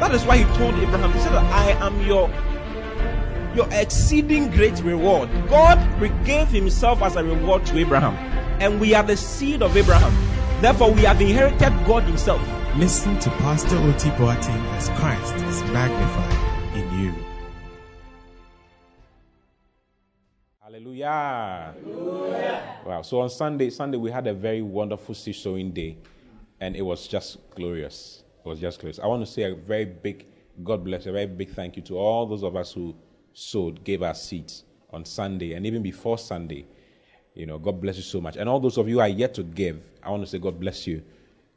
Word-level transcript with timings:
that 0.00 0.14
is 0.14 0.24
why 0.24 0.38
He 0.38 0.44
told 0.56 0.74
Abraham, 0.74 1.12
He 1.12 1.18
said, 1.20 1.32
I 1.34 1.70
am 1.84 2.00
your 2.06 2.30
your 3.54 3.68
exceeding 3.72 4.50
great 4.50 4.78
reward. 4.82 5.30
God 5.48 5.78
gave 6.24 6.48
Himself 6.48 7.00
as 7.02 7.16
a 7.16 7.24
reward 7.24 7.64
to 7.66 7.78
Abraham, 7.78 8.14
and 8.60 8.78
we 8.78 8.94
are 8.94 9.02
the 9.02 9.16
seed 9.16 9.62
of 9.62 9.76
Abraham. 9.76 10.12
Therefore, 10.60 10.92
we 10.92 11.02
have 11.02 11.20
inherited 11.20 11.72
God 11.86 12.02
Himself. 12.04 12.40
Listen 12.76 13.18
to 13.20 13.30
Pastor 13.30 13.78
Oti 13.78 14.10
Boateng 14.10 14.62
as 14.76 14.90
Christ 15.00 15.34
is 15.46 15.62
magnified 15.72 16.76
in 16.76 17.00
you. 17.00 17.14
Hallelujah. 20.60 21.74
Hallelujah. 21.82 22.80
Wow. 22.84 23.00
So 23.00 23.20
on 23.20 23.30
Sunday, 23.30 23.70
Sunday 23.70 23.96
we 23.96 24.10
had 24.10 24.26
a 24.26 24.34
very 24.34 24.60
wonderful 24.60 25.14
seed 25.14 25.36
sowing 25.36 25.72
day, 25.72 25.96
and 26.60 26.76
it 26.76 26.82
was 26.82 27.08
just 27.08 27.38
glorious. 27.54 28.22
Was 28.46 28.60
just 28.60 28.78
glorious. 28.78 29.00
I 29.00 29.08
want 29.08 29.26
to 29.26 29.30
say 29.30 29.42
a 29.42 29.56
very 29.56 29.84
big 29.84 30.24
God 30.62 30.84
bless, 30.84 31.06
a 31.06 31.12
very 31.12 31.26
big 31.26 31.50
thank 31.50 31.74
you 31.74 31.82
to 31.82 31.98
all 31.98 32.26
those 32.26 32.44
of 32.44 32.54
us 32.54 32.72
who 32.72 32.94
sowed, 33.32 33.82
gave 33.82 34.04
our 34.04 34.14
seats 34.14 34.62
on 34.90 35.04
Sunday, 35.04 35.54
and 35.54 35.66
even 35.66 35.82
before 35.82 36.16
Sunday. 36.16 36.64
You 37.34 37.46
know, 37.46 37.58
God 37.58 37.80
bless 37.80 37.96
you 37.96 38.04
so 38.04 38.20
much. 38.20 38.36
And 38.36 38.48
all 38.48 38.60
those 38.60 38.78
of 38.78 38.88
you 38.88 39.00
are 39.00 39.08
yet 39.08 39.34
to 39.34 39.42
give, 39.42 39.80
I 40.00 40.10
want 40.10 40.22
to 40.22 40.28
say 40.28 40.38
God 40.38 40.60
bless 40.60 40.86
you 40.86 41.02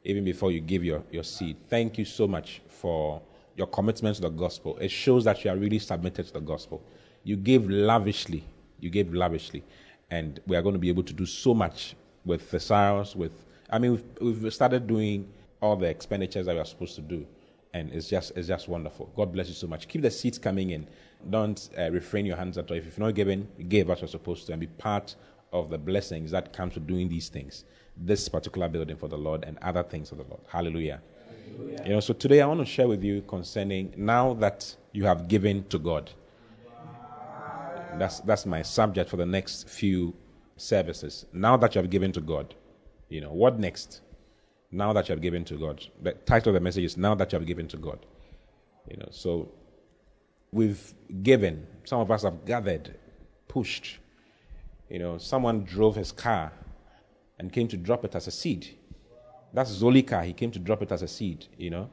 even 0.02 0.24
before 0.24 0.50
you 0.50 0.60
give 0.60 0.82
your, 0.82 1.04
your 1.12 1.22
seed. 1.22 1.56
Thank 1.68 1.96
you 1.96 2.04
so 2.04 2.26
much 2.26 2.60
for 2.66 3.22
your 3.54 3.68
commitment 3.68 4.16
to 4.16 4.22
the 4.22 4.28
gospel. 4.28 4.76
It 4.78 4.90
shows 4.90 5.22
that 5.24 5.44
you 5.44 5.52
are 5.52 5.56
really 5.56 5.78
submitted 5.78 6.26
to 6.26 6.32
the 6.32 6.40
gospel. 6.40 6.82
You 7.22 7.36
gave 7.36 7.70
lavishly. 7.70 8.42
You 8.80 8.90
gave 8.90 9.14
lavishly. 9.14 9.62
And 10.10 10.40
we 10.44 10.56
are 10.56 10.62
going 10.62 10.74
to 10.74 10.80
be 10.80 10.88
able 10.88 11.04
to 11.04 11.12
do 11.12 11.24
so 11.24 11.54
much 11.54 11.94
with 12.24 12.50
Thesaurus, 12.50 13.14
with, 13.14 13.46
I 13.70 13.78
mean, 13.78 13.92
we've, 14.20 14.42
we've 14.42 14.52
started 14.52 14.88
doing 14.88 15.28
all 15.60 15.76
the 15.76 15.86
expenditures 15.86 16.46
that 16.46 16.54
we 16.54 16.60
are 16.60 16.64
supposed 16.64 16.94
to 16.96 17.02
do. 17.02 17.26
And 17.72 17.92
it's 17.92 18.08
just, 18.08 18.32
it's 18.36 18.48
just 18.48 18.68
wonderful. 18.68 19.12
God 19.14 19.32
bless 19.32 19.48
you 19.48 19.54
so 19.54 19.66
much. 19.66 19.86
Keep 19.86 20.02
the 20.02 20.10
seats 20.10 20.38
coming 20.38 20.70
in. 20.70 20.88
Don't 21.28 21.68
uh, 21.78 21.90
refrain 21.90 22.26
your 22.26 22.36
hands 22.36 22.58
at 22.58 22.70
all. 22.70 22.76
If 22.76 22.84
you've 22.84 22.98
not 22.98 23.14
given, 23.14 23.48
give 23.68 23.90
as 23.90 24.00
you're 24.00 24.08
supposed 24.08 24.46
to 24.46 24.52
and 24.52 24.60
be 24.60 24.66
part 24.66 25.14
of 25.52 25.70
the 25.70 25.78
blessings 25.78 26.30
that 26.30 26.52
comes 26.52 26.74
with 26.74 26.86
doing 26.86 27.08
these 27.08 27.28
things 27.28 27.64
this 28.00 28.28
particular 28.28 28.68
building 28.68 28.96
for 28.96 29.08
the 29.08 29.18
Lord 29.18 29.44
and 29.44 29.58
other 29.58 29.82
things 29.82 30.08
for 30.08 30.16
the 30.16 30.24
Lord. 30.24 30.40
Hallelujah. 30.48 31.00
Hallelujah. 31.56 31.82
You 31.84 31.90
know, 31.90 32.00
so 32.00 32.14
today 32.14 32.40
I 32.40 32.46
want 32.46 32.60
to 32.60 32.66
share 32.66 32.88
with 32.88 33.04
you 33.04 33.22
concerning 33.22 33.92
now 33.96 34.34
that 34.34 34.74
you 34.92 35.04
have 35.04 35.28
given 35.28 35.64
to 35.68 35.78
God. 35.78 36.10
That's 37.98 38.20
that's 38.20 38.46
my 38.46 38.62
subject 38.62 39.10
for 39.10 39.16
the 39.16 39.26
next 39.26 39.68
few 39.68 40.14
services. 40.56 41.26
Now 41.32 41.56
that 41.56 41.74
you 41.74 41.80
have 41.80 41.90
given 41.90 42.12
to 42.12 42.20
God, 42.20 42.54
you 43.08 43.20
know, 43.20 43.32
what 43.32 43.58
next? 43.58 44.00
Now 44.72 44.92
that 44.92 45.08
you 45.08 45.14
have 45.14 45.22
given 45.22 45.44
to 45.46 45.54
God. 45.54 45.84
The 46.02 46.12
title 46.12 46.50
of 46.50 46.54
the 46.54 46.60
message 46.60 46.84
is 46.84 46.96
Now 46.96 47.14
that 47.16 47.32
you 47.32 47.38
have 47.38 47.46
given 47.46 47.66
to 47.68 47.76
God. 47.76 48.06
You 48.88 48.96
know, 48.98 49.08
so 49.10 49.50
we've 50.52 50.94
given. 51.22 51.66
Some 51.84 52.00
of 52.00 52.10
us 52.10 52.22
have 52.22 52.44
gathered, 52.44 52.96
pushed. 53.48 53.98
You 54.88 54.98
know, 54.98 55.18
someone 55.18 55.64
drove 55.64 55.96
his 55.96 56.12
car 56.12 56.52
and 57.38 57.52
came 57.52 57.68
to 57.68 57.76
drop 57.76 58.04
it 58.04 58.14
as 58.14 58.26
a 58.26 58.30
seed. 58.30 58.76
That's 59.52 59.70
Zolika. 59.82 60.24
He 60.24 60.32
came 60.32 60.50
to 60.52 60.58
drop 60.58 60.82
it 60.82 60.92
as 60.92 61.02
a 61.02 61.08
seed, 61.08 61.46
you 61.56 61.70
know. 61.70 61.90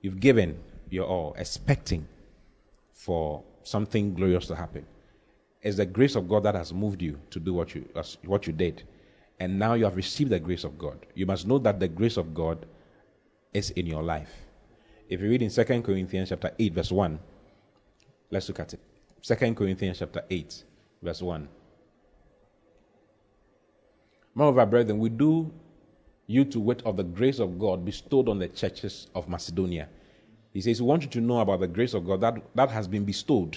You've 0.00 0.20
given 0.20 0.60
your 0.90 1.06
all, 1.06 1.34
expecting 1.38 2.06
for 2.92 3.42
something 3.62 4.14
glorious 4.14 4.46
to 4.46 4.56
happen. 4.56 4.86
It's 5.62 5.76
the 5.76 5.86
grace 5.86 6.14
of 6.14 6.28
God 6.28 6.44
that 6.44 6.54
has 6.54 6.72
moved 6.72 7.02
you 7.02 7.18
to 7.30 7.40
do 7.40 7.52
what 7.52 7.74
you, 7.74 7.88
what 8.24 8.46
you 8.46 8.52
did. 8.52 8.84
And 9.40 9.58
now 9.58 9.74
you 9.74 9.84
have 9.84 9.96
received 9.96 10.30
the 10.30 10.40
grace 10.40 10.64
of 10.64 10.78
God. 10.78 11.06
You 11.14 11.26
must 11.26 11.46
know 11.46 11.58
that 11.58 11.78
the 11.78 11.88
grace 11.88 12.16
of 12.16 12.34
God 12.34 12.66
is 13.54 13.70
in 13.70 13.86
your 13.86 14.02
life. 14.02 14.32
If 15.08 15.20
you 15.20 15.28
read 15.28 15.42
in 15.42 15.50
2 15.50 15.64
Corinthians 15.82 16.28
chapter 16.30 16.52
8, 16.58 16.74
verse 16.74 16.92
1, 16.92 17.18
let's 18.30 18.48
look 18.48 18.60
at 18.60 18.74
it. 18.74 18.80
2 19.22 19.54
Corinthians 19.54 20.00
chapter 20.00 20.22
8, 20.28 20.64
verse 21.02 21.22
1. 21.22 21.48
Moreover, 24.34 24.66
brethren, 24.66 24.98
we 24.98 25.08
do 25.08 25.52
you 26.26 26.44
to 26.44 26.60
wit 26.60 26.82
of 26.84 26.96
the 26.96 27.02
grace 27.02 27.38
of 27.38 27.58
God 27.58 27.84
bestowed 27.84 28.28
on 28.28 28.38
the 28.38 28.48
churches 28.48 29.08
of 29.14 29.28
Macedonia. 29.28 29.88
He 30.52 30.60
says, 30.60 30.80
We 30.80 30.86
want 30.86 31.02
you 31.02 31.08
to 31.10 31.20
know 31.20 31.40
about 31.40 31.60
the 31.60 31.66
grace 31.66 31.94
of 31.94 32.06
God 32.06 32.20
that, 32.20 32.34
that 32.54 32.70
has 32.70 32.86
been 32.86 33.04
bestowed. 33.04 33.52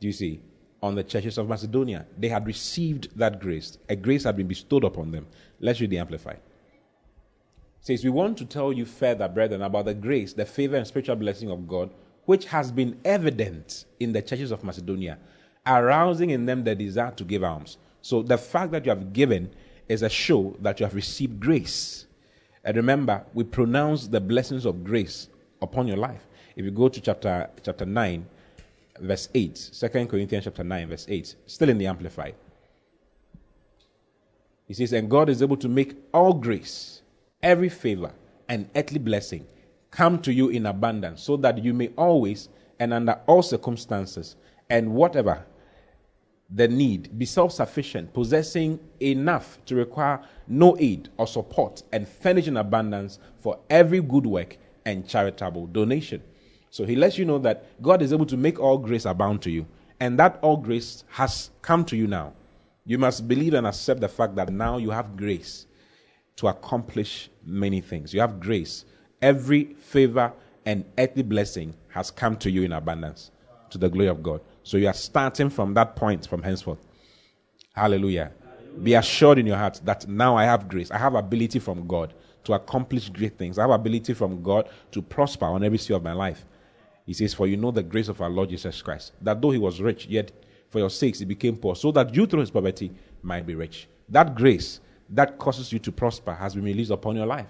Do 0.00 0.06
you 0.06 0.12
see? 0.12 0.40
On 0.84 0.94
the 0.94 1.02
churches 1.02 1.38
of 1.38 1.48
Macedonia. 1.48 2.04
They 2.18 2.28
had 2.28 2.46
received 2.46 3.08
that 3.18 3.40
grace. 3.40 3.78
A 3.88 3.96
grace 3.96 4.24
had 4.24 4.36
been 4.36 4.46
bestowed 4.46 4.84
upon 4.84 5.12
them. 5.12 5.26
Let's 5.58 5.80
read 5.80 5.88
the 5.88 5.96
Amplified. 5.96 6.40
It 7.80 7.86
says, 7.86 8.04
We 8.04 8.10
want 8.10 8.36
to 8.36 8.44
tell 8.44 8.70
you 8.70 8.84
further, 8.84 9.26
brethren, 9.26 9.62
about 9.62 9.86
the 9.86 9.94
grace, 9.94 10.34
the 10.34 10.44
favor, 10.44 10.76
and 10.76 10.86
spiritual 10.86 11.16
blessing 11.16 11.50
of 11.50 11.66
God, 11.66 11.88
which 12.26 12.44
has 12.44 12.70
been 12.70 13.00
evident 13.02 13.86
in 13.98 14.12
the 14.12 14.20
churches 14.20 14.50
of 14.50 14.62
Macedonia, 14.62 15.16
arousing 15.64 16.28
in 16.28 16.44
them 16.44 16.64
the 16.64 16.74
desire 16.74 17.12
to 17.12 17.24
give 17.24 17.42
alms. 17.42 17.78
So 18.02 18.22
the 18.22 18.36
fact 18.36 18.70
that 18.72 18.84
you 18.84 18.90
have 18.90 19.14
given 19.14 19.54
is 19.88 20.02
a 20.02 20.10
show 20.10 20.54
that 20.60 20.80
you 20.80 20.84
have 20.84 20.94
received 20.94 21.40
grace. 21.40 22.04
And 22.62 22.76
remember, 22.76 23.24
we 23.32 23.44
pronounce 23.44 24.06
the 24.06 24.20
blessings 24.20 24.66
of 24.66 24.84
grace 24.84 25.28
upon 25.62 25.86
your 25.86 25.96
life. 25.96 26.28
If 26.56 26.66
you 26.66 26.70
go 26.70 26.90
to 26.90 27.00
chapter 27.00 27.48
chapter 27.62 27.86
9, 27.86 28.26
verse 29.00 29.28
8, 29.34 29.70
2 29.72 29.88
Corinthians 30.06 30.44
chapter 30.44 30.64
9, 30.64 30.88
verse 30.88 31.06
8, 31.08 31.36
still 31.46 31.68
in 31.68 31.78
the 31.78 31.86
Amplified. 31.86 32.34
He 34.66 34.74
says, 34.74 34.92
And 34.92 35.10
God 35.10 35.28
is 35.28 35.42
able 35.42 35.56
to 35.58 35.68
make 35.68 35.96
all 36.12 36.34
grace, 36.34 37.02
every 37.42 37.68
favor, 37.68 38.12
and 38.48 38.68
earthly 38.74 38.98
blessing 38.98 39.46
come 39.90 40.18
to 40.20 40.32
you 40.32 40.48
in 40.48 40.66
abundance, 40.66 41.22
so 41.22 41.36
that 41.36 41.62
you 41.62 41.72
may 41.72 41.88
always 41.96 42.48
and 42.80 42.92
under 42.92 43.20
all 43.26 43.42
circumstances 43.42 44.36
and 44.68 44.92
whatever 44.92 45.44
the 46.50 46.68
need, 46.68 47.18
be 47.18 47.24
self 47.24 47.52
sufficient, 47.52 48.12
possessing 48.12 48.78
enough 49.00 49.58
to 49.66 49.74
require 49.74 50.20
no 50.46 50.76
aid 50.78 51.08
or 51.16 51.26
support, 51.26 51.82
and 51.92 52.06
furnish 52.06 52.46
in 52.46 52.56
abundance 52.56 53.18
for 53.38 53.58
every 53.70 54.00
good 54.00 54.26
work 54.26 54.56
and 54.84 55.08
charitable 55.08 55.66
donation. 55.68 56.22
So 56.74 56.84
he 56.84 56.96
lets 56.96 57.18
you 57.18 57.24
know 57.24 57.38
that 57.38 57.80
God 57.80 58.02
is 58.02 58.12
able 58.12 58.26
to 58.26 58.36
make 58.36 58.58
all 58.58 58.78
grace 58.78 59.04
abound 59.04 59.42
to 59.42 59.50
you, 59.52 59.64
and 60.00 60.18
that 60.18 60.40
all 60.42 60.56
grace 60.56 61.04
has 61.06 61.50
come 61.62 61.84
to 61.84 61.96
you 61.96 62.08
now. 62.08 62.32
You 62.84 62.98
must 62.98 63.28
believe 63.28 63.54
and 63.54 63.64
accept 63.64 64.00
the 64.00 64.08
fact 64.08 64.34
that 64.34 64.52
now 64.52 64.78
you 64.78 64.90
have 64.90 65.16
grace 65.16 65.66
to 66.34 66.48
accomplish 66.48 67.30
many 67.46 67.80
things. 67.80 68.12
You 68.12 68.22
have 68.22 68.40
grace. 68.40 68.86
Every 69.22 69.74
favor 69.74 70.32
and 70.66 70.84
earthly 70.98 71.22
blessing 71.22 71.76
has 71.90 72.10
come 72.10 72.36
to 72.38 72.50
you 72.50 72.64
in 72.64 72.72
abundance 72.72 73.30
to 73.70 73.78
the 73.78 73.88
glory 73.88 74.08
of 74.08 74.20
God. 74.20 74.40
So 74.64 74.76
you 74.76 74.88
are 74.88 74.94
starting 74.94 75.50
from 75.50 75.74
that 75.74 75.94
point 75.94 76.26
from 76.26 76.42
henceforth. 76.42 76.84
Hallelujah. 77.76 78.32
Hallelujah. 78.42 78.82
Be 78.82 78.94
assured 78.94 79.38
in 79.38 79.46
your 79.46 79.58
heart 79.58 79.80
that 79.84 80.08
now 80.08 80.36
I 80.36 80.42
have 80.42 80.66
grace. 80.66 80.90
I 80.90 80.98
have 80.98 81.14
ability 81.14 81.60
from 81.60 81.86
God 81.86 82.14
to 82.42 82.54
accomplish 82.54 83.10
great 83.10 83.38
things. 83.38 83.60
I 83.60 83.62
have 83.62 83.70
ability 83.70 84.14
from 84.14 84.42
God 84.42 84.68
to 84.90 85.00
prosper 85.00 85.46
on 85.46 85.62
every 85.62 85.78
sphere 85.78 85.98
of 85.98 86.02
my 86.02 86.12
life. 86.12 86.44
He 87.04 87.12
says, 87.12 87.34
For 87.34 87.46
you 87.46 87.56
know 87.56 87.70
the 87.70 87.82
grace 87.82 88.08
of 88.08 88.20
our 88.20 88.30
Lord 88.30 88.50
Jesus 88.50 88.80
Christ, 88.82 89.12
that 89.20 89.40
though 89.40 89.50
he 89.50 89.58
was 89.58 89.80
rich, 89.80 90.06
yet 90.06 90.32
for 90.70 90.78
your 90.78 90.90
sakes 90.90 91.18
he 91.18 91.24
became 91.24 91.56
poor, 91.56 91.76
so 91.76 91.92
that 91.92 92.14
you 92.14 92.26
through 92.26 92.40
his 92.40 92.50
poverty 92.50 92.90
might 93.22 93.46
be 93.46 93.54
rich. 93.54 93.88
That 94.08 94.34
grace 94.34 94.80
that 95.10 95.38
causes 95.38 95.72
you 95.72 95.78
to 95.80 95.92
prosper 95.92 96.34
has 96.34 96.54
been 96.54 96.64
released 96.64 96.90
upon 96.90 97.16
your 97.16 97.26
life. 97.26 97.48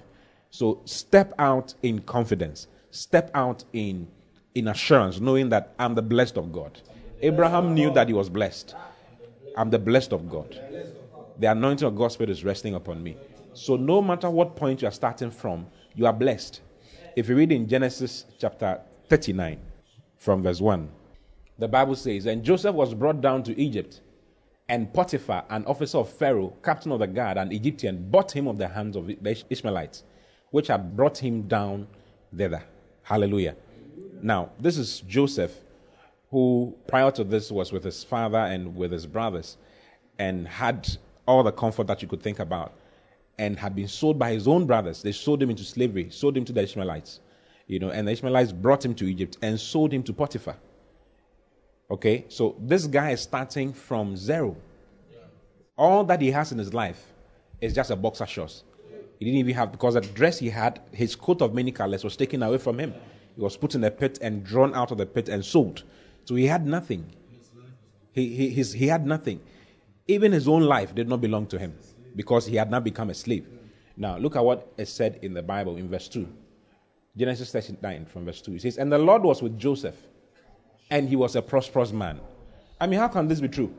So 0.50 0.82
step 0.84 1.32
out 1.38 1.74
in 1.82 2.00
confidence, 2.00 2.68
step 2.90 3.30
out 3.34 3.64
in, 3.72 4.08
in 4.54 4.68
assurance, 4.68 5.20
knowing 5.20 5.48
that 5.50 5.74
I'm 5.78 5.94
the 5.94 6.02
blessed 6.02 6.36
of 6.36 6.52
God. 6.52 6.80
Abraham 7.22 7.74
knew 7.74 7.90
that 7.92 8.08
he 8.08 8.14
was 8.14 8.28
blessed. 8.28 8.74
I'm 9.56 9.70
the 9.70 9.78
blessed 9.78 10.12
of 10.12 10.28
God. 10.28 10.60
The 11.38 11.50
anointing 11.50 11.86
of 11.86 11.96
God's 11.96 12.14
Spirit 12.14 12.30
is 12.30 12.44
resting 12.44 12.74
upon 12.74 13.02
me. 13.02 13.16
So, 13.54 13.76
no 13.76 14.02
matter 14.02 14.28
what 14.28 14.56
point 14.56 14.82
you 14.82 14.88
are 14.88 14.92
starting 14.92 15.30
from, 15.30 15.66
you 15.94 16.06
are 16.06 16.12
blessed. 16.12 16.60
If 17.16 17.28
you 17.28 17.36
read 17.36 17.52
in 17.52 17.68
Genesis 17.68 18.26
chapter 18.38 18.80
39, 19.08 19.58
from 20.16 20.42
verse 20.42 20.60
1, 20.60 20.88
the 21.58 21.68
Bible 21.68 21.94
says, 21.94 22.26
And 22.26 22.42
Joseph 22.42 22.74
was 22.74 22.94
brought 22.94 23.20
down 23.20 23.42
to 23.44 23.60
Egypt, 23.60 24.00
and 24.68 24.92
Potiphar, 24.92 25.44
an 25.50 25.64
officer 25.66 25.98
of 25.98 26.08
Pharaoh, 26.10 26.54
captain 26.62 26.90
of 26.92 27.00
the 27.00 27.06
guard, 27.06 27.36
an 27.36 27.52
Egyptian, 27.52 28.10
bought 28.10 28.34
him 28.34 28.48
of 28.48 28.58
the 28.58 28.68
hands 28.68 28.96
of 28.96 29.06
the 29.06 29.44
Ishmaelites, 29.50 30.04
which 30.50 30.68
had 30.68 30.96
brought 30.96 31.18
him 31.18 31.42
down 31.42 31.86
thither. 32.34 32.62
Hallelujah. 33.02 33.56
Now, 34.22 34.50
this 34.58 34.78
is 34.78 35.00
Joseph, 35.00 35.52
who 36.30 36.74
prior 36.88 37.10
to 37.12 37.24
this 37.24 37.50
was 37.50 37.72
with 37.72 37.84
his 37.84 38.02
father 38.02 38.38
and 38.38 38.74
with 38.74 38.90
his 38.90 39.06
brothers 39.06 39.58
and 40.18 40.48
had 40.48 40.88
all 41.26 41.42
the 41.42 41.52
comfort 41.52 41.86
that 41.86 42.02
you 42.02 42.08
could 42.08 42.22
think 42.22 42.38
about 42.38 42.72
and 43.38 43.58
had 43.58 43.74
been 43.74 43.88
sold 43.88 44.18
by 44.18 44.32
his 44.32 44.48
own 44.48 44.66
brothers. 44.66 45.02
They 45.02 45.12
sold 45.12 45.42
him 45.42 45.50
into 45.50 45.64
slavery, 45.64 46.08
sold 46.10 46.36
him 46.36 46.44
to 46.46 46.52
the 46.52 46.62
Ishmaelites. 46.62 47.20
You 47.66 47.78
know, 47.78 47.90
and 47.90 48.06
the 48.06 48.12
Ishmaelites 48.12 48.52
brought 48.52 48.84
him 48.84 48.94
to 48.96 49.06
Egypt 49.06 49.38
and 49.42 49.58
sold 49.58 49.92
him 49.92 50.02
to 50.04 50.12
Potiphar. 50.12 50.56
Okay, 51.90 52.24
so 52.28 52.56
this 52.60 52.86
guy 52.86 53.10
is 53.10 53.20
starting 53.20 53.72
from 53.72 54.16
zero. 54.16 54.56
All 55.76 56.04
that 56.04 56.20
he 56.20 56.30
has 56.30 56.52
in 56.52 56.58
his 56.58 56.72
life 56.72 57.12
is 57.60 57.74
just 57.74 57.90
a 57.90 57.96
boxer 57.96 58.26
shorts. 58.26 58.64
He 59.18 59.24
didn't 59.24 59.38
even 59.38 59.54
have, 59.54 59.72
because 59.72 59.94
the 59.94 60.00
dress 60.00 60.38
he 60.38 60.50
had, 60.50 60.80
his 60.92 61.16
coat 61.16 61.40
of 61.40 61.54
many 61.54 61.72
colors 61.72 62.04
was 62.04 62.16
taken 62.16 62.42
away 62.42 62.58
from 62.58 62.78
him. 62.78 62.94
He 63.34 63.40
was 63.40 63.56
put 63.56 63.74
in 63.74 63.82
a 63.84 63.90
pit 63.90 64.18
and 64.20 64.44
drawn 64.44 64.74
out 64.74 64.90
of 64.90 64.98
the 64.98 65.06
pit 65.06 65.28
and 65.28 65.44
sold. 65.44 65.82
So 66.24 66.34
he 66.34 66.46
had 66.46 66.66
nothing. 66.66 67.06
He, 68.12 68.34
he, 68.34 68.50
his, 68.50 68.72
he 68.72 68.86
had 68.86 69.06
nothing. 69.06 69.40
Even 70.06 70.32
his 70.32 70.46
own 70.46 70.62
life 70.62 70.94
did 70.94 71.08
not 71.08 71.20
belong 71.20 71.46
to 71.46 71.58
him 71.58 71.74
because 72.14 72.46
he 72.46 72.56
had 72.56 72.70
not 72.70 72.84
become 72.84 73.10
a 73.10 73.14
slave. 73.14 73.46
Now, 73.96 74.18
look 74.18 74.36
at 74.36 74.44
what 74.44 74.72
is 74.76 74.92
said 74.92 75.18
in 75.22 75.34
the 75.34 75.42
Bible 75.42 75.76
in 75.76 75.88
verse 75.88 76.08
2. 76.08 76.28
Genesis 77.16 77.52
39 77.52 78.06
from 78.06 78.24
verse 78.24 78.40
2. 78.40 78.54
It 78.54 78.62
says, 78.62 78.78
And 78.78 78.92
the 78.92 78.98
Lord 78.98 79.22
was 79.22 79.42
with 79.42 79.58
Joseph, 79.58 79.96
and 80.90 81.08
he 81.08 81.16
was 81.16 81.36
a 81.36 81.42
prosperous 81.42 81.92
man. 81.92 82.20
I 82.80 82.86
mean, 82.86 82.98
how 82.98 83.08
can 83.08 83.28
this 83.28 83.40
be 83.40 83.48
true? 83.48 83.72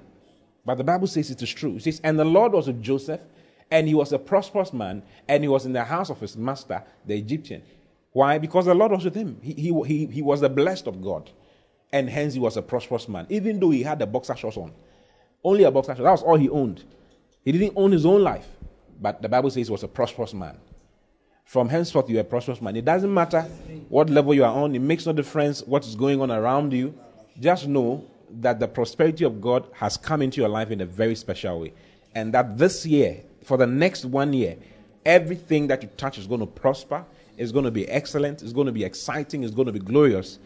But 0.66 0.76
the 0.76 0.84
Bible 0.84 1.08
says 1.08 1.30
it 1.30 1.42
is 1.42 1.54
true. 1.54 1.76
It 1.76 1.84
says, 1.84 2.02
And 2.04 2.18
the 2.18 2.26
Lord 2.26 2.54
was 2.54 2.68
with 2.68 2.82
Joseph, 2.82 3.22
and 3.70 3.88
he 3.88 3.94
was 3.94 4.14
a 4.14 4.20
prosperous 4.20 4.72
man, 4.74 5.04
and 5.28 5.44
he 5.44 5.48
was 5.48 5.66
in 5.66 5.74
the 5.74 5.84
house 5.84 6.10
of 6.10 6.20
his 6.20 6.38
master, 6.38 6.84
the 7.06 7.18
Egyptian. 7.18 7.62
Why? 8.14 8.38
Because 8.38 8.66
the 8.66 8.74
Lord 8.74 8.92
was 8.92 9.04
with 9.04 9.16
him. 9.16 9.40
He, 9.42 9.54
he, 9.54 9.84
he, 9.84 10.06
he 10.06 10.22
was 10.22 10.40
the 10.40 10.50
blessed 10.50 10.88
of 10.88 11.04
God, 11.04 11.30
and 11.92 12.10
hence 12.10 12.34
he 12.34 12.40
was 12.40 12.56
a 12.56 12.62
prosperous 12.62 13.10
man, 13.10 13.28
even 13.30 13.60
though 13.60 13.72
he 13.72 13.84
had 13.84 14.00
the 14.00 14.08
boxer 14.08 14.36
shorts 14.36 14.58
on. 14.58 14.72
Only 15.44 15.64
a 15.66 15.72
boxer 15.72 15.96
shorts. 15.96 16.04
That 16.04 16.12
was 16.12 16.24
all 16.24 16.38
he 16.38 16.50
owned. 16.50 16.84
He 17.44 17.52
didn't 17.52 17.74
own 17.76 17.92
his 17.92 18.06
own 18.06 18.24
life, 18.24 18.48
but 19.02 19.22
the 19.22 19.30
Bible 19.30 19.50
says 19.50 19.68
he 19.68 19.72
was 19.72 19.84
a 19.84 19.88
prosperous 19.88 20.34
man. 20.34 20.58
From 21.46 21.70
henceforth, 21.70 22.10
you're 22.10 22.22
a 22.22 22.26
prosperous 22.26 22.60
man. 22.60 22.76
It 22.76 22.86
doesn't 22.86 23.14
matter 23.14 23.44
what 23.88 24.10
level 24.10 24.34
you 24.34 24.44
are 24.44 24.54
on, 24.54 24.76
it 24.76 24.80
makes 24.80 25.06
no 25.06 25.14
difference 25.14 25.62
what 25.62 25.86
is 25.86 25.96
going 25.96 26.20
on 26.20 26.32
around 26.32 26.74
you. 26.74 26.94
Just 27.40 27.68
know 27.68 28.04
that 28.42 28.60
the 28.60 28.68
prosperity 28.68 29.24
of 29.24 29.40
God 29.40 29.68
has 29.74 29.96
come 29.96 30.22
into 30.24 30.42
your 30.42 30.50
life 30.50 30.72
in 30.72 30.82
a 30.82 30.86
very 30.86 31.16
special 31.16 31.62
way. 31.62 31.74
And 32.16 32.34
that 32.34 32.58
this 32.58 32.86
year, 32.86 33.22
for 33.44 33.58
the 33.58 33.68
next 33.68 34.06
one 34.06 34.34
year, 34.34 34.58
everything 35.06 35.68
that 35.68 35.84
you 35.84 35.90
touch 35.98 36.18
is 36.18 36.26
going 36.26 36.40
to 36.40 36.48
prosper, 36.48 37.06
it's 37.38 37.52
going 37.52 37.66
to 37.66 37.72
be 37.72 37.88
excellent, 37.90 38.42
it's 38.42 38.54
going 38.54 38.66
to 38.66 38.74
be 38.74 38.84
exciting, 38.84 39.44
it's 39.44 39.54
going 39.54 39.68
to 39.68 39.72
be 39.72 39.80
glorious. 39.80 40.40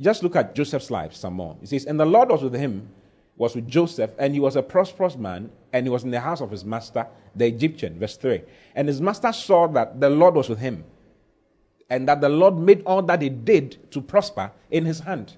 Just 0.00 0.22
look 0.22 0.34
at 0.36 0.54
Joseph's 0.54 0.90
life 0.90 1.12
some 1.12 1.34
more. 1.34 1.56
He 1.60 1.66
says, 1.66 1.84
And 1.84 2.00
the 2.00 2.06
Lord 2.06 2.30
was 2.30 2.42
with 2.42 2.54
him 2.54 2.88
was 3.36 3.54
with 3.54 3.66
Joseph, 3.66 4.10
and 4.18 4.34
he 4.34 4.40
was 4.40 4.56
a 4.56 4.62
prosperous 4.62 5.16
man, 5.16 5.50
and 5.72 5.86
he 5.86 5.90
was 5.90 6.04
in 6.04 6.10
the 6.10 6.20
house 6.20 6.40
of 6.40 6.50
his 6.50 6.64
master, 6.64 7.06
the 7.34 7.46
Egyptian. 7.46 7.98
Verse 7.98 8.16
3. 8.16 8.42
And 8.74 8.88
his 8.88 9.00
master 9.00 9.32
saw 9.32 9.66
that 9.68 10.00
the 10.00 10.10
Lord 10.10 10.34
was 10.34 10.48
with 10.48 10.58
him, 10.58 10.84
and 11.88 12.08
that 12.08 12.20
the 12.20 12.28
Lord 12.28 12.58
made 12.58 12.82
all 12.84 13.02
that 13.02 13.22
he 13.22 13.28
did 13.28 13.90
to 13.92 14.00
prosper 14.00 14.50
in 14.70 14.84
his 14.84 15.00
hand. 15.00 15.34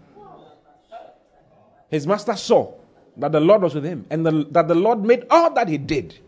His 1.91 2.06
master 2.06 2.35
saw 2.37 2.75
that 3.17 3.32
the 3.32 3.41
Lord 3.41 3.62
was 3.62 3.75
with 3.75 3.85
him, 3.85 4.06
and 4.11 4.26
the, 4.26 4.46
that 4.50 4.67
the 4.69 4.75
Lord 4.75 5.05
made 5.05 5.26
all 5.31 5.52
that 5.55 5.69
he 5.69 5.79
did 5.79 6.19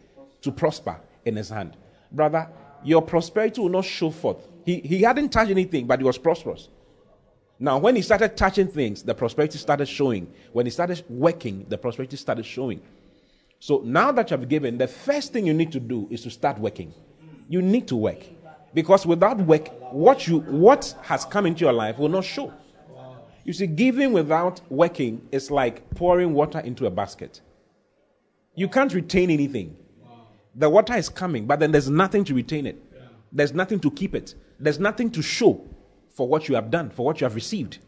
to 0.42 0.52
prosper 0.52 1.00
in 1.24 1.36
his 1.36 1.48
hand. 1.48 1.76
Brother, 2.12 2.48
your 2.84 3.02
prosperity 3.02 3.60
will 3.60 3.68
not 3.68 3.84
show 3.84 4.10
forth. 4.10 4.46
He, 4.64 4.80
he 4.80 5.02
hadn't 5.02 5.30
touched 5.30 5.50
anything, 5.50 5.86
but 5.86 5.98
he 5.98 6.04
was 6.04 6.18
prosperous. 6.18 6.68
Now, 7.58 7.78
when 7.78 7.96
he 7.96 8.02
started 8.02 8.36
touching 8.36 8.68
things, 8.68 9.02
the 9.02 9.14
prosperity 9.14 9.58
started 9.58 9.86
showing. 9.86 10.30
When 10.52 10.66
he 10.66 10.70
started 10.70 11.02
working, 11.08 11.64
the 11.68 11.78
prosperity 11.78 12.16
started 12.16 12.44
showing. 12.44 12.82
So 13.60 13.80
now 13.84 14.12
that 14.12 14.30
you 14.30 14.36
have 14.36 14.48
given, 14.48 14.76
the 14.76 14.86
first 14.86 15.32
thing 15.32 15.46
you 15.46 15.54
need 15.54 15.72
to 15.72 15.80
do 15.80 16.06
is 16.10 16.22
to 16.22 16.30
start 16.30 16.58
working. 16.58 16.92
You 17.48 17.62
need 17.62 17.88
to 17.88 17.96
work. 17.96 18.18
Because 18.74 19.06
without 19.06 19.38
work, 19.38 19.68
what, 19.90 20.28
you, 20.28 20.40
what 20.40 20.94
has 21.02 21.24
come 21.24 21.46
into 21.46 21.64
your 21.64 21.72
life 21.72 21.98
will 21.98 22.10
not 22.10 22.24
show. 22.24 22.52
You 23.44 23.52
see, 23.54 23.66
giving 23.66 24.12
without 24.12 24.60
working 24.70 25.26
is 25.32 25.50
like 25.50 25.88
pouring 25.94 26.34
water 26.34 26.58
into 26.58 26.84
a 26.86 26.90
basket. 26.90 27.40
You 28.54 28.68
can't 28.68 28.92
retain 28.92 29.30
anything. 29.30 29.76
The 30.54 30.68
water 30.68 30.94
is 30.94 31.08
coming, 31.08 31.46
but 31.46 31.60
then 31.60 31.70
there's 31.70 31.88
nothing 31.88 32.24
to 32.24 32.34
retain 32.34 32.66
it. 32.66 32.82
There's 33.32 33.54
nothing 33.54 33.78
to 33.80 33.90
keep 33.90 34.14
it. 34.14 34.34
There's 34.58 34.78
nothing 34.78 35.10
to 35.12 35.22
show 35.22 35.64
for 36.16 36.26
what 36.26 36.48
you 36.48 36.54
have 36.54 36.70
done, 36.70 36.88
for 36.88 37.04
what 37.04 37.20
you 37.20 37.26
have 37.26 37.34
received. 37.34 37.78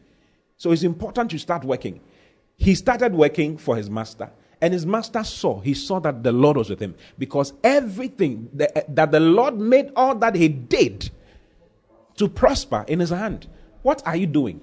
So 0.58 0.70
it's 0.70 0.82
important 0.82 1.30
to 1.30 1.38
start 1.38 1.64
working. 1.64 1.98
He 2.58 2.74
started 2.74 3.14
working 3.14 3.56
for 3.56 3.74
his 3.74 3.88
master, 3.88 4.30
and 4.60 4.74
his 4.74 4.84
master 4.84 5.24
saw, 5.24 5.60
he 5.60 5.72
saw 5.72 5.98
that 6.00 6.22
the 6.22 6.32
Lord 6.32 6.58
was 6.58 6.68
with 6.68 6.78
him 6.78 6.94
because 7.16 7.54
everything 7.64 8.50
that, 8.52 8.76
eh, 8.76 8.82
that 8.88 9.12
the 9.12 9.20
Lord 9.20 9.58
made 9.58 9.92
all 9.96 10.14
that 10.16 10.34
he 10.34 10.48
did 10.48 11.10
to 12.16 12.28
prosper 12.28 12.84
in 12.86 13.00
his 13.00 13.10
hand. 13.10 13.46
What 13.80 14.06
are 14.06 14.16
you 14.16 14.26
doing? 14.26 14.60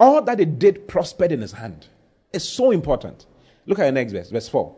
All 0.00 0.20
that 0.22 0.40
he 0.40 0.44
did 0.44 0.88
prospered 0.88 1.30
in 1.30 1.40
his 1.40 1.52
hand. 1.52 1.86
It's 2.32 2.44
so 2.44 2.72
important. 2.72 3.26
Look 3.66 3.78
at 3.78 3.84
the 3.84 3.92
next 3.92 4.12
verse, 4.12 4.30
verse 4.30 4.48
4. 4.48 4.74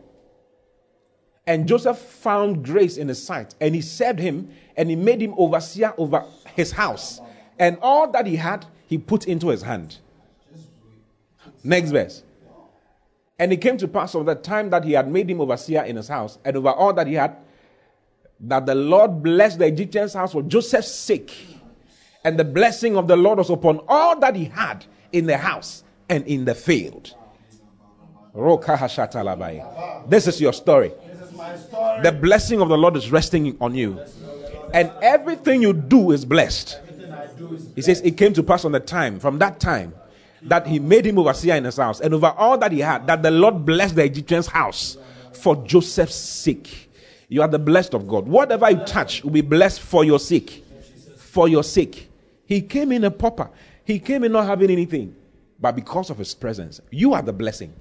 And 1.47 1.67
Joseph 1.67 1.97
found 1.97 2.63
grace 2.63 2.97
in 2.97 3.07
his 3.07 3.23
sight, 3.23 3.55
and 3.59 3.73
he 3.73 3.81
served 3.81 4.19
him, 4.19 4.49
and 4.77 4.89
he 4.91 4.95
made 4.95 5.21
him 5.21 5.33
overseer 5.37 5.93
over 5.97 6.23
his 6.55 6.71
house 6.71 7.21
and 7.59 7.77
all 7.81 8.11
that 8.11 8.25
he 8.25 8.35
had, 8.35 8.65
he 8.87 8.97
put 8.97 9.27
into 9.27 9.49
his 9.49 9.61
hand. 9.61 9.97
Next 11.63 11.91
verse. 11.91 12.23
And 13.37 13.51
it 13.51 13.57
came 13.57 13.77
to 13.77 13.87
pass 13.87 14.15
of 14.15 14.25
the 14.25 14.35
time 14.35 14.69
that 14.69 14.83
he 14.85 14.93
had 14.93 15.11
made 15.11 15.29
him 15.29 15.41
overseer 15.41 15.83
in 15.83 15.95
his 15.95 16.07
house, 16.07 16.37
and 16.45 16.55
over 16.55 16.69
all 16.69 16.93
that 16.93 17.07
he 17.07 17.15
had, 17.15 17.35
that 18.39 18.65
the 18.65 18.75
Lord 18.75 19.23
blessed 19.23 19.59
the 19.59 19.65
Egyptian's 19.65 20.13
house 20.13 20.31
for 20.33 20.41
Joseph's 20.41 20.93
sake. 20.93 21.33
And 22.23 22.39
the 22.39 22.43
blessing 22.43 22.97
of 22.97 23.07
the 23.07 23.15
Lord 23.15 23.37
was 23.37 23.49
upon 23.49 23.81
all 23.87 24.19
that 24.19 24.35
he 24.35 24.45
had 24.45 24.85
in 25.11 25.25
the 25.25 25.37
house 25.37 25.83
and 26.09 26.25
in 26.27 26.45
the 26.45 26.55
field. 26.55 27.13
This 30.07 30.27
is 30.27 30.41
your 30.41 30.53
story. 30.53 30.91
The 32.03 32.17
blessing 32.21 32.61
of 32.61 32.69
the 32.69 32.77
Lord 32.77 32.95
is 32.95 33.11
resting 33.11 33.57
on 33.61 33.75
you. 33.75 33.99
And 34.73 34.91
everything 35.01 35.61
you 35.61 35.73
do 35.73 36.11
is 36.11 36.25
blessed. 36.25 36.79
He 37.75 37.81
says, 37.81 38.01
It 38.01 38.17
came 38.17 38.33
to 38.33 38.43
pass 38.43 38.65
on 38.65 38.71
the 38.71 38.79
time, 38.79 39.19
from 39.19 39.39
that 39.39 39.59
time, 39.59 39.93
that 40.43 40.67
he 40.67 40.79
made 40.79 41.05
him 41.05 41.17
overseer 41.17 41.55
in 41.55 41.63
his 41.63 41.77
house, 41.77 41.99
and 41.99 42.13
over 42.13 42.27
all 42.27 42.57
that 42.59 42.71
he 42.71 42.79
had, 42.79 43.07
that 43.07 43.23
the 43.23 43.31
Lord 43.31 43.65
blessed 43.65 43.95
the 43.95 44.03
Egyptian's 44.03 44.47
house 44.47 44.97
for 45.33 45.55
Joseph's 45.65 46.15
sake. 46.15 46.91
You 47.27 47.41
are 47.41 47.47
the 47.47 47.59
blessed 47.59 47.93
of 47.93 48.07
God. 48.07 48.27
Whatever 48.27 48.69
you 48.69 48.77
touch 48.85 49.23
will 49.23 49.31
be 49.31 49.41
blessed 49.41 49.81
for 49.81 50.05
your 50.05 50.19
sake. 50.19 50.63
For 51.17 51.47
your 51.47 51.63
sake. 51.63 52.09
He 52.45 52.61
came 52.61 52.91
in 52.91 53.03
a 53.03 53.11
pauper. 53.11 53.49
He 53.83 53.99
came 53.99 54.23
in 54.23 54.31
not 54.31 54.45
having 54.45 54.69
anything. 54.69 55.15
But 55.59 55.75
because 55.75 56.09
of 56.09 56.17
his 56.17 56.33
presence, 56.33 56.81
you 56.91 57.13
are 57.13 57.21
the 57.21 57.33
blessing. 57.33 57.73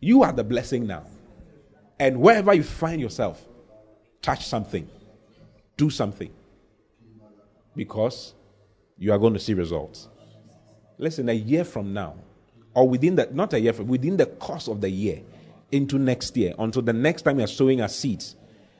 You 0.00 0.22
are 0.22 0.32
the 0.32 0.44
blessing 0.44 0.86
now. 0.86 1.04
And 1.98 2.20
wherever 2.20 2.52
you 2.52 2.62
find 2.62 3.00
yourself, 3.00 3.42
touch 4.20 4.46
something. 4.46 4.88
Do 5.76 5.90
something. 5.90 6.30
Because 7.74 8.34
you 8.98 9.12
are 9.12 9.18
going 9.18 9.34
to 9.34 9.40
see 9.40 9.54
results. 9.54 10.08
Listen, 10.98 11.28
a 11.28 11.32
year 11.32 11.64
from 11.64 11.92
now, 11.92 12.14
or 12.74 12.88
within 12.88 13.16
the, 13.16 13.28
not 13.32 13.52
a 13.52 13.60
year, 13.60 13.72
from, 13.72 13.88
within 13.88 14.16
the 14.16 14.26
course 14.26 14.68
of 14.68 14.80
the 14.80 14.88
year, 14.88 15.22
into 15.72 15.98
next 15.98 16.36
year, 16.36 16.54
until 16.58 16.82
the 16.82 16.92
next 16.92 17.22
time 17.22 17.38
you're 17.38 17.48
sowing 17.48 17.80
a 17.80 17.88
seeds, 17.88 18.36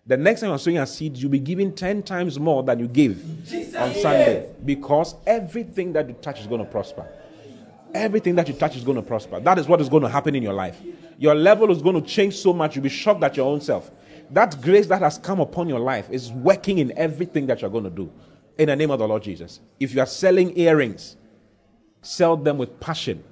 the 0.06 0.16
next 0.16 0.40
time 0.40 0.50
you're 0.50 0.58
sowing 0.58 0.78
a 0.78 0.86
seeds, 0.86 1.20
you'll 1.20 1.30
be 1.30 1.40
giving 1.40 1.74
10 1.74 2.02
times 2.02 2.38
more 2.38 2.62
than 2.62 2.78
you 2.78 2.86
gave 2.86 3.44
Jesus 3.44 3.74
on 3.74 3.94
Sunday 3.94 4.50
because 4.64 5.14
everything 5.26 5.92
that 5.94 6.08
you 6.08 6.14
touch 6.14 6.40
is 6.40 6.46
going 6.46 6.64
to 6.64 6.70
prosper. 6.70 7.06
Everything 7.94 8.34
that 8.34 8.48
you 8.48 8.54
touch 8.54 8.76
is 8.76 8.84
going 8.84 8.96
to 8.96 9.02
prosper. 9.02 9.40
That 9.40 9.58
is 9.58 9.66
what 9.66 9.80
is 9.80 9.88
going 9.88 10.02
to 10.02 10.08
happen 10.08 10.34
in 10.34 10.42
your 10.42 10.52
life. 10.52 10.80
Your 11.18 11.34
level 11.34 11.70
is 11.70 11.80
going 11.80 11.94
to 11.94 12.06
change 12.06 12.36
so 12.36 12.52
much, 12.52 12.76
you'll 12.76 12.82
be 12.82 12.88
shocked 12.88 13.22
at 13.22 13.36
your 13.36 13.46
own 13.46 13.60
self. 13.60 13.90
That 14.30 14.60
grace 14.60 14.86
that 14.88 15.00
has 15.00 15.18
come 15.18 15.40
upon 15.40 15.68
your 15.68 15.80
life 15.80 16.10
is 16.10 16.30
working 16.32 16.78
in 16.78 16.96
everything 16.98 17.46
that 17.46 17.62
you're 17.62 17.70
going 17.70 17.84
to 17.84 17.90
do 17.90 18.12
in 18.58 18.68
the 18.68 18.76
name 18.76 18.90
of 18.90 18.98
the 18.98 19.08
Lord 19.08 19.22
Jesus. 19.22 19.60
If 19.80 19.94
you 19.94 20.00
are 20.00 20.06
selling 20.06 20.56
earrings, 20.58 21.16
sell 22.02 22.36
them 22.36 22.58
with 22.58 22.78
passion. 22.80 23.24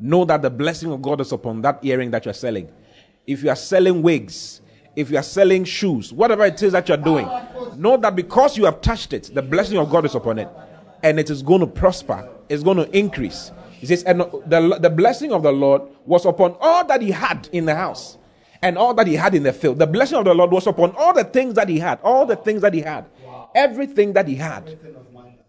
Know 0.00 0.24
that 0.26 0.42
the 0.42 0.50
blessing 0.50 0.92
of 0.92 1.02
God 1.02 1.20
is 1.20 1.32
upon 1.32 1.62
that 1.62 1.80
earring 1.84 2.10
that 2.12 2.24
you're 2.24 2.34
selling. 2.34 2.70
If 3.26 3.42
you 3.42 3.50
are 3.50 3.56
selling 3.56 4.02
wigs, 4.02 4.60
if 4.94 5.10
you 5.10 5.16
are 5.16 5.22
selling 5.22 5.64
shoes, 5.64 6.12
whatever 6.12 6.44
it 6.44 6.62
is 6.62 6.72
that 6.72 6.88
you're 6.88 6.96
doing, 6.96 7.28
know 7.76 7.96
that 7.96 8.14
because 8.14 8.56
you 8.56 8.64
have 8.64 8.80
touched 8.80 9.12
it, 9.12 9.30
the 9.34 9.42
blessing 9.42 9.76
of 9.76 9.90
God 9.90 10.04
is 10.04 10.14
upon 10.14 10.38
it. 10.38 10.48
And 11.02 11.20
it 11.20 11.30
is 11.30 11.42
going 11.42 11.60
to 11.60 11.66
prosper, 11.66 12.28
it's 12.48 12.62
going 12.62 12.78
to 12.78 12.96
increase. 12.96 13.50
He 13.70 13.86
says, 13.86 14.02
and 14.04 14.20
the, 14.20 14.78
the 14.80 14.90
blessing 14.90 15.32
of 15.32 15.44
the 15.44 15.52
Lord 15.52 15.82
was 16.04 16.26
upon 16.26 16.56
all 16.60 16.84
that 16.86 17.00
he 17.00 17.12
had 17.12 17.48
in 17.52 17.64
the 17.64 17.74
house 17.74 18.18
and 18.60 18.76
all 18.76 18.92
that 18.94 19.06
he 19.06 19.14
had 19.14 19.36
in 19.36 19.44
the 19.44 19.52
field. 19.52 19.78
The 19.78 19.86
blessing 19.86 20.18
of 20.18 20.24
the 20.24 20.34
Lord 20.34 20.50
was 20.50 20.66
upon 20.66 20.92
all 20.96 21.12
the 21.12 21.22
things 21.22 21.54
that 21.54 21.68
he 21.68 21.78
had, 21.78 22.00
all 22.02 22.26
the 22.26 22.34
things 22.34 22.62
that 22.62 22.74
he 22.74 22.80
had 22.80 23.04
everything 23.54 24.12
that 24.14 24.28
he 24.28 24.36
had. 24.36 24.78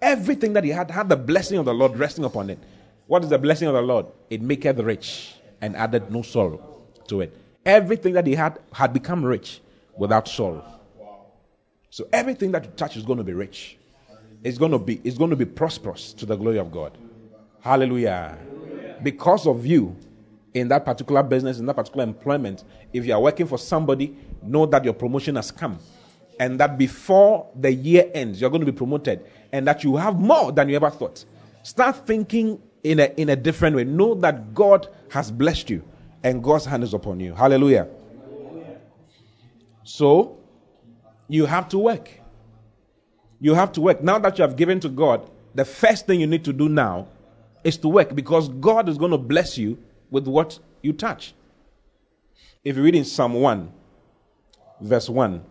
Everything 0.01 0.53
that 0.53 0.63
he 0.63 0.69
had 0.69 0.89
had 0.91 1.09
the 1.09 1.17
blessing 1.17 1.57
of 1.57 1.65
the 1.65 1.73
Lord 1.73 1.97
resting 1.97 2.23
upon 2.23 2.49
it. 2.49 2.59
What 3.07 3.23
is 3.23 3.29
the 3.29 3.39
blessing 3.39 3.67
of 3.67 3.73
the 3.73 3.81
Lord? 3.81 4.05
It 4.29 4.41
maketh 4.41 4.77
rich 4.79 5.35
and 5.61 5.75
added 5.75 6.11
no 6.11 6.21
sorrow 6.21 6.83
to 7.07 7.21
it. 7.21 7.35
Everything 7.65 8.13
that 8.13 8.25
he 8.25 8.35
had 8.35 8.59
had 8.71 8.93
become 8.93 9.25
rich 9.25 9.61
without 9.97 10.27
sorrow. 10.27 10.63
So 11.89 12.07
everything 12.13 12.51
that 12.51 12.63
you 12.65 12.71
touch 12.77 12.95
is 12.95 13.03
going 13.03 13.17
to 13.17 13.23
be 13.23 13.33
rich. 13.33 13.77
It's 14.43 14.57
going 14.57 14.71
to 14.71 14.79
be, 14.79 15.01
it's 15.03 15.17
going 15.17 15.31
to 15.31 15.35
be 15.35 15.45
prosperous 15.45 16.13
to 16.13 16.25
the 16.25 16.35
glory 16.35 16.59
of 16.59 16.71
God. 16.71 16.97
Hallelujah. 17.61 18.37
Because 19.03 19.45
of 19.47 19.65
you 19.65 19.95
in 20.53 20.67
that 20.69 20.85
particular 20.85 21.23
business, 21.23 21.59
in 21.59 21.65
that 21.65 21.75
particular 21.75 22.03
employment, 22.03 22.63
if 22.93 23.05
you 23.05 23.13
are 23.13 23.21
working 23.21 23.47
for 23.47 23.57
somebody, 23.57 24.15
know 24.41 24.65
that 24.65 24.85
your 24.85 24.93
promotion 24.93 25.35
has 25.35 25.51
come. 25.51 25.79
And 26.39 26.59
that 26.59 26.77
before 26.77 27.47
the 27.53 27.71
year 27.71 28.09
ends, 28.13 28.39
you're 28.39 28.49
going 28.49 28.65
to 28.65 28.71
be 28.71 28.75
promoted. 28.75 29.25
And 29.51 29.67
that 29.67 29.83
you 29.83 29.97
have 29.97 30.19
more 30.19 30.51
than 30.51 30.69
you 30.69 30.77
ever 30.77 30.89
thought. 30.89 31.25
Start 31.63 32.07
thinking 32.07 32.61
in 32.83 32.99
a, 32.99 33.13
in 33.17 33.29
a 33.29 33.35
different 33.35 33.75
way. 33.75 33.83
Know 33.83 34.15
that 34.15 34.53
God 34.53 34.87
has 35.11 35.31
blessed 35.31 35.69
you 35.69 35.83
and 36.23 36.43
God's 36.43 36.65
hand 36.65 36.83
is 36.83 36.93
upon 36.93 37.19
you. 37.19 37.33
Hallelujah. 37.33 37.87
So, 39.83 40.37
you 41.27 41.45
have 41.45 41.67
to 41.69 41.77
work. 41.77 42.09
You 43.39 43.53
have 43.53 43.71
to 43.73 43.81
work. 43.81 44.01
Now 44.01 44.19
that 44.19 44.37
you 44.37 44.41
have 44.43 44.55
given 44.55 44.79
to 44.81 44.89
God, 44.89 45.29
the 45.55 45.65
first 45.65 46.07
thing 46.07 46.19
you 46.19 46.27
need 46.27 46.45
to 46.45 46.53
do 46.53 46.69
now 46.69 47.07
is 47.63 47.77
to 47.77 47.87
work 47.87 48.15
because 48.15 48.49
God 48.49 48.87
is 48.87 48.97
going 48.97 49.11
to 49.11 49.17
bless 49.17 49.57
you 49.57 49.77
with 50.09 50.27
what 50.27 50.59
you 50.81 50.93
touch. 50.93 51.33
If 52.63 52.77
you 52.77 52.83
read 52.83 52.95
in 52.95 53.05
Psalm 53.05 53.33
1, 53.33 53.71
verse 54.81 55.09
1, 55.09 55.43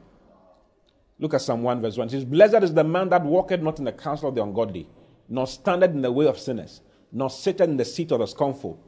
look 1.18 1.34
at 1.34 1.42
Psalm 1.42 1.62
1, 1.62 1.82
verse 1.82 1.96
1. 1.96 2.06
It 2.06 2.10
says, 2.10 2.24
Blessed 2.24 2.62
is 2.62 2.74
the 2.74 2.84
man 2.84 3.08
that 3.10 3.24
walketh 3.24 3.60
not 3.60 3.78
in 3.78 3.84
the 3.84 3.92
counsel 3.92 4.28
of 4.28 4.34
the 4.34 4.42
ungodly, 4.42 4.88
nor 5.28 5.46
standeth 5.46 5.90
in 5.90 6.02
the 6.02 6.12
way 6.12 6.26
of 6.26 6.38
sinners, 6.38 6.80
nor 7.12 7.30
sitteth 7.30 7.68
in 7.68 7.76
the 7.76 7.84
seat 7.84 8.12
of 8.12 8.20
the 8.20 8.26
scornful. 8.26 8.80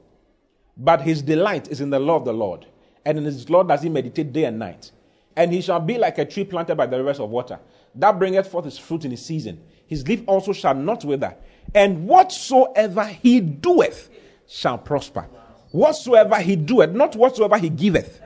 But 0.77 1.03
his 1.03 1.23
delight 1.23 1.69
is 1.69 1.81
in 1.81 1.91
the 1.91 1.99
law 1.99 2.17
of 2.17 2.25
the 2.25 2.33
Lord, 2.33 2.67
and 3.05 3.19
in 3.19 3.25
his 3.25 3.51
law 3.51 3.63
does 3.63 3.83
he 3.83 3.89
meditate 3.89 4.33
day 4.33 4.45
and 4.45 4.59
night. 4.59 4.93
And 5.37 5.53
he 5.53 5.61
shall 5.61 5.81
be 5.81 5.99
like 5.99 6.19
a 6.19 6.25
tree 6.25 6.45
planted 6.45 6.77
by 6.77 6.87
the 6.87 6.97
rivers 6.99 7.21
of 7.21 7.31
water, 7.31 7.59
that 7.95 8.19
bringeth 8.19 8.49
forth 8.49 8.65
his 8.65 8.79
fruit 8.79 9.05
in 9.05 9.11
his 9.11 9.25
season. 9.25 9.63
His 9.87 10.07
leaf 10.07 10.23
also 10.27 10.53
shall 10.53 10.75
not 10.75 11.05
wither, 11.05 11.37
and 11.75 12.07
whatsoever 12.07 13.05
he 13.05 13.41
doeth 13.41 14.09
shall 14.47 14.79
prosper. 14.79 15.27
Whatsoever 15.73 16.37
he 16.37 16.57
doeth, 16.57 16.91
not 16.91 17.15
whatsoever 17.17 17.59
he 17.59 17.69
giveth. 17.69 18.21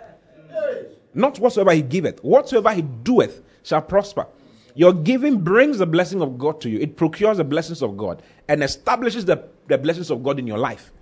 Not 1.12 1.38
whatsoever 1.38 1.72
he 1.72 1.82
giveth, 1.82 2.22
whatsoever 2.24 2.72
he 2.72 2.82
doeth 2.82 3.42
shall 3.64 3.82
prosper. 3.82 4.26
Your 4.74 4.92
giving 4.92 5.40
brings 5.40 5.78
the 5.78 5.86
blessing 5.86 6.22
of 6.22 6.38
God 6.38 6.60
to 6.60 6.70
you. 6.70 6.78
It 6.78 6.96
procures 6.96 7.38
the 7.38 7.44
blessings 7.44 7.82
of 7.82 7.96
God 7.96 8.22
and 8.48 8.62
establishes 8.62 9.24
the, 9.24 9.44
the 9.66 9.78
blessings 9.78 10.10
of 10.10 10.22
God 10.22 10.38
in 10.38 10.46
your 10.46 10.58
life. 10.58 10.92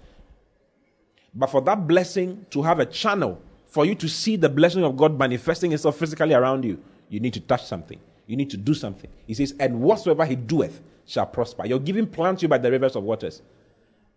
But 1.35 1.49
for 1.49 1.61
that 1.63 1.87
blessing 1.87 2.47
to 2.51 2.63
have 2.63 2.79
a 2.79 2.87
channel, 2.87 3.41
for 3.67 3.87
you 3.87 3.95
to 3.97 4.09
see 4.09 4.37
the 4.37 4.51
blessing 4.51 4.85
of 4.85 4.97
God 4.97 5.19
manifesting 5.19 5.73
itself 5.73 5.99
physically 5.99 6.35
around 6.35 6.65
you, 6.65 6.83
you 7.09 7.21
need 7.21 7.33
to 7.35 7.41
touch 7.41 7.65
something. 7.65 7.99
You 8.27 8.37
need 8.37 8.51
to 8.51 8.57
do 8.57 8.75
something. 8.75 9.11
He 9.27 9.35
says, 9.35 9.55
And 9.59 9.81
whatsoever 9.81 10.25
he 10.27 10.37
doeth 10.37 10.81
shall 11.07 11.27
prosper. 11.27 11.67
Your 11.67 11.79
giving 11.79 12.07
plants 12.07 12.43
you 12.43 12.49
by 12.49 12.59
the 12.59 12.71
rivers 12.71 12.97
of 12.97 13.03
waters. 13.03 13.43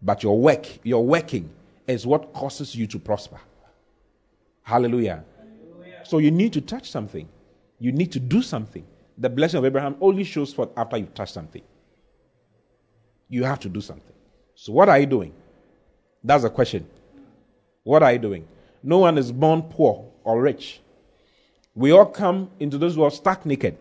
But 0.01 0.23
your 0.23 0.37
work, 0.37 0.67
your 0.83 1.05
working, 1.05 1.49
is 1.87 2.05
what 2.05 2.33
causes 2.33 2.75
you 2.75 2.85
to 2.87 2.99
prosper. 2.99 3.39
Hallelujah. 4.63 5.23
Hallelujah. 5.37 6.01
So 6.03 6.17
you 6.17 6.31
need 6.31 6.51
to 6.53 6.61
touch 6.61 6.91
something. 6.91 7.27
You 7.79 7.91
need 7.91 8.11
to 8.13 8.19
do 8.19 8.41
something. 8.41 8.85
The 9.17 9.29
blessing 9.29 9.57
of 9.59 9.65
Abraham 9.65 9.95
only 10.01 10.23
shows 10.23 10.53
forth 10.53 10.69
after 10.77 10.97
you 10.97 11.05
touch 11.07 11.31
something. 11.31 11.61
You 13.29 13.43
have 13.43 13.59
to 13.61 13.69
do 13.69 13.81
something. 13.81 14.15
So 14.55 14.71
what 14.73 14.89
are 14.89 14.99
you 14.99 15.05
doing? 15.05 15.33
That's 16.23 16.43
the 16.43 16.49
question. 16.49 16.87
What 17.83 18.03
are 18.03 18.13
you 18.13 18.19
doing? 18.19 18.47
No 18.81 18.99
one 18.99 19.17
is 19.17 19.31
born 19.31 19.63
poor 19.63 20.11
or 20.23 20.41
rich. 20.41 20.81
We 21.73 21.91
all 21.91 22.05
come 22.05 22.49
into 22.59 22.77
this 22.77 22.95
world 22.95 23.13
stark 23.13 23.45
naked. 23.45 23.77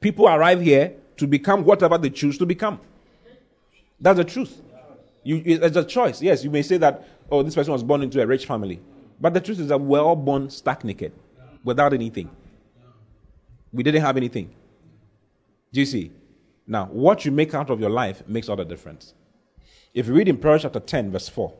People 0.00 0.28
arrive 0.28 0.60
here 0.60 0.94
to 1.18 1.26
become 1.26 1.64
whatever 1.64 1.98
they 1.98 2.10
choose 2.10 2.38
to 2.38 2.46
become. 2.46 2.80
That's 4.00 4.16
the 4.16 4.24
truth. 4.24 4.60
You, 5.22 5.42
it's 5.44 5.76
a 5.76 5.84
choice. 5.84 6.20
Yes, 6.20 6.42
you 6.42 6.50
may 6.50 6.62
say 6.62 6.76
that, 6.78 7.06
oh, 7.30 7.42
this 7.42 7.54
person 7.54 7.72
was 7.72 7.82
born 7.82 8.02
into 8.02 8.20
a 8.20 8.26
rich 8.26 8.46
family. 8.46 8.80
But 9.20 9.34
the 9.34 9.40
truth 9.40 9.60
is 9.60 9.68
that 9.68 9.78
we're 9.78 10.00
all 10.00 10.16
born 10.16 10.50
stark 10.50 10.82
naked, 10.82 11.12
without 11.62 11.92
anything. 11.92 12.28
We 13.72 13.82
didn't 13.82 14.02
have 14.02 14.16
anything. 14.16 14.54
Do 15.72 15.80
you 15.80 15.86
see? 15.86 16.12
Now, 16.66 16.86
what 16.86 17.24
you 17.24 17.32
make 17.32 17.54
out 17.54 17.70
of 17.70 17.80
your 17.80 17.90
life 17.90 18.26
makes 18.28 18.48
all 18.48 18.56
the 18.56 18.64
difference. 18.64 19.14
If 19.94 20.06
you 20.06 20.14
read 20.14 20.28
in 20.28 20.38
Proverbs 20.38 20.62
chapter 20.62 20.80
10, 20.80 21.10
verse 21.10 21.28
4, 21.28 21.52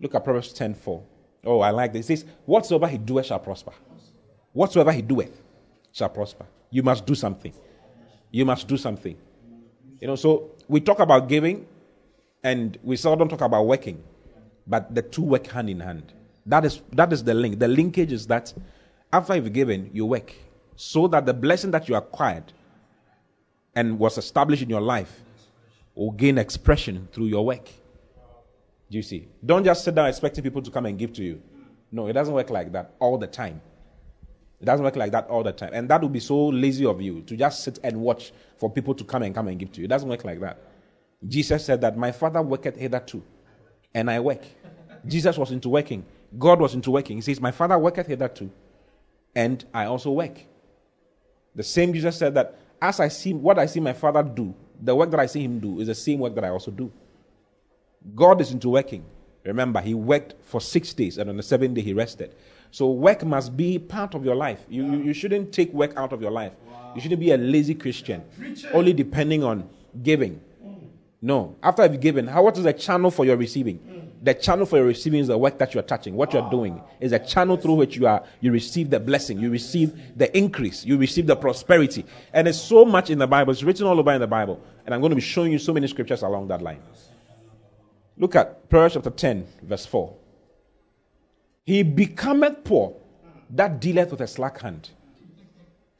look 0.00 0.14
at 0.14 0.24
Proverbs 0.24 0.52
10, 0.52 0.74
4. 0.74 1.02
Oh, 1.44 1.60
I 1.60 1.70
like 1.70 1.92
this. 1.92 2.10
It 2.10 2.18
says, 2.18 2.26
Whatsoever 2.44 2.86
he 2.86 2.98
doeth 2.98 3.26
shall 3.26 3.38
prosper. 3.38 3.72
Whatsoever 4.52 4.92
he 4.92 5.02
doeth 5.02 5.40
shall 5.92 6.08
prosper. 6.08 6.46
You 6.70 6.82
must 6.82 7.06
do 7.06 7.14
something. 7.14 7.52
You 8.30 8.44
must 8.44 8.68
do 8.68 8.76
something. 8.76 9.16
You 10.00 10.06
know, 10.06 10.16
so 10.16 10.50
we 10.68 10.80
talk 10.80 10.98
about 10.98 11.28
giving 11.28 11.66
and 12.42 12.78
we 12.82 12.96
seldom 12.96 13.28
talk 13.28 13.40
about 13.42 13.66
working, 13.66 14.02
but 14.66 14.94
the 14.94 15.02
two 15.02 15.22
work 15.22 15.46
hand 15.46 15.68
in 15.68 15.80
hand. 15.80 16.12
That 16.46 16.64
is, 16.64 16.80
that 16.92 17.12
is 17.12 17.22
the 17.22 17.34
link. 17.34 17.58
The 17.58 17.68
linkage 17.68 18.12
is 18.12 18.26
that 18.28 18.52
after 19.12 19.36
you've 19.36 19.52
given, 19.52 19.90
you 19.92 20.06
work 20.06 20.34
so 20.80 21.06
that 21.06 21.26
the 21.26 21.34
blessing 21.34 21.70
that 21.70 21.90
you 21.90 21.94
acquired 21.94 22.54
and 23.74 23.98
was 23.98 24.16
established 24.16 24.62
in 24.62 24.70
your 24.70 24.80
life 24.80 25.20
will 25.94 26.10
gain 26.10 26.38
expression 26.38 27.06
through 27.12 27.26
your 27.26 27.44
work. 27.44 27.66
Do 28.90 28.96
you 28.96 29.02
see? 29.02 29.28
Don't 29.44 29.62
just 29.62 29.84
sit 29.84 29.94
down 29.94 30.08
expecting 30.08 30.42
people 30.42 30.62
to 30.62 30.70
come 30.70 30.86
and 30.86 30.98
give 30.98 31.12
to 31.12 31.22
you. 31.22 31.42
No, 31.92 32.06
it 32.06 32.14
doesn't 32.14 32.32
work 32.32 32.48
like 32.48 32.72
that 32.72 32.94
all 32.98 33.18
the 33.18 33.26
time. 33.26 33.60
It 34.58 34.64
doesn't 34.64 34.82
work 34.82 34.96
like 34.96 35.12
that 35.12 35.28
all 35.28 35.42
the 35.42 35.52
time. 35.52 35.68
And 35.74 35.86
that 35.90 36.00
would 36.00 36.14
be 36.14 36.20
so 36.20 36.46
lazy 36.46 36.86
of 36.86 37.02
you 37.02 37.20
to 37.22 37.36
just 37.36 37.62
sit 37.62 37.78
and 37.84 38.00
watch 38.00 38.32
for 38.56 38.70
people 38.70 38.94
to 38.94 39.04
come 39.04 39.22
and 39.22 39.34
come 39.34 39.48
and 39.48 39.58
give 39.58 39.72
to 39.72 39.80
you. 39.80 39.84
It 39.84 39.88
doesn't 39.88 40.08
work 40.08 40.24
like 40.24 40.40
that. 40.40 40.62
Jesus 41.28 41.62
said 41.62 41.82
that 41.82 41.98
my 41.98 42.10
father 42.10 42.40
worketh 42.40 42.76
hitherto, 42.76 43.22
and 43.92 44.10
I 44.10 44.18
work. 44.20 44.42
Jesus 45.06 45.36
was 45.36 45.50
into 45.50 45.68
working. 45.68 46.06
God 46.38 46.58
was 46.58 46.72
into 46.72 46.90
working. 46.90 47.18
He 47.18 47.20
says, 47.20 47.38
My 47.38 47.50
father 47.50 47.78
worketh 47.78 48.06
hitherto, 48.06 48.50
and 49.34 49.62
I 49.74 49.84
also 49.84 50.12
work. 50.12 50.40
The 51.54 51.62
same 51.62 51.92
Jesus 51.92 52.16
said 52.16 52.34
that 52.34 52.58
as 52.80 53.00
I 53.00 53.08
see 53.08 53.32
what 53.32 53.58
I 53.58 53.66
see 53.66 53.80
my 53.80 53.92
father 53.92 54.22
do, 54.22 54.54
the 54.80 54.94
work 54.94 55.10
that 55.10 55.20
I 55.20 55.26
see 55.26 55.42
him 55.42 55.60
do 55.60 55.80
is 55.80 55.88
the 55.88 55.94
same 55.94 56.20
work 56.20 56.34
that 56.34 56.44
I 56.44 56.48
also 56.48 56.70
do. 56.70 56.90
God 58.14 58.40
is 58.40 58.50
into 58.50 58.70
working. 58.70 59.04
Remember, 59.44 59.80
he 59.80 59.94
worked 59.94 60.34
for 60.42 60.60
six 60.60 60.92
days, 60.92 61.18
and 61.18 61.28
on 61.28 61.36
the 61.36 61.42
seventh 61.42 61.74
day 61.74 61.80
he 61.80 61.92
rested. 61.92 62.34
So 62.70 62.90
work 62.90 63.24
must 63.24 63.56
be 63.56 63.78
part 63.78 64.14
of 64.14 64.24
your 64.24 64.34
life. 64.34 64.64
You, 64.68 64.84
you, 64.84 64.98
you 65.04 65.12
shouldn't 65.12 65.52
take 65.52 65.72
work 65.72 65.96
out 65.96 66.12
of 66.12 66.22
your 66.22 66.30
life. 66.30 66.52
Wow. 66.66 66.92
You 66.94 67.00
shouldn't 67.00 67.20
be 67.20 67.32
a 67.32 67.36
lazy 67.36 67.74
Christian, 67.74 68.22
only 68.72 68.92
depending 68.92 69.42
on 69.44 69.68
giving. 70.02 70.40
No. 71.22 71.56
After 71.62 71.84
you've 71.84 72.00
given, 72.00 72.26
how, 72.26 72.42
what 72.42 72.56
is 72.56 72.64
the 72.64 72.72
channel 72.72 73.10
for 73.10 73.24
your 73.24 73.36
receiving? 73.36 73.99
The 74.22 74.34
channel 74.34 74.66
for 74.66 74.76
your 74.76 74.86
receiving 74.86 75.20
is 75.20 75.28
the 75.28 75.38
work 75.38 75.58
that 75.58 75.72
you 75.72 75.80
are 75.80 75.84
touching. 75.84 76.14
What 76.14 76.34
you 76.34 76.40
are 76.40 76.50
doing 76.50 76.82
is 77.00 77.12
a 77.12 77.18
channel 77.18 77.56
through 77.56 77.74
which 77.74 77.96
you 77.96 78.06
are 78.06 78.22
you 78.40 78.52
receive 78.52 78.90
the 78.90 79.00
blessing, 79.00 79.38
you 79.38 79.50
receive 79.50 79.98
the 80.16 80.36
increase, 80.36 80.84
you 80.84 80.98
receive 80.98 81.26
the 81.26 81.36
prosperity. 81.36 82.04
And 82.34 82.46
there's 82.46 82.60
so 82.60 82.84
much 82.84 83.08
in 83.08 83.18
the 83.18 83.26
Bible. 83.26 83.52
It's 83.52 83.62
written 83.62 83.86
all 83.86 83.98
over 83.98 84.12
in 84.12 84.20
the 84.20 84.26
Bible. 84.26 84.60
And 84.84 84.94
I'm 84.94 85.00
going 85.00 85.10
to 85.10 85.16
be 85.16 85.22
showing 85.22 85.52
you 85.52 85.58
so 85.58 85.72
many 85.72 85.86
scriptures 85.86 86.22
along 86.22 86.48
that 86.48 86.60
line. 86.60 86.82
Look 88.18 88.36
at 88.36 88.68
Proverbs 88.68 88.94
chapter 88.94 89.08
10, 89.08 89.46
verse 89.62 89.86
4. 89.86 90.14
He 91.64 91.82
becometh 91.82 92.64
poor 92.64 92.94
that 93.48 93.80
dealeth 93.80 94.10
with 94.10 94.20
a 94.20 94.26
slack 94.26 94.60
hand. 94.60 94.90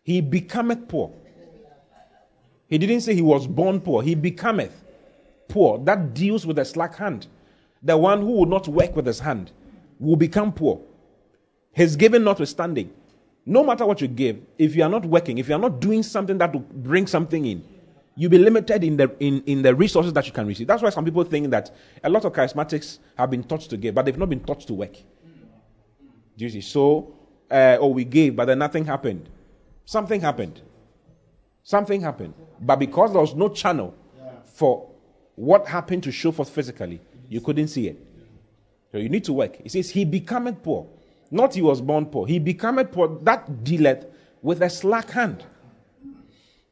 He 0.03 0.21
becometh 0.21 0.89
poor. 0.89 1.11
He 2.69 2.77
didn't 2.77 3.01
say 3.01 3.15
he 3.15 3.23
was 3.23 3.47
born 3.47 3.81
poor. 3.81 4.03
He 4.03 4.15
becometh 4.15 4.75
poor 5.49 5.79
that 5.79 6.13
deals 6.13 6.47
with 6.47 6.59
a 6.59 6.65
slack 6.65 6.97
hand. 6.97 7.27
The 7.83 7.97
one 7.97 8.21
who 8.21 8.33
will 8.33 8.47
not 8.47 8.69
work 8.69 8.95
with 8.95 9.07
his 9.07 9.21
hand 9.21 9.53
will 9.99 10.17
become 10.17 10.53
poor. 10.53 10.81
His 11.73 11.97
giving 11.97 12.25
notwithstanding. 12.25 12.93
No 13.47 13.65
matter 13.65 13.87
what 13.87 14.01
you 14.01 14.09
give, 14.09 14.39
if 14.59 14.77
you 14.77 14.83
are 14.83 14.89
not 14.89 15.05
working, 15.07 15.39
if 15.39 15.49
you 15.49 15.55
are 15.55 15.61
not 15.61 15.81
doing 15.81 16.03
something 16.03 16.37
that 16.39 16.53
will 16.53 16.61
bring 16.61 17.07
something 17.07 17.45
in, 17.47 17.65
you'll 18.17 18.31
be 18.31 18.39
limited 18.39 18.85
in 18.85 18.97
the, 18.97 19.11
in, 19.19 19.43
in 19.47 19.63
the 19.63 19.75
resources 19.75 20.13
that 20.13 20.27
you 20.27 20.33
can 20.33 20.47
receive. 20.47 20.67
That's 20.67 20.83
why 20.83 20.91
some 20.91 21.05
people 21.05 21.25
think 21.25 21.51
that 21.51 21.75
a 22.05 22.11
lot 22.11 22.25
of 22.25 22.33
charismatics 22.33 22.99
have 23.17 23.31
been 23.31 23.43
taught 23.43 23.63
to 23.63 23.77
give, 23.77 23.95
but 23.95 24.05
they've 24.05 24.19
not 24.19 24.29
been 24.29 24.41
taught 24.41 24.61
to 24.61 24.75
work. 24.75 24.93
Do 24.93 26.45
you 26.45 26.51
see? 26.51 26.61
So, 26.61 27.15
uh, 27.51 27.79
oh, 27.81 27.89
we 27.89 28.05
gave, 28.05 28.37
but 28.37 28.45
then 28.45 28.59
nothing 28.59 28.85
happened. 28.85 29.29
Something 29.85 30.21
happened. 30.21 30.61
Something 31.63 32.03
happened. 32.03 32.35
But 32.61 32.77
because 32.77 33.13
there 33.13 33.21
was 33.21 33.35
no 33.35 33.49
channel 33.49 33.95
for 34.45 34.91
what 35.35 35.67
happened 35.67 36.03
to 36.03 36.13
show 36.13 36.31
forth 36.31 36.51
physically, 36.51 37.01
you 37.31 37.41
couldn't 37.41 37.69
see 37.69 37.87
it. 37.87 38.07
So 38.93 38.99
you 38.99 39.09
need 39.09 39.25
to 39.25 39.33
work. 39.33 39.57
He 39.63 39.69
says, 39.69 39.89
He 39.89 40.05
becometh 40.05 40.63
poor. 40.63 40.87
Not 41.31 41.55
he 41.55 41.63
was 41.63 41.81
born 41.81 42.07
poor. 42.07 42.27
He 42.27 42.41
becometh 42.41 42.91
poor 42.91 43.09
that 43.23 43.63
dealeth 43.63 44.05
with 44.43 44.61
a 44.63 44.69
slack 44.69 45.11
hand. 45.11 45.45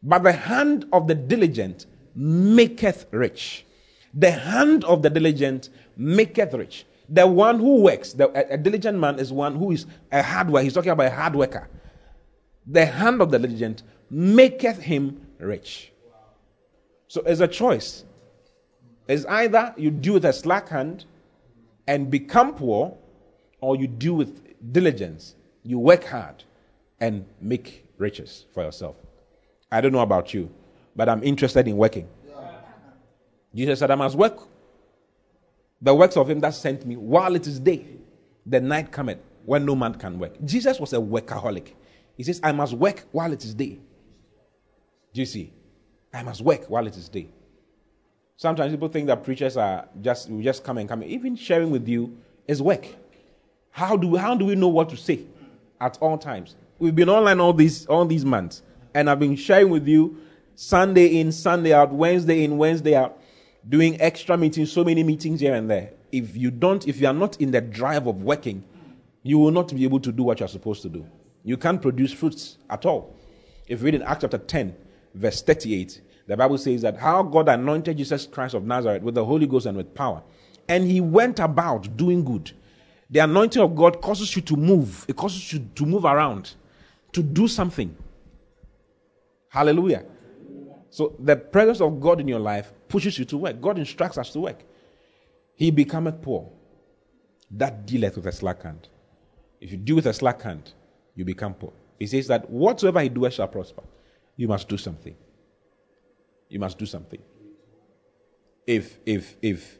But 0.02 0.24
the 0.24 0.32
hand 0.32 0.86
of 0.92 1.06
the 1.06 1.14
diligent 1.14 1.86
maketh 2.14 3.06
rich. 3.12 3.64
The 4.12 4.32
hand 4.32 4.84
of 4.84 5.02
the 5.02 5.10
diligent 5.10 5.68
maketh 5.96 6.52
rich. 6.54 6.86
The 7.08 7.26
one 7.26 7.60
who 7.60 7.82
works, 7.82 8.12
the, 8.12 8.28
a, 8.28 8.54
a, 8.54 8.56
diligent 8.58 8.98
man 8.98 9.18
is 9.18 9.32
one 9.32 9.54
who 9.54 9.70
is 9.70 9.86
a 10.10 10.22
hard 10.22 10.50
worker. 10.50 10.64
He's 10.64 10.74
talking 10.74 10.90
about 10.90 11.06
a 11.06 11.14
hard 11.14 11.36
worker. 11.36 11.68
The 12.66 12.84
hand 12.84 13.22
of 13.22 13.30
the 13.30 13.38
diligent 13.38 13.84
maketh 14.10 14.78
him 14.78 15.26
rich. 15.38 15.92
So 17.06 17.22
it's 17.22 17.40
a 17.40 17.48
choice. 17.48 18.04
It's 19.08 19.24
either 19.24 19.74
you 19.76 19.90
do 19.90 20.12
with 20.12 20.26
a 20.26 20.32
slack 20.32 20.68
hand 20.68 21.06
and 21.86 22.10
become 22.10 22.54
poor, 22.54 22.96
or 23.60 23.74
you 23.74 23.86
do 23.88 24.14
with 24.14 24.72
diligence. 24.72 25.34
You 25.62 25.78
work 25.78 26.04
hard 26.04 26.44
and 27.00 27.24
make 27.40 27.86
riches 27.96 28.44
for 28.52 28.62
yourself. 28.62 28.96
I 29.72 29.80
don't 29.80 29.92
know 29.92 30.00
about 30.00 30.34
you, 30.34 30.50
but 30.94 31.08
I'm 31.08 31.22
interested 31.22 31.66
in 31.66 31.76
working. 31.76 32.08
Jesus 33.54 33.78
said, 33.78 33.90
I 33.90 33.94
must 33.94 34.16
work 34.16 34.38
the 35.80 35.94
works 35.94 36.16
of 36.16 36.28
him 36.28 36.40
that 36.40 36.54
sent 36.54 36.84
me 36.84 36.96
while 36.96 37.34
it 37.34 37.46
is 37.46 37.58
day. 37.58 37.86
The 38.46 38.60
night 38.60 38.90
cometh 38.90 39.18
when 39.44 39.64
no 39.64 39.74
man 39.74 39.94
can 39.94 40.18
work. 40.18 40.34
Jesus 40.44 40.80
was 40.80 40.92
a 40.92 40.96
workaholic. 40.96 41.72
He 42.16 42.22
says, 42.22 42.40
I 42.42 42.52
must 42.52 42.74
work 42.74 43.06
while 43.12 43.32
it 43.32 43.44
is 43.44 43.54
day. 43.54 43.78
Do 45.12 45.20
you 45.20 45.26
see? 45.26 45.52
I 46.12 46.22
must 46.22 46.40
work 46.40 46.68
while 46.68 46.86
it 46.86 46.96
is 46.96 47.08
day. 47.08 47.28
Sometimes 48.38 48.70
people 48.70 48.86
think 48.86 49.08
that 49.08 49.24
preachers 49.24 49.56
are 49.56 49.88
just 50.00 50.30
we 50.30 50.44
just 50.44 50.62
come 50.62 50.78
and 50.78 50.88
come. 50.88 51.02
Even 51.02 51.34
sharing 51.34 51.72
with 51.72 51.88
you 51.88 52.16
is 52.46 52.62
work. 52.62 52.86
How 53.72 53.96
do 53.96 54.06
we, 54.06 54.18
how 54.20 54.36
do 54.36 54.44
we 54.44 54.54
know 54.54 54.68
what 54.68 54.88
to 54.90 54.96
say 54.96 55.22
at 55.80 55.98
all 56.00 56.16
times? 56.16 56.54
We've 56.78 56.94
been 56.94 57.08
online 57.08 57.40
all 57.40 57.52
these 57.52 57.84
all 57.86 58.04
these 58.04 58.24
months, 58.24 58.62
and 58.94 59.10
I've 59.10 59.18
been 59.18 59.34
sharing 59.34 59.70
with 59.70 59.88
you 59.88 60.18
Sunday 60.54 61.18
in, 61.18 61.32
Sunday 61.32 61.72
out, 61.72 61.92
Wednesday 61.92 62.44
in, 62.44 62.58
Wednesday 62.58 62.94
out 62.94 63.20
doing 63.68 64.00
extra 64.00 64.36
meetings, 64.36 64.70
so 64.70 64.84
many 64.84 65.02
meetings 65.02 65.40
here 65.40 65.56
and 65.56 65.68
there. 65.68 65.90
If 66.12 66.36
you 66.36 66.52
don't, 66.52 66.86
if 66.86 67.00
you 67.00 67.08
are 67.08 67.12
not 67.12 67.40
in 67.40 67.50
the 67.50 67.60
drive 67.60 68.06
of 68.06 68.22
working, 68.22 68.62
you 69.24 69.38
will 69.38 69.50
not 69.50 69.74
be 69.74 69.82
able 69.82 69.98
to 69.98 70.12
do 70.12 70.22
what 70.22 70.38
you're 70.38 70.48
supposed 70.48 70.82
to 70.82 70.88
do. 70.88 71.04
You 71.42 71.56
can't 71.56 71.82
produce 71.82 72.12
fruits 72.12 72.58
at 72.70 72.86
all. 72.86 73.16
If 73.66 73.80
you 73.80 73.86
read 73.86 73.94
in 73.96 74.02
Acts 74.04 74.20
chapter 74.20 74.38
10, 74.38 74.76
verse 75.14 75.42
38, 75.42 76.02
the 76.28 76.36
Bible 76.36 76.58
says 76.58 76.82
that 76.82 76.98
how 76.98 77.22
God 77.22 77.48
anointed 77.48 77.96
Jesus 77.96 78.26
Christ 78.26 78.52
of 78.52 78.62
Nazareth 78.62 79.02
with 79.02 79.14
the 79.14 79.24
Holy 79.24 79.46
Ghost 79.46 79.64
and 79.64 79.76
with 79.76 79.94
power. 79.94 80.22
And 80.68 80.84
he 80.84 81.00
went 81.00 81.40
about 81.40 81.96
doing 81.96 82.22
good. 82.22 82.52
The 83.08 83.20
anointing 83.20 83.62
of 83.62 83.74
God 83.74 84.02
causes 84.02 84.36
you 84.36 84.42
to 84.42 84.56
move, 84.56 85.06
it 85.08 85.16
causes 85.16 85.50
you 85.50 85.66
to 85.74 85.86
move 85.86 86.04
around, 86.04 86.52
to 87.12 87.22
do 87.22 87.48
something. 87.48 87.96
Hallelujah. 89.48 90.04
So 90.90 91.16
the 91.18 91.34
presence 91.34 91.80
of 91.80 91.98
God 91.98 92.20
in 92.20 92.28
your 92.28 92.40
life 92.40 92.72
pushes 92.88 93.18
you 93.18 93.24
to 93.24 93.38
work. 93.38 93.58
God 93.62 93.78
instructs 93.78 94.18
us 94.18 94.30
to 94.34 94.40
work. 94.40 94.62
He 95.54 95.70
becometh 95.70 96.20
poor. 96.20 96.50
That 97.50 97.86
dealeth 97.86 98.16
with 98.16 98.26
a 98.26 98.32
slack 98.32 98.62
hand. 98.62 98.88
If 99.62 99.72
you 99.72 99.78
deal 99.78 99.96
with 99.96 100.06
a 100.06 100.12
slack 100.12 100.42
hand, 100.42 100.72
you 101.14 101.24
become 101.24 101.54
poor. 101.54 101.72
He 101.98 102.06
says 102.06 102.26
that 102.26 102.50
whatsoever 102.50 103.00
he 103.00 103.08
doeth 103.08 103.32
shall 103.32 103.48
prosper. 103.48 103.82
You 104.36 104.46
must 104.48 104.68
do 104.68 104.76
something. 104.76 105.16
You 106.48 106.58
must 106.58 106.78
do 106.78 106.86
something. 106.86 107.20
If 108.66 108.98
if 109.06 109.36
if 109.42 109.78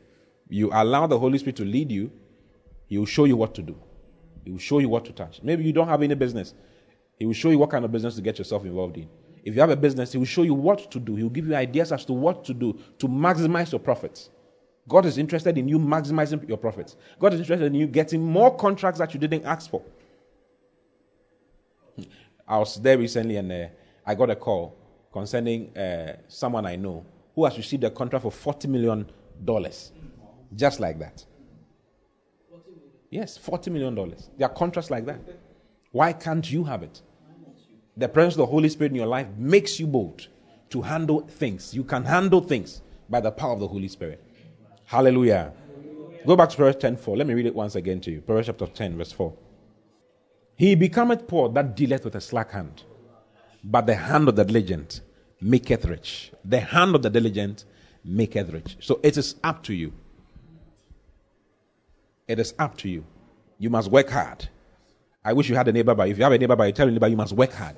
you 0.48 0.70
allow 0.72 1.06
the 1.06 1.18
Holy 1.18 1.38
Spirit 1.38 1.56
to 1.56 1.64
lead 1.64 1.90
you, 1.90 2.10
he 2.86 2.98
will 2.98 3.06
show 3.06 3.24
you 3.24 3.36
what 3.36 3.54
to 3.54 3.62
do. 3.62 3.76
He 4.44 4.50
will 4.50 4.58
show 4.58 4.78
you 4.78 4.88
what 4.88 5.04
to 5.06 5.12
touch. 5.12 5.42
Maybe 5.42 5.64
you 5.64 5.72
don't 5.72 5.88
have 5.88 6.02
any 6.02 6.14
business. 6.14 6.54
He 7.18 7.26
will 7.26 7.34
show 7.34 7.50
you 7.50 7.58
what 7.58 7.70
kind 7.70 7.84
of 7.84 7.92
business 7.92 8.16
to 8.16 8.22
get 8.22 8.38
yourself 8.38 8.64
involved 8.64 8.96
in. 8.96 9.08
If 9.44 9.54
you 9.54 9.60
have 9.60 9.70
a 9.70 9.76
business, 9.76 10.12
He 10.12 10.18
will 10.18 10.24
show 10.24 10.42
you 10.42 10.54
what 10.54 10.90
to 10.90 10.98
do. 10.98 11.16
He 11.16 11.22
will 11.22 11.30
give 11.30 11.46
you 11.46 11.54
ideas 11.54 11.92
as 11.92 12.04
to 12.06 12.12
what 12.12 12.44
to 12.44 12.54
do 12.54 12.78
to 12.98 13.08
maximize 13.08 13.72
your 13.72 13.80
profits. 13.80 14.30
God 14.88 15.04
is 15.04 15.18
interested 15.18 15.58
in 15.58 15.68
you 15.68 15.78
maximizing 15.78 16.48
your 16.48 16.56
profits. 16.56 16.96
God 17.18 17.34
is 17.34 17.40
interested 17.40 17.66
in 17.66 17.74
you 17.74 17.86
getting 17.86 18.24
more 18.24 18.56
contracts 18.56 18.98
that 19.00 19.12
you 19.12 19.20
didn't 19.20 19.44
ask 19.44 19.70
for. 19.70 19.82
I 22.46 22.58
was 22.58 22.76
there 22.76 22.96
recently 22.96 23.36
and 23.36 23.52
uh, 23.52 23.66
I 24.06 24.14
got 24.14 24.30
a 24.30 24.36
call 24.36 24.77
concerning 25.18 25.76
uh, 25.76 26.16
someone 26.28 26.64
I 26.66 26.76
know 26.76 27.04
who 27.34 27.44
has 27.44 27.56
received 27.56 27.84
a 27.84 27.90
contract 27.90 28.22
for 28.22 28.54
$40 28.54 28.68
million. 28.68 29.06
Just 30.54 30.80
like 30.80 30.98
that. 30.98 31.24
Yes, 33.10 33.38
$40 33.38 33.72
million. 33.72 33.94
There 34.36 34.48
are 34.48 34.54
contracts 34.54 34.90
like 34.90 35.06
that. 35.06 35.20
Why 35.92 36.12
can't 36.12 36.50
you 36.50 36.64
have 36.64 36.82
it? 36.82 37.02
the 37.98 38.08
presence 38.08 38.34
of 38.34 38.38
the 38.38 38.46
Holy 38.46 38.68
Spirit 38.68 38.92
in 38.92 38.96
your 38.96 39.06
life 39.06 39.26
makes 39.36 39.80
you 39.80 39.86
bold 39.86 40.28
to 40.70 40.82
handle 40.82 41.20
things. 41.20 41.74
You 41.74 41.82
can 41.82 42.04
handle 42.04 42.40
things 42.40 42.80
by 43.10 43.20
the 43.20 43.32
power 43.32 43.52
of 43.54 43.60
the 43.60 43.66
Holy 43.66 43.88
Spirit. 43.88 44.24
Hallelujah. 44.84 45.52
Go 46.24 46.36
back 46.36 46.48
to 46.50 46.56
Proverbs 46.56 46.78
10 46.78 46.96
4. 46.96 47.16
Let 47.16 47.26
me 47.26 47.34
read 47.34 47.46
it 47.46 47.54
once 47.54 47.74
again 47.74 48.00
to 48.02 48.10
you. 48.12 48.20
Proverbs 48.20 48.46
chapter 48.46 48.66
10, 48.66 48.96
verse 48.96 49.12
4. 49.12 49.34
He 50.56 50.74
becometh 50.76 51.26
poor 51.26 51.48
that 51.50 51.76
dealeth 51.76 52.04
with 52.04 52.14
a 52.14 52.20
slack 52.20 52.52
hand, 52.52 52.84
but 53.64 53.86
the 53.86 53.96
hand 53.96 54.28
of 54.28 54.36
the 54.36 54.44
diligent 54.44 55.00
maketh 55.40 55.84
rich. 55.84 56.32
The 56.44 56.60
hand 56.60 56.94
of 56.94 57.02
the 57.02 57.10
diligent 57.10 57.64
maketh 58.04 58.50
rich. 58.50 58.76
So 58.80 59.00
it 59.02 59.16
is 59.16 59.36
up 59.44 59.62
to 59.64 59.74
you. 59.74 59.92
It 62.26 62.38
is 62.38 62.54
up 62.58 62.76
to 62.78 62.88
you. 62.88 63.04
You 63.58 63.70
must 63.70 63.90
work 63.90 64.10
hard. 64.10 64.48
I 65.24 65.32
wish 65.32 65.48
you 65.48 65.56
had 65.56 65.68
a 65.68 65.72
neighbor, 65.72 65.94
but 65.94 66.08
if 66.08 66.16
you 66.16 66.24
have 66.24 66.32
a 66.32 66.38
neighbor, 66.38 66.56
but 66.56 66.64
you 66.64 66.72
tell 66.72 66.86
your 66.86 66.92
neighbor 66.92 67.08
you 67.08 67.16
must 67.16 67.32
work 67.32 67.52
hard. 67.52 67.76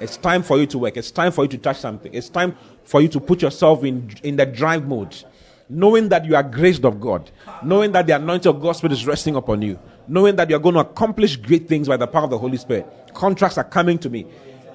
It's 0.00 0.16
time 0.16 0.42
for 0.42 0.58
you 0.58 0.66
to 0.66 0.78
work. 0.78 0.96
It's 0.96 1.10
time 1.10 1.30
for 1.32 1.44
you 1.44 1.48
to 1.48 1.58
touch 1.58 1.76
something. 1.78 2.12
It's 2.12 2.28
time 2.28 2.56
for 2.84 3.00
you 3.00 3.08
to 3.08 3.20
put 3.20 3.42
yourself 3.42 3.84
in, 3.84 4.10
in 4.22 4.36
the 4.36 4.46
drive 4.46 4.86
mode. 4.86 5.24
Knowing 5.68 6.08
that 6.08 6.24
you 6.24 6.34
are 6.34 6.42
graced 6.42 6.84
of 6.84 7.00
God. 7.00 7.30
Knowing 7.62 7.92
that 7.92 8.06
the 8.06 8.16
anointing 8.16 8.50
of 8.50 8.60
God's 8.60 8.78
Spirit 8.78 8.92
is 8.94 9.06
resting 9.06 9.36
upon 9.36 9.62
you. 9.62 9.78
Knowing 10.08 10.36
that 10.36 10.50
you're 10.50 10.58
going 10.58 10.74
to 10.74 10.80
accomplish 10.80 11.36
great 11.36 11.68
things 11.68 11.88
by 11.88 11.96
the 11.96 12.06
power 12.06 12.24
of 12.24 12.30
the 12.30 12.38
Holy 12.38 12.56
Spirit. 12.56 12.86
Contracts 13.14 13.58
are 13.58 13.64
coming 13.64 13.98
to 13.98 14.10
me. 14.10 14.26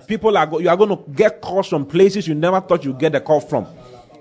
People 0.08 0.38
are, 0.38 0.48
go- 0.48 0.60
you 0.60 0.70
are 0.70 0.78
going 0.78 0.90
to 0.90 1.04
get 1.12 1.42
calls 1.42 1.68
from 1.68 1.86
places 1.86 2.28
you 2.28 2.34
never 2.34 2.62
thought 2.62 2.84
you'd 2.86 2.98
get 2.98 3.14
a 3.14 3.22
call 3.22 3.42
from. 3.42 3.68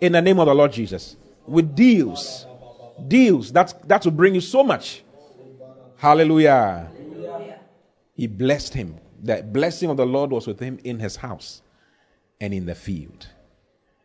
In 0.00 0.12
the 0.12 0.20
name 0.20 0.40
of 0.40 0.46
the 0.46 0.54
Lord 0.54 0.72
Jesus. 0.72 1.16
With 1.46 1.74
deals. 1.74 2.46
Deals. 3.06 3.52
That's, 3.52 3.72
that 3.84 4.04
will 4.04 4.12
bring 4.12 4.34
you 4.34 4.40
so 4.40 4.64
much. 4.64 5.02
Hallelujah. 5.96 6.90
He 8.14 8.26
blessed 8.26 8.74
him. 8.74 8.96
The 9.22 9.42
blessing 9.42 9.88
of 9.88 9.96
the 9.96 10.06
Lord 10.06 10.30
was 10.30 10.46
with 10.46 10.58
him 10.58 10.78
in 10.84 10.98
his 10.98 11.16
house 11.16 11.62
and 12.40 12.52
in 12.52 12.66
the 12.66 12.74
field. 12.74 13.28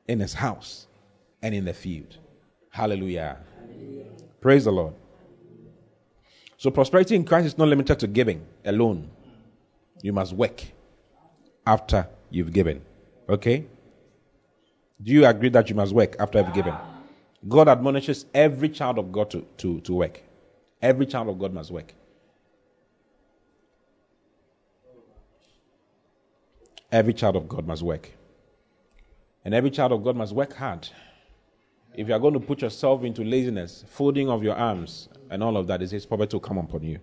In 0.08 0.20
his 0.20 0.36
house 0.36 0.88
and 1.42 1.56
in 1.56 1.66
the 1.66 1.74
field. 1.74 2.18
Hallelujah. 2.70 3.38
Hallelujah. 3.60 4.06
Praise 4.40 4.66
the 4.66 4.72
Lord. 4.72 4.94
So, 6.58 6.70
prosperity 6.70 7.16
in 7.16 7.26
Christ 7.26 7.48
is 7.48 7.58
not 7.58 7.68
limited 7.68 8.00
to 8.00 8.08
giving 8.08 8.46
alone. 8.64 9.10
You 10.02 10.14
must 10.14 10.34
work 10.34 10.64
after 11.66 12.08
you've 12.30 12.54
given. 12.54 12.82
Okay? 13.30 13.66
Do 15.02 15.12
you 15.12 15.26
agree 15.26 15.50
that 15.50 15.70
you 15.70 15.76
must 15.76 15.94
work 15.94 16.16
after 16.20 16.40
you've 16.40 16.54
given? 16.54 16.76
God 17.48 17.68
admonishes 17.68 18.26
every 18.34 18.70
child 18.70 19.00
of 19.00 19.12
God 19.12 19.32
to, 19.32 19.42
to, 19.58 19.80
to 19.82 19.94
work. 19.94 20.22
Every 20.82 21.06
child 21.06 21.30
of 21.30 21.40
God 21.40 21.54
must 21.54 21.72
work. 21.72 21.94
Every 26.92 27.14
child 27.14 27.36
of 27.36 27.48
God 27.48 27.66
must 27.66 27.82
work. 27.82 28.12
And 29.46 29.54
every 29.54 29.72
child 29.72 29.92
of 29.92 30.04
God 30.04 30.16
must 30.16 30.34
work 30.34 30.54
hard. 30.54 30.88
If 31.96 32.08
you 32.08 32.14
are 32.14 32.20
going 32.20 32.34
to 32.34 32.40
put 32.40 32.62
yourself 32.62 33.04
into 33.04 33.24
laziness, 33.24 33.84
folding 33.88 34.30
of 34.30 34.44
your 34.44 34.56
arms, 34.56 35.10
and 35.30 35.42
all 35.42 35.58
of 35.58 35.68
that, 35.68 35.82
it 35.82 35.90
says 35.90 36.06
poverty 36.06 36.36
will 36.36 36.42
come 36.42 36.58
upon 36.58 36.84
you. 36.84 37.00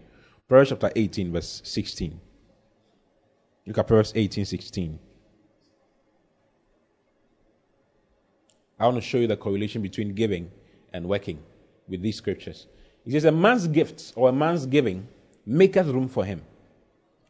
Proverbs 0.46 0.70
chapter 0.70 0.90
18, 0.94 1.32
verse 1.32 1.60
16. 1.64 2.20
Look 3.68 3.76
at 3.76 3.86
Proverbs 3.86 4.14
18, 4.16 4.46
16. 4.46 4.98
I 8.80 8.84
want 8.86 8.96
to 8.96 9.02
show 9.02 9.18
you 9.18 9.26
the 9.26 9.36
correlation 9.36 9.82
between 9.82 10.14
giving 10.14 10.50
and 10.94 11.06
working 11.06 11.38
with 11.86 12.00
these 12.00 12.16
scriptures. 12.16 12.66
It 13.04 13.12
says, 13.12 13.26
A 13.26 13.32
man's 13.32 13.68
gifts 13.68 14.14
or 14.16 14.30
a 14.30 14.32
man's 14.32 14.64
giving 14.64 15.06
maketh 15.44 15.86
room 15.88 16.08
for 16.08 16.24
him 16.24 16.40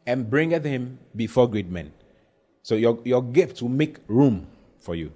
and 0.06 0.30
bringeth 0.30 0.64
him 0.64 1.00
before 1.16 1.50
great 1.50 1.68
men. 1.68 1.92
So 2.62 2.76
your, 2.76 3.00
your 3.04 3.22
gift 3.22 3.60
will 3.60 3.70
make 3.70 3.98
room 4.06 4.46
for 4.78 4.94
you. 4.94 5.10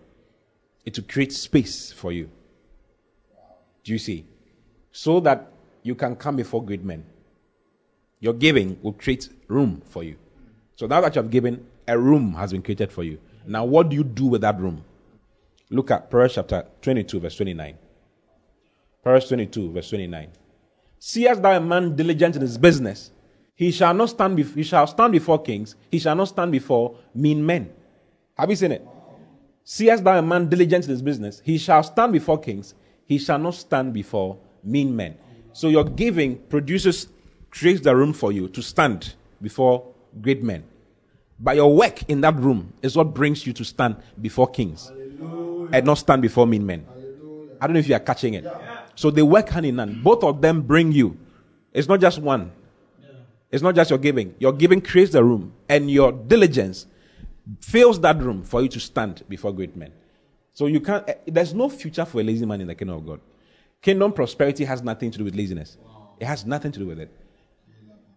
It 0.85 0.99
will 0.99 1.07
create 1.07 1.33
space 1.33 1.93
for 1.93 2.11
you. 2.11 2.31
Do 3.85 3.93
you 3.93 3.99
see? 3.99 4.27
So 4.91 5.21
that 5.21 5.53
you 5.85 5.95
can 5.95 6.17
come 6.17 6.35
before 6.35 6.65
great 6.65 6.83
men. 6.83 7.05
Your 8.19 8.33
giving 8.35 8.77
will 8.83 8.95
create 8.95 9.29
room 9.47 9.83
for 9.87 10.03
you. 10.03 10.17
So 10.77 10.87
now 10.87 11.01
that 11.01 11.15
you 11.15 11.23
have 11.23 11.31
given, 11.31 11.67
a 11.87 11.99
room 11.99 12.35
has 12.35 12.53
been 12.53 12.63
created 12.63 12.93
for 12.93 13.05
you. 13.05 13.19
Now, 13.47 13.65
what 13.65 13.89
do 13.89 13.97
you 13.97 14.05
do 14.05 14.27
with 14.27 14.41
that 14.43 14.59
room? 14.61 14.85
Look 15.71 15.91
at 15.91 16.11
Proverbs 16.11 16.35
chapter 16.35 16.67
22, 16.83 17.21
verse 17.21 17.37
29. 17.37 17.79
Proverbs 19.03 19.29
22, 19.29 19.73
verse 19.73 19.89
29. 19.89 20.29
Seest 20.99 21.43
thou 21.43 21.57
a 21.57 21.61
man 21.61 21.97
diligent 21.97 22.37
in 22.37 22.43
his 22.43 22.57
business? 22.57 23.11
He 23.55 23.71
shall 23.71 23.93
not 23.95 24.11
stand 24.11 24.37
before, 24.37 24.55
he 24.55 24.63
shall 24.63 24.87
stand 24.87 25.13
before 25.13 25.43
kings. 25.43 25.75
He 25.91 25.99
shall 25.99 26.15
not 26.15 26.29
stand 26.29 26.53
before 26.53 26.97
mean 27.15 27.45
men. 27.45 27.73
Have 28.37 28.51
you 28.51 28.57
seen 28.57 28.73
it? 28.73 28.87
Seest 29.65 30.05
thou 30.05 30.19
a 30.19 30.23
man 30.23 30.49
diligent 30.49 30.85
in 30.85 30.91
his 30.91 31.03
business? 31.03 31.43
He 31.45 31.59
shall 31.59 31.83
stand 31.83 32.13
before 32.13 32.39
kings. 32.39 32.75
He 33.07 33.19
shall 33.19 33.39
not 33.39 33.55
stand 33.55 33.93
before 33.93 34.39
mean 34.63 34.95
men. 34.95 35.17
So 35.53 35.69
your 35.69 35.85
giving 35.85 36.39
produces, 36.39 37.09
creates 37.51 37.83
the 37.83 37.95
room 37.95 38.13
for 38.13 38.33
you 38.33 38.49
to 38.49 38.63
stand 38.63 39.15
before 39.41 39.92
great 40.21 40.43
men. 40.43 40.65
But 41.39 41.57
your 41.57 41.75
work 41.75 42.03
in 42.09 42.21
that 42.21 42.37
room 42.37 42.73
is 42.83 42.97
what 42.97 43.15
brings 43.15 43.47
you 43.47 43.53
to 43.55 43.65
stand 43.65 43.97
before 44.21 44.49
kings 44.49 44.89
Hallelujah. 44.89 45.71
and 45.73 45.87
not 45.87 45.95
stand 45.99 46.23
before 46.23 46.47
mean 46.47 46.65
men. 46.65 46.87
Hallelujah. 46.89 47.57
I 47.61 47.67
don't 47.67 47.75
know 47.75 47.81
if 47.81 47.89
you 47.89 47.95
are 47.95 48.01
catching 48.01 48.35
it. 48.35 48.45
Yeah. 48.45 48.81
So 48.95 49.11
they 49.11 49.23
work 49.23 49.49
hand 49.49 49.67
in 49.67 49.79
hand. 49.79 50.05
Both 50.05 50.23
of 50.23 50.41
them 50.41 50.63
bring 50.63 50.93
you. 50.93 51.17
It's 51.73 51.89
not 51.89 52.01
just 52.01 52.21
one. 52.21 52.53
Yeah. 53.01 53.09
It's 53.51 53.63
not 53.63 53.75
just 53.75 53.91
your 53.91 53.99
giving. 53.99 54.35
Your 54.39 54.53
giving 54.53 54.81
creates 54.81 55.13
the 55.13 55.25
room, 55.25 55.55
and 55.69 55.91
your 55.91 56.13
diligence 56.13 56.87
fills 57.61 58.01
that 58.01 58.21
room 58.21 58.43
for 58.43 58.63
you 58.63 58.69
to 58.69 58.79
stand 58.81 59.23
before 59.29 59.53
great 59.53 59.77
men. 59.77 59.93
So 60.53 60.67
you 60.67 60.81
can't. 60.81 61.09
Eh, 61.09 61.15
there's 61.27 61.55
no 61.55 61.69
future 61.69 62.05
for 62.05 62.21
a 62.21 62.25
lazy 62.25 62.45
man 62.47 62.61
in 62.61 62.67
the 62.67 62.75
kingdom 62.75 62.97
of 62.99 63.07
God. 63.07 63.21
Kingdom 63.81 64.13
prosperity 64.13 64.65
has 64.65 64.83
nothing 64.83 65.11
to 65.11 65.19
do 65.19 65.25
with 65.25 65.35
laziness. 65.35 65.77
Wow. 65.83 66.11
It 66.21 66.27
has 66.27 66.45
nothing 66.45 66.71
to 66.73 66.79
do 66.79 66.87
with 66.87 67.01
it. 67.01 67.11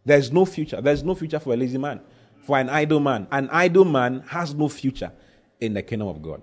There's 0.06 0.32
no 0.32 0.46
future. 0.46 0.80
There's 0.82 1.04
no 1.04 1.16
future 1.16 1.40
for 1.40 1.54
a 1.54 1.58
lazy 1.58 1.80
man, 1.80 2.00
for 2.44 2.58
an 2.60 2.70
idle 2.70 3.00
man. 3.00 3.28
An 3.32 3.50
idle 3.52 3.86
man 3.86 4.24
has 4.28 4.54
no 4.54 4.70
future 4.70 5.12
in 5.60 5.74
the 5.74 5.82
kingdom 5.82 6.08
of 6.08 6.22
God 6.22 6.42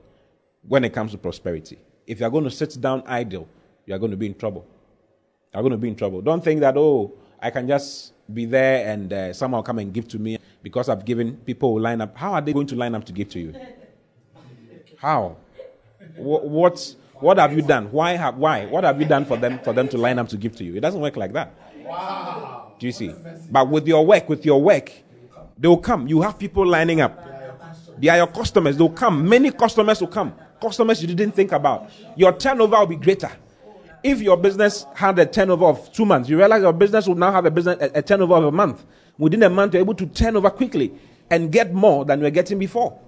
when 0.67 0.85
it 0.85 0.93
comes 0.93 1.13
to 1.13 1.19
prosperity. 1.19 1.79
If 2.07 2.21
you're 2.21 2.31
going 2.31 2.45
to 2.45 2.51
sit 2.51 2.77
down 2.81 3.05
idle, 3.07 3.49
you're 3.87 3.99
going 3.99 4.11
to 4.11 4.17
be 4.17 4.27
in 4.27 4.35
trouble. 4.35 4.67
You're 5.55 5.63
going 5.63 5.73
to 5.73 5.79
be 5.79 5.89
in 5.89 5.97
trouble. 5.97 6.21
Don't 6.21 6.43
think 6.43 6.61
that, 6.61 6.77
oh, 6.77 7.13
I 7.41 7.51
can 7.51 7.69
just 7.69 8.13
be 8.33 8.47
there 8.47 8.89
and 8.89 9.13
uh, 9.13 9.33
someone 9.33 9.63
come 9.63 9.79
and 9.79 9.93
give 9.93 10.09
to 10.09 10.19
me 10.19 10.39
because 10.63 10.89
I've 10.89 11.05
given 11.05 11.37
people 11.37 11.79
line 11.81 12.01
up. 12.01 12.17
How 12.17 12.33
are 12.33 12.41
they 12.41 12.53
going 12.53 12.67
to 12.69 12.77
line 12.77 12.95
up 12.95 13.05
to 13.05 13.13
give 13.13 13.29
to 13.31 13.41
you? 13.41 13.55
How? 14.97 15.37
What, 16.17 16.49
what, 16.49 16.95
what 17.15 17.39
have 17.39 17.53
you 17.53 17.63
done? 17.63 17.91
Why 17.93 18.13
have, 18.13 18.37
why? 18.37 18.67
What 18.67 18.85
have 18.85 19.01
you 19.01 19.07
done 19.07 19.25
for 19.25 19.37
them, 19.37 19.61
for 19.61 19.73
them 19.73 19.89
to 19.89 19.99
line 19.99 20.19
up 20.19 20.29
to 20.29 20.37
give 20.37 20.57
to 20.57 20.65
you? 20.65 20.77
It 20.77 20.81
doesn't 20.81 21.01
work 21.01 21.17
like 21.17 21.33
that. 21.33 21.55
Wow. 21.85 22.72
Do 22.83 22.89
you 22.89 22.93
see? 22.93 23.15
But 23.49 23.69
with 23.69 23.87
your 23.87 24.05
work, 24.05 24.29
with 24.29 24.45
your 24.45 24.61
work, 24.61 24.91
they 25.57 25.69
will 25.69 25.79
come. 25.79 26.09
You 26.09 26.21
have 26.23 26.37
people 26.37 26.67
lining 26.67 27.01
up. 27.01 27.17
They 27.97 28.09
are 28.09 28.17
your 28.17 28.27
customers. 28.27 28.77
They'll 28.77 28.91
come. 28.91 29.29
Many 29.29 29.53
customers 29.53 30.01
will 30.01 30.09
come. 30.09 30.35
Customers 30.61 31.01
you 31.01 31.07
didn't 31.07 31.33
think 31.33 31.53
about. 31.53 31.91
Your 32.17 32.37
turnover 32.37 32.79
will 32.81 32.87
be 32.87 32.97
greater 32.97 33.31
if 34.03 34.21
your 34.21 34.37
business 34.37 34.85
had 34.95 35.19
a 35.19 35.27
turnover 35.27 35.67
of 35.67 35.93
two 35.93 36.05
months, 36.05 36.29
you 36.29 36.37
realize 36.37 36.63
your 36.63 36.73
business 36.73 37.07
will 37.07 37.15
now 37.15 37.31
have 37.31 37.47
a 37.47 37.51
business 37.51 37.77
a, 37.81 37.99
a 37.99 38.03
turnover 38.03 38.35
of 38.35 38.45
a 38.45 38.53
month. 38.53 38.85
Within 39.19 39.43
a 39.43 39.51
month, 39.51 39.75
you're 39.75 39.83
able 39.83 39.95
to 39.95 40.07
turn 40.07 40.37
over 40.37 40.51
quickly 40.51 40.93
and 41.31 41.53
get 41.53 41.73
more 41.73 42.05
than 42.05 42.19
you 42.19 42.25
were 42.25 42.31
getting 42.31 42.59
before. 42.59 42.99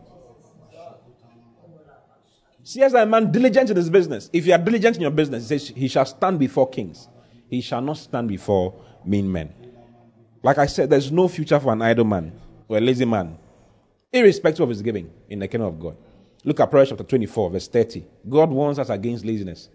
See, 2.63 2.81
as 2.81 2.95
a 2.95 3.05
man 3.05 3.31
diligent 3.31 3.71
in 3.71 3.77
his 3.77 3.91
business, 3.91 4.31
if 4.33 4.47
you 4.47 4.53
are 4.53 4.59
diligent 4.59 4.97
in 4.97 5.03
your 5.03 5.11
business, 5.11 5.49
he 5.49 5.59
says 5.59 5.69
he 5.77 5.89
shall 5.89 6.07
stand 6.07 6.39
before 6.39 6.71
kings. 6.71 7.09
He 7.49 7.61
shall 7.61 7.83
not 7.83 7.99
stand 7.99 8.29
before 8.29 8.75
mean 9.05 9.31
men. 9.31 9.53
Like 10.45 10.59
I 10.59 10.67
said, 10.67 10.91
there's 10.91 11.11
no 11.11 11.27
future 11.27 11.59
for 11.59 11.73
an 11.73 11.81
idle 11.81 12.05
man 12.05 12.31
or 12.69 12.77
a 12.77 12.81
lazy 12.81 13.07
man, 13.07 13.39
irrespective 14.13 14.61
of 14.61 14.69
his 14.69 14.83
giving 14.83 15.11
in 15.31 15.39
the 15.39 15.49
kingdom 15.49 15.69
of 15.69 15.81
God. 15.81 15.97
Look 16.45 16.61
at 16.61 16.71
Proverbs 16.71 16.91
chapter 16.91 17.03
24, 17.03 17.51
verse 17.51 17.67
30. 17.67 18.05
God 18.29 18.51
warns 18.51 18.79
us 18.79 18.91
against 18.91 19.25
laziness 19.25 19.71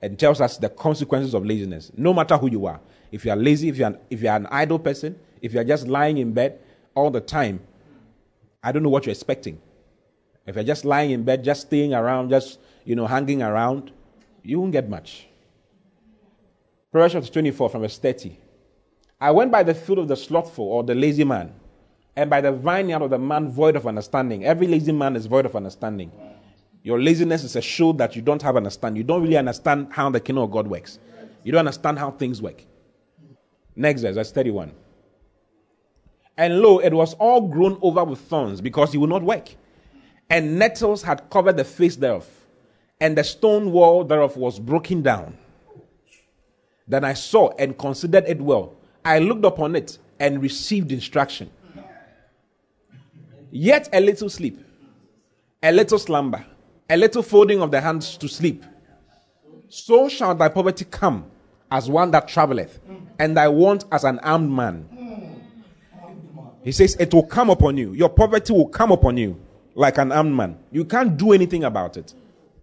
and 0.00 0.18
tells 0.18 0.40
us 0.40 0.56
the 0.56 0.70
consequences 0.70 1.34
of 1.34 1.44
laziness. 1.44 1.92
No 1.94 2.14
matter 2.14 2.38
who 2.38 2.50
you 2.50 2.64
are, 2.64 2.80
if 3.12 3.26
you 3.26 3.30
are 3.32 3.36
lazy, 3.36 3.68
if 3.68 3.76
you 3.76 3.84
are, 3.84 3.98
if 4.08 4.22
you 4.22 4.30
are 4.30 4.36
an 4.36 4.46
idle 4.50 4.78
person, 4.78 5.14
if 5.42 5.52
you 5.52 5.60
are 5.60 5.64
just 5.64 5.86
lying 5.86 6.16
in 6.16 6.32
bed 6.32 6.58
all 6.94 7.10
the 7.10 7.20
time, 7.20 7.60
I 8.62 8.72
don't 8.72 8.82
know 8.82 8.88
what 8.88 9.04
you're 9.04 9.12
expecting. 9.12 9.60
If 10.46 10.54
you're 10.54 10.64
just 10.64 10.86
lying 10.86 11.10
in 11.10 11.22
bed, 11.22 11.44
just 11.44 11.66
staying 11.66 11.92
around, 11.92 12.30
just 12.30 12.60
you 12.86 12.96
know, 12.96 13.06
hanging 13.06 13.42
around, 13.42 13.92
you 14.42 14.58
won't 14.58 14.72
get 14.72 14.88
much. 14.88 15.28
Proverbs 16.90 17.12
chapter 17.12 17.30
24 17.30 17.68
from 17.68 17.82
verse 17.82 17.98
30. 17.98 18.47
I 19.20 19.32
went 19.32 19.50
by 19.50 19.64
the 19.64 19.74
field 19.74 19.98
of 19.98 20.08
the 20.08 20.16
slothful 20.16 20.64
or 20.64 20.84
the 20.84 20.94
lazy 20.94 21.24
man, 21.24 21.52
and 22.14 22.30
by 22.30 22.40
the 22.40 22.52
vineyard 22.52 23.02
of 23.02 23.10
the 23.10 23.18
man 23.18 23.48
void 23.48 23.74
of 23.74 23.86
understanding. 23.86 24.44
Every 24.44 24.66
lazy 24.66 24.92
man 24.92 25.16
is 25.16 25.26
void 25.26 25.44
of 25.44 25.56
understanding. 25.56 26.12
Your 26.84 27.00
laziness 27.00 27.42
is 27.42 27.56
a 27.56 27.60
show 27.60 27.92
that 27.94 28.14
you 28.14 28.22
don't 28.22 28.40
have 28.42 28.56
understanding. 28.56 28.96
You 28.98 29.04
don't 29.04 29.22
really 29.22 29.36
understand 29.36 29.88
how 29.90 30.08
the 30.10 30.20
kingdom 30.20 30.44
of 30.44 30.50
God 30.52 30.68
works. 30.68 31.00
You 31.42 31.52
don't 31.52 31.60
understand 31.60 31.98
how 31.98 32.12
things 32.12 32.40
work. 32.40 32.64
Next 33.74 34.02
verse, 34.02 34.14
verse 34.14 34.32
31. 34.32 34.72
And 36.36 36.60
lo, 36.60 36.78
it 36.78 36.92
was 36.92 37.14
all 37.14 37.48
grown 37.48 37.78
over 37.82 38.04
with 38.04 38.20
thorns 38.20 38.60
because 38.60 38.92
he 38.92 38.98
would 38.98 39.10
not 39.10 39.22
work. 39.22 39.48
And 40.30 40.58
nettles 40.58 41.02
had 41.02 41.28
covered 41.30 41.56
the 41.56 41.64
face 41.64 41.96
thereof, 41.96 42.28
and 43.00 43.18
the 43.18 43.24
stone 43.24 43.72
wall 43.72 44.04
thereof 44.04 44.36
was 44.36 44.60
broken 44.60 45.02
down. 45.02 45.36
Then 46.86 47.04
I 47.04 47.14
saw 47.14 47.50
and 47.58 47.76
considered 47.76 48.24
it 48.28 48.40
well. 48.40 48.77
I 49.08 49.18
looked 49.20 49.44
upon 49.44 49.74
it 49.76 49.98
and 50.20 50.42
received 50.42 50.92
instruction. 50.92 51.50
Yet 53.50 53.88
a 53.92 54.00
little 54.00 54.28
sleep, 54.28 54.58
a 55.62 55.72
little 55.72 55.98
slumber 55.98 56.44
a 56.90 56.96
little 56.96 57.22
folding 57.22 57.60
of 57.60 57.70
the 57.70 57.80
hands 57.80 58.16
to 58.16 58.28
sleep. 58.28 58.64
So 59.68 60.08
shall 60.08 60.34
thy 60.34 60.48
poverty 60.48 60.86
come 60.86 61.26
as 61.70 61.90
one 61.90 62.10
that 62.12 62.28
traveleth, 62.28 62.80
and 63.18 63.36
thy 63.36 63.48
want 63.48 63.84
as 63.92 64.04
an 64.04 64.18
armed 64.20 64.50
man. 64.50 64.88
He 66.64 66.72
says, 66.72 66.96
It 66.98 67.12
will 67.12 67.26
come 67.26 67.50
upon 67.50 67.76
you. 67.76 67.92
Your 67.92 68.08
poverty 68.08 68.52
will 68.54 68.68
come 68.68 68.90
upon 68.90 69.18
you 69.18 69.38
like 69.74 69.98
an 69.98 70.12
armed 70.12 70.34
man. 70.34 70.58
You 70.72 70.84
can't 70.86 71.16
do 71.16 71.32
anything 71.32 71.64
about 71.64 71.96
it. 71.98 72.14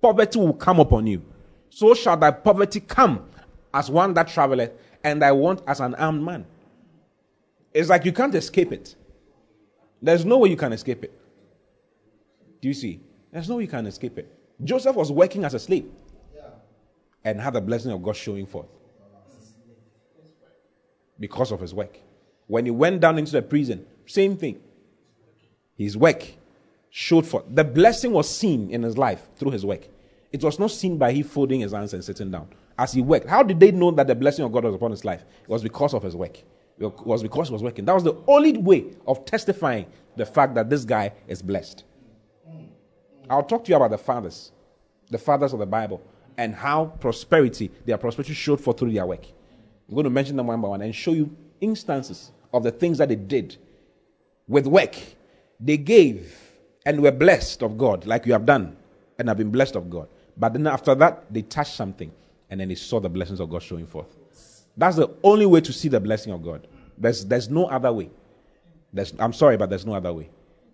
Poverty 0.01 0.39
will 0.39 0.53
come 0.53 0.79
upon 0.79 1.05
you. 1.05 1.21
So 1.69 1.93
shall 1.93 2.17
thy 2.17 2.31
poverty 2.31 2.79
come 2.79 3.25
as 3.73 3.91
one 3.91 4.13
that 4.15 4.27
traveleth, 4.27 4.71
and 5.05 5.23
I 5.23 5.31
want 5.31 5.61
as 5.67 5.79
an 5.79 5.93
armed 5.95 6.23
man. 6.23 6.45
It's 7.71 7.89
like 7.89 8.05
you 8.05 8.11
can't 8.11 8.33
escape 8.33 8.71
it. 8.71 8.95
There's 10.01 10.25
no 10.25 10.39
way 10.39 10.49
you 10.49 10.57
can 10.57 10.73
escape 10.73 11.03
it. 11.03 11.13
Do 12.59 12.67
you 12.67 12.73
see? 12.73 13.01
There's 13.31 13.47
no 13.47 13.57
way 13.57 13.63
you 13.63 13.69
can 13.69 13.85
escape 13.85 14.17
it. 14.17 14.27
Joseph 14.63 14.95
was 14.95 15.11
working 15.11 15.45
as 15.45 15.53
a 15.53 15.59
slave 15.59 15.85
and 17.23 17.39
had 17.39 17.53
the 17.53 17.61
blessing 17.61 17.91
of 17.91 18.01
God 18.01 18.15
showing 18.15 18.47
forth 18.47 18.65
because 21.19 21.51
of 21.51 21.59
his 21.59 21.73
work. 21.73 21.99
When 22.47 22.65
he 22.65 22.71
went 22.71 22.99
down 22.99 23.19
into 23.19 23.31
the 23.31 23.43
prison, 23.43 23.85
same 24.07 24.35
thing. 24.35 24.59
His 25.77 25.95
work 25.95 26.25
showed 26.89 27.27
forth. 27.27 27.45
The 27.49 27.63
blessing 27.63 28.11
was 28.11 28.27
seen 28.27 28.71
in 28.71 28.81
his 28.81 28.97
life 28.97 29.27
through 29.35 29.51
his 29.51 29.65
work. 29.65 29.87
It 30.31 30.43
was 30.43 30.57
not 30.57 30.71
seen 30.71 30.97
by 30.97 31.11
he 31.11 31.21
folding 31.21 31.59
his 31.59 31.73
hands 31.73 31.93
and 31.93 32.03
sitting 32.03 32.31
down 32.31 32.47
as 32.77 32.93
he 32.93 33.01
worked. 33.01 33.27
How 33.27 33.43
did 33.43 33.59
they 33.59 33.71
know 33.71 33.91
that 33.91 34.07
the 34.07 34.15
blessing 34.15 34.45
of 34.45 34.51
God 34.51 34.63
was 34.63 34.75
upon 34.75 34.91
his 34.91 35.05
life? 35.05 35.23
It 35.43 35.49
was 35.49 35.63
because 35.63 35.93
of 35.93 36.03
his 36.03 36.15
work. 36.15 36.37
It 36.77 37.05
was 37.05 37.23
because 37.23 37.47
he 37.47 37.53
was 37.53 37.63
working. 37.63 37.85
That 37.85 37.93
was 37.93 38.03
the 38.03 38.15
only 38.27 38.57
way 38.57 38.85
of 39.07 39.25
testifying 39.25 39.85
the 40.17 40.25
fact 40.25 40.55
that 40.55 40.69
this 40.69 40.83
guy 40.83 41.13
is 41.27 41.41
blessed. 41.41 41.83
I'll 43.29 43.43
talk 43.43 43.63
to 43.65 43.69
you 43.69 43.75
about 43.75 43.91
the 43.91 43.97
fathers, 43.97 44.51
the 45.09 45.17
fathers 45.17 45.53
of 45.53 45.59
the 45.59 45.65
Bible, 45.65 46.01
and 46.37 46.53
how 46.53 46.87
prosperity, 46.99 47.71
their 47.85 47.97
prosperity 47.97 48.33
showed 48.33 48.57
through 48.57 48.91
their 48.91 49.05
work. 49.05 49.25
I'm 49.87 49.95
going 49.95 50.03
to 50.03 50.09
mention 50.09 50.35
them 50.35 50.47
one 50.47 50.61
by 50.61 50.67
one 50.67 50.81
and 50.81 50.93
show 50.93 51.11
you 51.11 51.35
instances 51.61 52.31
of 52.53 52.63
the 52.63 52.71
things 52.71 52.97
that 52.97 53.09
they 53.09 53.15
did 53.15 53.57
with 54.47 54.67
work. 54.67 54.95
They 55.59 55.77
gave 55.77 56.37
and 56.85 57.01
were 57.01 57.11
blessed 57.11 57.63
of 57.63 57.77
God, 57.77 58.05
like 58.05 58.25
you 58.25 58.33
have 58.33 58.45
done, 58.45 58.75
and 59.17 59.27
have 59.27 59.37
been 59.37 59.49
blessed 59.49 59.75
of 59.75 59.89
God. 59.89 60.07
But 60.37 60.53
then 60.53 60.67
after 60.67 60.93
that, 60.95 61.33
they 61.33 61.41
touched 61.41 61.73
something, 61.73 62.11
and 62.55 62.61
then 62.61 62.69
they 62.69 62.75
saw 62.75 63.01
the 63.01 63.09
blessings 63.09 63.41
of 63.41 63.49
God 63.49 63.61
showing 63.61 63.85
forth. 63.85 64.15
That's 64.77 64.95
the 64.95 65.09
only 65.23 65.45
way 65.45 65.59
to 65.59 65.73
see 65.73 65.89
the 65.89 65.99
blessing 65.99 66.31
of 66.31 66.41
God. 66.41 66.69
There's, 66.97 67.25
there's 67.25 67.49
no 67.49 67.65
other 67.65 67.91
way. 67.91 68.09
There's, 68.93 69.13
I'm 69.19 69.33
sorry, 69.33 69.57
but 69.57 69.69
there's 69.69 69.85
no 69.85 69.93
other 69.93 70.13
way. 70.13 70.29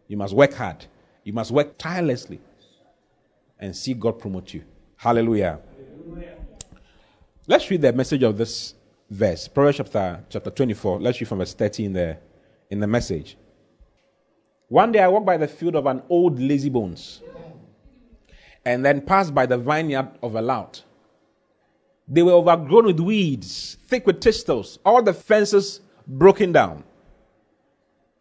You 0.08 0.16
must 0.16 0.36
work 0.36 0.54
hard. 0.54 0.86
You 1.24 1.34
must 1.34 1.50
work 1.50 1.80
tirelessly 1.80 2.40
and 3.58 3.76
see 3.76 3.96
God 3.96 4.20
promote 4.20 4.54
you. 4.54 4.64
Hallelujah. 4.96 5.60
Let's 7.48 7.68
read 7.72 7.82
the 7.82 7.94
message 7.94 8.22
of 8.22 8.38
this 8.38 8.76
verse. 9.10 9.48
Proverbs 9.48 9.78
chapter, 9.78 10.24
chapter 10.30 10.52
24. 10.52 11.00
Let's 11.00 11.20
read 11.20 11.28
from 11.28 11.40
verse 11.40 11.56
30 11.56 11.86
in 11.86 11.94
the, 11.94 12.18
in 12.70 12.80
the 12.80 12.86
message. 12.86 13.38
One 14.68 14.92
day 14.92 15.00
I 15.00 15.08
walked 15.08 15.26
by 15.26 15.38
the 15.38 15.48
field 15.48 15.76
of 15.76 15.88
an 15.88 16.04
old 16.10 16.40
lazy 16.40 16.70
bones 16.70 17.24
and 18.64 18.86
then 18.86 19.02
passed 19.02 19.34
by 19.34 19.48
the 19.48 19.58
vineyard 19.58 20.12
of 20.22 20.36
a 20.36 20.44
lout. 20.44 20.84
They 22.12 22.22
were 22.22 22.34
overgrown 22.34 22.88
with 22.88 23.00
weeds, 23.00 23.78
thick 23.88 24.06
with 24.06 24.20
thistles, 24.20 24.80
all 24.86 25.02
the 25.02 25.14
fences 25.14 25.80
broken 26.06 26.52
down. 26.52 26.84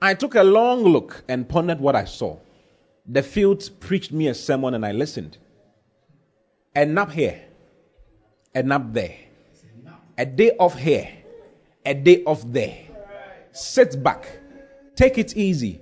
I 0.01 0.15
took 0.15 0.37
a 0.37 0.45
long 0.45 0.85
look 0.85 1.25
and 1.29 1.49
pondered 1.49 1.81
what 1.81 1.97
I 1.97 2.05
saw. 2.05 2.37
The 3.05 3.25
fields 3.25 3.69
preached 3.69 4.13
me 4.13 4.29
a 4.29 4.35
sermon 4.35 4.75
and 4.75 4.87
I 4.87 4.93
listened. 4.93 5.39
A 6.77 6.87
nap 6.87 7.11
here, 7.11 7.43
a 8.55 8.63
nap 8.63 8.85
there, 8.93 9.17
a 10.17 10.25
day 10.25 10.53
off 10.61 10.79
here, 10.79 11.11
a 11.85 11.93
day 11.93 12.23
off 12.23 12.45
there. 12.47 12.77
Sit 13.51 14.01
back, 14.01 14.39
take 14.95 15.19
it 15.19 15.37
easy. 15.37 15.81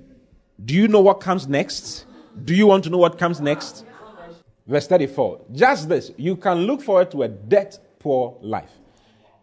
Do 0.65 0.75
you 0.75 0.89
know 0.89 1.01
what 1.01 1.21
comes 1.21 1.47
next? 1.47 2.07
Do 2.43 2.55
you 2.55 2.67
want 2.67 2.85
to 2.85 2.91
know 2.91 2.97
what 2.97 3.19
comes 3.19 3.39
next? 3.43 3.85
Verse 4.67 4.87
34. 4.87 5.43
Just 5.53 5.91
this, 5.91 6.11
you 6.17 6.37
can 6.37 6.61
look 6.61 6.81
forward 6.81 7.11
to 7.11 7.25
a 7.25 7.29
debt 7.29 7.79
poor 7.99 8.37
life. 8.41 8.71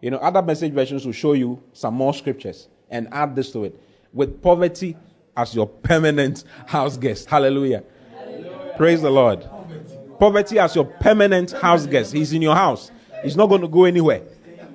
You 0.02 0.12
know, 0.12 0.18
other 0.18 0.41
message 0.41 0.74
versions 0.74 1.06
will 1.06 1.13
show 1.13 1.34
you 1.34 1.62
some 1.74 1.94
more 1.94 2.13
scriptures 2.13 2.68
and 2.89 3.08
add 3.12 3.36
this 3.36 3.52
to 3.54 3.63
it. 3.63 3.80
With 4.13 4.41
poverty 4.41 4.96
as 5.36 5.56
your 5.56 5.68
permanent 5.68 6.44
house 6.65 6.98
guest. 6.98 7.30
Hallelujah. 7.30 7.84
Hallelujah. 8.18 8.74
Praise 8.78 9.02
the 9.02 9.10
Lord. 9.10 9.41
Poverty. 9.41 9.98
poverty 10.20 10.60
as 10.60 10.76
your 10.76 10.86
permanent 10.86 11.52
house 11.52 11.86
guest. 11.86 12.13
He's 12.13 12.34
in 12.34 12.41
your 12.41 12.56
house. 12.56 12.91
He's 13.24 13.36
not 13.36 13.48
going 13.48 13.62
to 13.62 13.68
go 13.68 13.86
anywhere. 13.86 14.22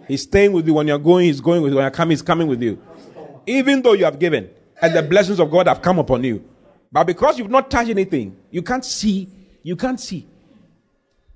He's 0.09 0.23
staying 0.23 0.53
with 0.53 0.67
you 0.67 0.75
when 0.75 0.89
you're 0.89 0.99
going, 0.99 1.27
he's 1.27 1.41
going 1.41 1.63
with 1.63 1.71
you. 1.71 1.77
When 1.77 1.85
you're 1.85 1.91
coming, 1.93 2.11
he's 2.11 2.23
coming 2.23 2.49
with 2.49 2.63
you. 2.63 2.83
Even 3.47 3.81
though 3.83 3.93
you 3.93 4.05
have 4.05 4.19
given 4.19 4.51
and 4.83 4.95
the 4.95 5.03
blessings 5.03 5.39
of 5.39 5.51
God 5.51 5.69
have 5.69 5.83
come 5.83 5.99
upon 5.99 6.25
you. 6.25 6.45
But 6.91 7.05
because 7.05 7.39
you've 7.39 7.51
not 7.51 7.71
touched 7.71 7.91
anything, 7.91 8.37
you 8.51 8.63
can't 8.63 8.85
see. 8.85 9.29
You 9.63 9.77
can't 9.77 10.01
see. 10.01 10.27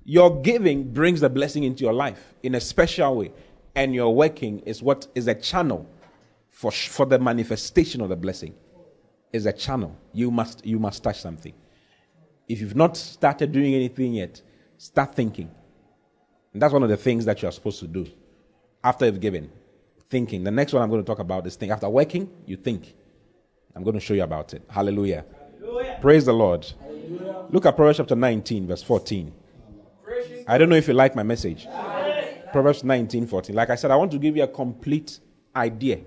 Your 0.05 0.39
giving 0.41 0.93
brings 0.93 1.21
the 1.21 1.29
blessing 1.29 1.63
into 1.63 1.83
your 1.83 1.93
life 1.93 2.35
in 2.43 2.53
a 2.53 2.61
special 2.61 3.17
way. 3.17 3.31
And 3.75 3.93
your 3.93 4.15
working 4.15 4.59
is 4.59 4.81
what 4.81 5.07
is 5.15 5.27
a 5.27 5.35
channel 5.35 5.89
for, 6.49 6.71
for 6.71 7.05
the 7.05 7.19
manifestation 7.19 7.99
of 8.01 8.09
the 8.09 8.15
blessing. 8.15 8.53
Is 9.33 9.47
a 9.47 9.51
channel. 9.51 9.97
You 10.13 10.31
must 10.31 10.65
you 10.65 10.79
must 10.79 11.03
touch 11.03 11.19
something. 11.19 11.53
If 12.47 12.61
you've 12.61 12.75
not 12.75 12.95
started 12.95 13.51
doing 13.51 13.73
anything 13.73 14.13
yet, 14.13 14.41
start 14.77 15.13
thinking. 15.13 15.51
And 16.53 16.61
that's 16.61 16.71
one 16.71 16.83
of 16.83 16.89
the 16.89 16.95
things 16.95 17.25
that 17.25 17.41
you 17.41 17.49
are 17.49 17.51
supposed 17.51 17.79
to 17.79 17.87
do 17.87 18.07
after 18.81 19.05
you've 19.07 19.19
given. 19.19 19.51
Thinking. 20.09 20.43
The 20.43 20.51
next 20.51 20.71
one 20.71 20.83
I'm 20.83 20.89
going 20.89 21.01
to 21.01 21.05
talk 21.05 21.19
about 21.19 21.45
is 21.47 21.57
think. 21.57 21.71
After 21.73 21.89
working, 21.89 22.29
you 22.45 22.55
think. 22.55 22.93
I'm 23.75 23.83
going 23.83 23.95
to 23.95 23.99
show 23.99 24.13
you 24.13 24.23
about 24.23 24.53
it. 24.53 24.61
Hallelujah. 24.69 25.25
Hallelujah. 25.59 25.97
Praise 25.99 26.25
the 26.25 26.33
Lord. 26.33 26.65
Hallelujah. 26.79 27.45
Look 27.49 27.65
at 27.65 27.75
Proverbs 27.75 27.97
chapter 27.97 28.15
19, 28.15 28.67
verse 28.67 28.83
14. 28.83 29.33
I 30.47 30.57
don't 30.57 30.69
know 30.69 30.75
if 30.75 30.87
you 30.87 30.93
like 30.93 31.15
my 31.15 31.23
message. 31.23 31.67
Proverbs 32.51 32.83
19, 32.83 33.27
14. 33.27 33.55
Like 33.55 33.69
I 33.69 33.75
said, 33.75 33.91
I 33.91 33.95
want 33.95 34.11
to 34.11 34.19
give 34.19 34.37
you 34.37 34.43
a 34.43 34.47
complete 34.47 35.19
idea 35.55 35.99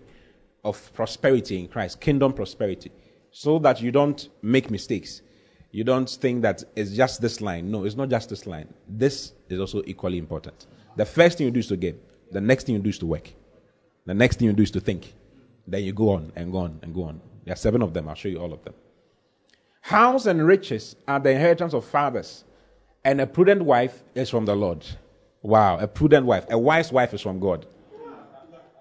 of 0.65 0.93
prosperity 0.95 1.59
in 1.59 1.69
Christ, 1.69 2.01
kingdom 2.01 2.33
prosperity, 2.33 2.93
so 3.31 3.59
that 3.59 3.81
you 3.81 3.91
don't 3.91 4.29
make 4.43 4.71
mistakes. 4.71 5.23
You 5.71 5.85
don't 5.85 6.09
think 6.09 6.43
that 6.43 6.63
it's 6.77 6.93
just 6.93 7.21
this 7.21 7.41
line. 7.41 7.71
No, 7.71 7.85
it's 7.85 7.97
not 7.97 8.09
just 8.09 8.31
this 8.31 8.47
line. 8.47 8.73
This 8.89 9.33
is 9.49 9.61
also 9.61 9.83
equally 9.87 10.19
important. 10.19 10.67
The 10.97 11.05
first 11.05 11.39
thing 11.39 11.47
you 11.47 11.51
do 11.51 11.61
is 11.61 11.67
to 11.69 11.77
give. 11.77 11.97
The 12.31 12.41
next 12.41 12.65
thing 12.65 12.77
you 12.77 12.81
do 12.81 12.91
is 12.91 12.99
to 12.99 13.07
work. 13.07 13.31
The 14.07 14.15
next 14.15 14.39
thing 14.39 14.47
you 14.47 14.53
do 14.53 14.63
is 14.63 14.71
to 14.73 14.81
think. 14.81 15.15
Then 15.67 15.83
you 15.83 15.93
go 15.93 16.11
on 16.11 16.33
and 16.37 16.51
go 16.51 16.59
on 16.59 16.79
and 16.83 16.95
go 16.95 17.05
on. 17.05 17.21
There 17.45 17.53
are 17.53 17.57
seven 17.57 17.83
of 17.83 17.93
them. 17.93 18.09
I'll 18.09 18.15
show 18.15 18.29
you 18.29 18.39
all 18.39 18.53
of 18.53 18.65
them. 18.65 18.75
House 19.83 20.27
and 20.27 20.47
riches 20.47 20.97
are 21.07 21.21
the 21.21 21.31
inheritance 21.31 21.75
of 21.75 21.85
fathers, 21.85 22.45
and 23.09 23.23
a 23.23 23.27
prudent 23.27 23.63
wife 23.63 24.03
is 24.15 24.29
from 24.29 24.45
the 24.45 24.55
Lord. 24.55 24.85
Wow, 25.41 25.79
a 25.79 25.89
prudent 25.89 26.27
wife. 26.27 26.45
A 26.51 26.59
wise 26.59 26.93
wife 26.93 27.15
is 27.15 27.23
from 27.23 27.41
God. 27.41 27.65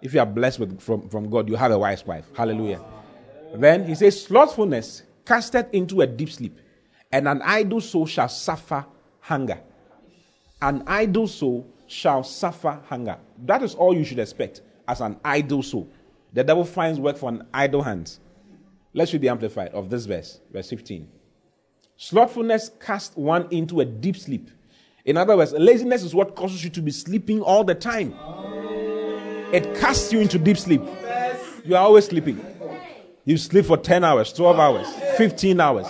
If 0.01 0.13
you 0.13 0.19
are 0.19 0.25
blessed 0.25 0.59
with, 0.59 0.81
from, 0.81 1.07
from 1.07 1.29
God, 1.29 1.47
you 1.47 1.55
have 1.55 1.71
a 1.71 1.79
wise 1.79 2.05
wife. 2.05 2.25
Hallelujah. 2.35 2.83
Then 3.55 3.85
he 3.85 3.95
says, 3.95 4.21
Slothfulness 4.21 5.03
casteth 5.25 5.73
into 5.73 6.01
a 6.01 6.07
deep 6.07 6.29
sleep, 6.29 6.59
and 7.09 7.25
an 7.25 7.41
idle 7.41 7.79
soul 7.79 8.05
shall 8.05 8.27
suffer 8.27 8.85
hunger. 9.21 9.61
An 10.61 10.83
idle 10.87 11.27
soul 11.27 11.65
shall 11.87 12.21
suffer 12.21 12.81
hunger. 12.89 13.17
That 13.45 13.63
is 13.63 13.75
all 13.75 13.95
you 13.95 14.03
should 14.03 14.19
expect 14.19 14.59
as 14.89 14.99
an 14.99 15.21
idle 15.23 15.63
soul. 15.63 15.87
The 16.33 16.43
devil 16.43 16.65
finds 16.65 16.99
work 16.99 17.15
for 17.15 17.29
an 17.29 17.47
idle 17.53 17.81
hand. 17.81 18.17
Let's 18.93 19.13
read 19.13 19.21
the 19.21 19.29
Amplified 19.29 19.69
of 19.69 19.89
this 19.89 20.05
verse, 20.05 20.41
verse 20.51 20.69
15. 20.69 21.07
Slothfulness 21.97 22.69
casts 22.79 23.17
one 23.17 23.47
into 23.49 23.79
a 23.79 23.85
deep 23.85 24.17
sleep. 24.17 24.51
In 25.03 25.17
other 25.17 25.35
words, 25.35 25.51
laziness 25.53 26.03
is 26.03 26.13
what 26.13 26.35
causes 26.35 26.63
you 26.63 26.69
to 26.69 26.81
be 26.81 26.91
sleeping 26.91 27.41
all 27.41 27.63
the 27.63 27.73
time. 27.73 28.13
It 29.51 29.75
casts 29.79 30.13
you 30.13 30.19
into 30.19 30.37
deep 30.37 30.57
sleep. 30.57 30.81
You 31.65 31.75
are 31.75 31.83
always 31.83 32.05
sleeping. 32.05 32.45
You 33.25 33.37
sleep 33.37 33.65
for 33.65 33.77
10 33.77 34.03
hours, 34.03 34.31
12 34.31 34.59
hours, 34.59 34.87
15 35.17 35.59
hours, 35.59 35.87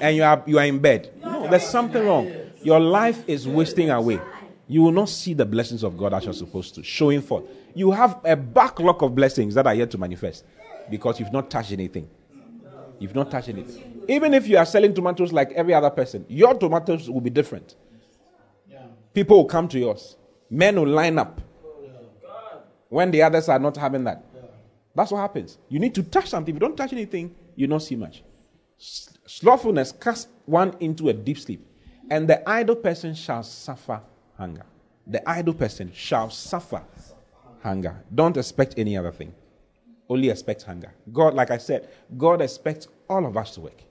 and 0.00 0.14
you 0.14 0.22
are, 0.22 0.42
you 0.46 0.58
are 0.58 0.64
in 0.64 0.78
bed. 0.78 1.12
No, 1.22 1.48
there's 1.48 1.66
something 1.66 2.06
wrong. 2.06 2.32
Your 2.62 2.78
life 2.78 3.24
is 3.26 3.48
wasting 3.48 3.90
away. 3.90 4.20
You 4.68 4.82
will 4.82 4.92
not 4.92 5.08
see 5.08 5.34
the 5.34 5.44
blessings 5.44 5.82
of 5.82 5.98
God 5.98 6.14
as 6.14 6.24
you're 6.24 6.32
supposed 6.32 6.76
to, 6.76 6.84
showing 6.84 7.22
forth. 7.22 7.44
You 7.74 7.90
have 7.90 8.20
a 8.24 8.36
backlog 8.36 9.02
of 9.02 9.16
blessings 9.16 9.54
that 9.54 9.66
are 9.66 9.74
yet 9.74 9.90
to 9.90 9.98
manifest 9.98 10.44
because 10.88 11.18
you've 11.18 11.32
not 11.32 11.50
touched 11.50 11.72
anything. 11.72 12.08
You've 13.00 13.14
not 13.14 13.30
touched 13.30 13.48
it. 13.48 13.82
Even 14.08 14.34
if 14.34 14.46
you 14.46 14.58
are 14.58 14.66
selling 14.66 14.92
tomatoes 14.92 15.32
like 15.32 15.52
every 15.52 15.72
other 15.72 15.88
person, 15.88 16.26
your 16.28 16.54
tomatoes 16.54 17.08
will 17.08 17.22
be 17.22 17.30
different. 17.30 17.74
People 19.14 19.38
will 19.38 19.46
come 19.46 19.66
to 19.68 19.78
yours. 19.78 20.16
Men 20.50 20.78
will 20.78 20.86
line 20.86 21.18
up 21.18 21.40
when 22.90 23.10
the 23.10 23.22
others 23.22 23.48
are 23.48 23.58
not 23.58 23.76
having 23.76 24.04
that. 24.04 24.22
That's 24.94 25.10
what 25.12 25.20
happens. 25.20 25.56
You 25.70 25.78
need 25.78 25.94
to 25.94 26.02
touch 26.02 26.28
something. 26.28 26.54
If 26.54 26.60
you 26.60 26.68
don't 26.68 26.76
touch 26.76 26.92
anything, 26.92 27.34
you 27.56 27.66
don't 27.66 27.80
see 27.80 27.96
much. 27.96 28.22
Slothfulness 28.76 29.92
casts 29.92 30.28
one 30.44 30.76
into 30.80 31.08
a 31.08 31.12
deep 31.12 31.38
sleep, 31.38 31.66
and 32.10 32.28
the 32.28 32.46
idle 32.48 32.76
person 32.76 33.14
shall 33.14 33.42
suffer 33.42 34.02
hunger. 34.36 34.66
The 35.06 35.26
idle 35.28 35.54
person 35.54 35.90
shall 35.94 36.28
suffer 36.28 36.82
hunger. 37.62 38.04
Don't 38.14 38.36
expect 38.36 38.74
any 38.76 38.96
other 38.96 39.12
thing 39.12 39.32
only 40.10 40.28
expect 40.28 40.64
hunger. 40.64 40.92
God, 41.12 41.34
like 41.34 41.50
I 41.50 41.56
said, 41.56 41.88
God 42.18 42.42
expects 42.42 42.88
all 43.08 43.24
of 43.24 43.36
us 43.36 43.54
to 43.54 43.62
work. 43.62 43.82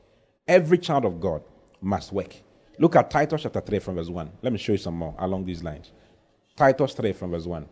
Every 0.47 0.77
child 0.77 1.05
of 1.05 1.19
God 1.19 1.41
must 1.81 2.11
work. 2.11 2.35
Look 2.77 2.95
at 2.95 3.09
Titus 3.09 3.43
chapter 3.43 3.61
3 3.61 3.79
from 3.79 3.95
verse 3.95 4.09
1. 4.09 4.31
Let 4.41 4.53
me 4.53 4.59
show 4.59 4.73
you 4.73 4.77
some 4.77 4.95
more 4.95 5.15
along 5.17 5.45
these 5.45 5.63
lines. 5.63 5.91
Titus 6.55 6.93
3 6.93 7.13
from 7.13 7.31
verse 7.31 7.45
1. 7.45 7.67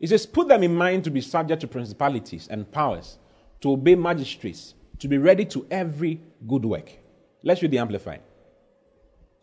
It 0.00 0.08
says, 0.08 0.26
Put 0.26 0.48
them 0.48 0.62
in 0.62 0.74
mind 0.74 1.04
to 1.04 1.10
be 1.10 1.20
subject 1.20 1.60
to 1.60 1.68
principalities 1.68 2.48
and 2.48 2.70
powers, 2.70 3.18
to 3.60 3.72
obey 3.72 3.94
magistrates, 3.94 4.74
to 4.98 5.08
be 5.08 5.18
ready 5.18 5.44
to 5.46 5.66
every 5.70 6.20
good 6.46 6.64
work. 6.64 6.90
Let's 7.42 7.62
read 7.62 7.72
the 7.72 7.78
Amplified. 7.78 8.22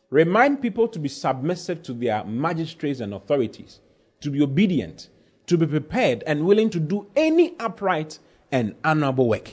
Remind 0.10 0.62
people 0.62 0.88
to 0.88 1.00
be 1.00 1.10
submissive 1.10 1.84
to 1.84 1.94
their 1.94 2.24
magistrates 2.24 3.00
and 3.00 3.14
authorities, 3.14 3.80
to 4.22 4.32
be 4.32 4.42
obedient, 4.42 5.10
to 5.48 5.58
be 5.58 5.68
prepared 5.68 6.24
and 6.26 6.46
willing 6.46 6.70
to 6.72 6.80
do 6.80 7.08
any 7.16 7.56
upright 7.60 8.20
and 8.52 8.76
honorable 8.84 9.30
work. 9.30 9.52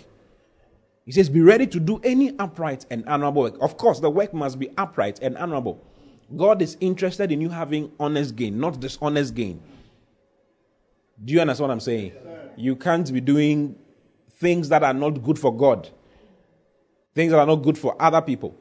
He 1.05 1.12
says, 1.12 1.28
Be 1.28 1.40
ready 1.40 1.66
to 1.66 1.81
do 1.81 2.00
any 2.05 2.37
upright 2.38 2.87
and 2.90 3.07
honorable 3.09 3.42
work. 3.42 3.57
Of 3.61 3.76
course, 3.76 4.00
the 4.00 4.11
work 4.11 4.33
must 4.33 4.59
be 4.59 4.70
upright 4.78 5.18
and 5.20 5.37
honorable. 5.37 5.85
God 6.37 6.62
is 6.62 6.76
interested 6.81 7.31
in 7.33 7.40
you 7.40 7.50
having 7.50 7.92
honest 8.00 8.37
gain, 8.37 8.59
not 8.59 8.81
dishonest 8.81 9.35
gain. 9.35 9.61
Do 11.22 11.35
you 11.35 11.40
understand 11.40 11.68
what 11.68 11.72
I'm 11.74 11.81
saying? 11.81 12.12
You 12.57 12.76
can't 12.76 13.12
be 13.12 13.20
doing 13.20 13.76
things 14.31 14.68
that 14.70 14.83
are 14.83 14.94
not 14.94 15.22
good 15.22 15.38
for 15.38 15.55
God, 15.55 15.90
things 17.14 17.33
that 17.33 17.38
are 17.38 17.46
not 17.46 17.57
good 17.57 17.76
for 17.76 18.00
other 18.00 18.22
people. 18.22 18.57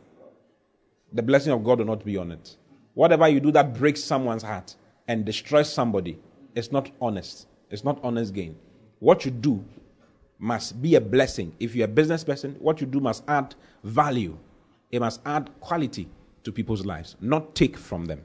The 1.14 1.24
blessing 1.24 1.54
of 1.54 1.64
God 1.64 1.80
will 1.80 1.86
not 1.86 2.04
be 2.04 2.18
on 2.18 2.32
it. 2.32 2.56
Whatever 2.94 3.28
you 3.28 3.40
do 3.40 3.52
that 3.52 3.74
breaks 3.74 4.04
someone's 4.04 4.44
heart 4.44 4.76
and 5.08 5.26
destroys 5.26 5.72
somebody, 5.72 6.20
it's 6.56 6.72
not 6.72 6.92
honest. 7.02 7.48
It's 7.70 7.84
not 7.84 8.00
honest 8.04 8.34
gain. 8.34 8.58
What 9.00 9.26
you 9.26 9.32
do 9.32 9.64
must 10.40 10.82
be 10.82 10.96
a 10.96 11.02
blessing. 11.02 11.56
If 11.60 11.76
you're 11.76 11.86
a 11.86 11.88
business 11.88 12.24
person, 12.24 12.56
what 12.60 12.82
you 12.82 12.88
do 12.88 13.00
must 13.00 13.24
add 13.28 13.56
value. 13.84 14.38
It 14.92 15.00
must 15.00 15.22
add 15.26 15.50
quality 15.60 16.10
to 16.44 16.52
people's 16.52 16.86
lives, 16.86 17.16
not 17.22 17.56
take 17.56 17.78
from 17.78 18.06
them. 18.06 18.22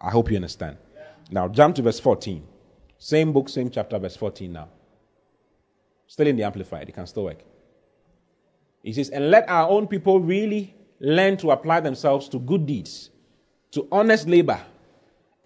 I 0.00 0.10
hope 0.10 0.30
you 0.30 0.36
understand. 0.36 0.78
Now, 1.30 1.46
jump 1.46 1.76
to 1.76 1.82
verse 1.82 2.00
14. 2.00 2.42
Same 2.98 3.32
book, 3.32 3.48
same 3.48 3.70
chapter, 3.70 3.98
verse 3.98 4.16
14 4.16 4.52
now. 4.52 4.68
Still 6.06 6.26
in 6.26 6.36
the 6.36 6.42
Amplified, 6.42 6.88
it 6.88 6.92
can 6.92 7.06
still 7.06 7.24
work. 7.24 7.44
He 8.82 8.92
says, 8.92 9.10
And 9.10 9.30
let 9.30 9.48
our 9.48 9.68
own 9.68 9.86
people 9.86 10.18
really 10.18 10.74
learn 10.98 11.36
to 11.38 11.50
apply 11.50 11.80
themselves 11.80 12.28
to 12.30 12.38
good 12.38 12.66
deeds, 12.66 13.10
to 13.72 13.86
honest 13.92 14.28
labor, 14.28 14.60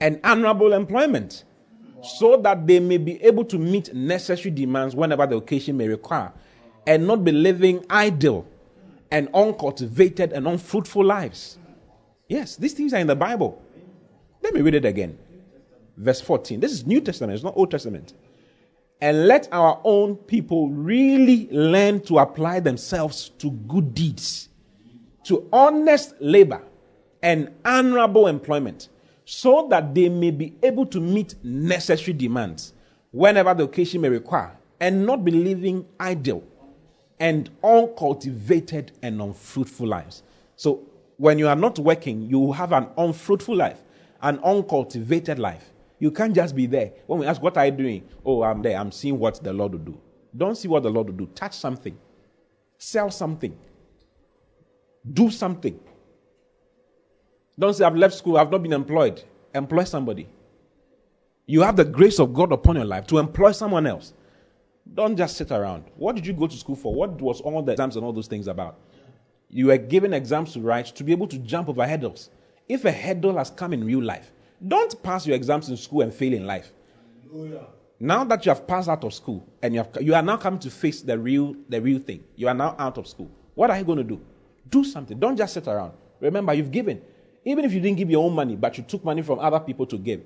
and 0.04 0.20
honorable 0.22 0.74
employment 0.74 1.44
so 2.02 2.36
that 2.36 2.66
they 2.66 2.78
may 2.78 2.98
be 2.98 3.20
able 3.24 3.42
to 3.42 3.56
meet 3.56 3.94
necessary 3.94 4.50
demands 4.50 4.94
whenever 4.94 5.26
the 5.26 5.34
occasion 5.34 5.78
may 5.78 5.88
require 5.88 6.30
and 6.86 7.06
not 7.06 7.24
be 7.24 7.32
living 7.32 7.82
idle 7.88 8.46
and 9.10 9.30
uncultivated 9.32 10.34
and 10.34 10.46
unfruitful 10.46 11.02
lives. 11.02 11.56
Yes, 12.28 12.56
these 12.56 12.74
things 12.74 12.92
are 12.92 12.98
in 12.98 13.06
the 13.06 13.16
Bible. 13.16 13.62
Let 14.42 14.52
me 14.52 14.60
read 14.60 14.74
it 14.74 14.84
again. 14.84 15.18
Verse 15.96 16.20
14. 16.20 16.60
This 16.60 16.72
is 16.72 16.84
New 16.84 17.00
Testament, 17.00 17.32
it's 17.32 17.42
not 17.42 17.56
Old 17.56 17.70
Testament. 17.70 18.12
And 19.00 19.26
let 19.26 19.48
our 19.52 19.80
own 19.84 20.16
people 20.16 20.68
really 20.68 21.48
learn 21.50 22.00
to 22.02 22.18
apply 22.18 22.60
themselves 22.60 23.30
to 23.38 23.50
good 23.52 23.94
deeds, 23.94 24.50
to 25.22 25.48
honest 25.50 26.12
labor 26.20 26.60
and 27.22 27.50
honorable 27.64 28.26
employment 28.26 28.90
so 29.24 29.66
that 29.70 29.94
they 29.94 30.08
may 30.08 30.30
be 30.30 30.54
able 30.62 30.86
to 30.86 31.00
meet 31.00 31.34
necessary 31.42 32.12
demands 32.12 32.72
whenever 33.10 33.54
the 33.54 33.64
occasion 33.64 34.00
may 34.00 34.08
require, 34.08 34.56
and 34.80 35.06
not 35.06 35.24
be 35.24 35.30
living 35.30 35.86
idle 36.00 36.42
and 37.20 37.48
uncultivated 37.62 38.92
and 39.02 39.20
unfruitful 39.22 39.86
lives. 39.86 40.22
So, 40.56 40.88
When 41.16 41.38
you 41.38 41.46
are 41.46 41.54
not 41.56 41.78
working, 41.78 42.22
you 42.22 42.50
have 42.50 42.72
an 42.72 42.88
unfruitful 42.98 43.54
life, 43.54 43.80
an 44.20 44.40
uncultivated 44.40 45.38
life. 45.38 45.70
You 46.00 46.10
can't 46.10 46.34
just 46.34 46.56
be 46.56 46.66
there. 46.66 46.90
When 47.06 47.20
we 47.20 47.26
ask, 47.26 47.40
What 47.40 47.56
are 47.56 47.66
you 47.66 47.72
doing? 47.72 48.08
Oh, 48.24 48.42
I'm 48.42 48.62
there. 48.62 48.76
I'm 48.76 48.90
seeing 48.90 49.18
what 49.20 49.42
the 49.42 49.52
Lord 49.52 49.72
will 49.72 49.78
do. 49.78 50.00
Don't 50.36 50.56
see 50.56 50.66
what 50.66 50.82
the 50.82 50.90
Lord 50.90 51.06
will 51.06 51.16
do. 51.16 51.26
Touch 51.34 51.54
something, 51.56 51.96
sell 52.78 53.10
something, 53.12 53.56
do 55.12 55.30
something. 55.30 55.78
Don't 57.58 57.74
say, 57.74 57.84
I've 57.84 57.96
left 57.96 58.14
school, 58.14 58.36
I've 58.36 58.50
not 58.50 58.62
been 58.62 58.72
employed. 58.72 59.22
Employ 59.54 59.84
somebody. 59.84 60.28
You 61.46 61.62
have 61.62 61.76
the 61.76 61.84
grace 61.84 62.18
of 62.18 62.32
God 62.34 62.52
upon 62.52 62.76
your 62.76 62.84
life 62.84 63.06
to 63.08 63.18
employ 63.18 63.52
someone 63.52 63.86
else. 63.86 64.12
Don't 64.92 65.16
just 65.16 65.36
sit 65.36 65.50
around. 65.50 65.84
What 65.96 66.16
did 66.16 66.26
you 66.26 66.32
go 66.32 66.46
to 66.46 66.56
school 66.56 66.76
for? 66.76 66.94
What 66.94 67.20
was 67.20 67.40
all 67.40 67.62
the 67.62 67.72
exams 67.72 67.96
and 67.96 68.04
all 68.04 68.12
those 68.12 68.26
things 68.26 68.48
about? 68.48 68.78
You 69.48 69.66
were 69.66 69.78
given 69.78 70.12
exams 70.12 70.52
to 70.54 70.60
write 70.60 70.86
to 70.86 71.04
be 71.04 71.12
able 71.12 71.28
to 71.28 71.38
jump 71.38 71.68
over 71.68 71.86
hurdles. 71.86 72.30
If 72.68 72.84
a 72.84 72.92
hurdle 72.92 73.36
has 73.36 73.50
come 73.50 73.72
in 73.72 73.84
real 73.84 74.02
life, 74.02 74.32
don't 74.66 75.00
pass 75.02 75.26
your 75.26 75.36
exams 75.36 75.68
in 75.68 75.76
school 75.76 76.00
and 76.00 76.12
fail 76.12 76.32
in 76.32 76.46
life. 76.46 76.72
Hallelujah. 77.30 77.66
Now 78.00 78.24
that 78.24 78.44
you 78.44 78.50
have 78.50 78.66
passed 78.66 78.88
out 78.88 79.04
of 79.04 79.14
school 79.14 79.46
and 79.62 79.74
you, 79.74 79.82
have, 79.82 80.02
you 80.02 80.14
are 80.14 80.22
now 80.22 80.36
coming 80.36 80.58
to 80.60 80.70
face 80.70 81.02
the 81.02 81.18
real, 81.18 81.54
the 81.68 81.80
real 81.80 81.98
thing, 81.98 82.24
you 82.36 82.48
are 82.48 82.54
now 82.54 82.74
out 82.78 82.98
of 82.98 83.06
school. 83.06 83.30
What 83.54 83.70
are 83.70 83.78
you 83.78 83.84
going 83.84 83.98
to 83.98 84.04
do? 84.04 84.20
Do 84.68 84.82
something. 84.82 85.18
Don't 85.18 85.36
just 85.36 85.54
sit 85.54 85.68
around. 85.68 85.92
Remember, 86.20 86.52
you've 86.52 86.72
given. 86.72 87.00
Even 87.44 87.64
if 87.64 87.72
you 87.72 87.80
didn't 87.80 87.98
give 87.98 88.10
your 88.10 88.24
own 88.24 88.32
money, 88.34 88.56
but 88.56 88.78
you 88.78 88.84
took 88.84 89.04
money 89.04 89.22
from 89.22 89.38
other 89.38 89.60
people 89.60 89.86
to 89.86 89.98
give, 89.98 90.22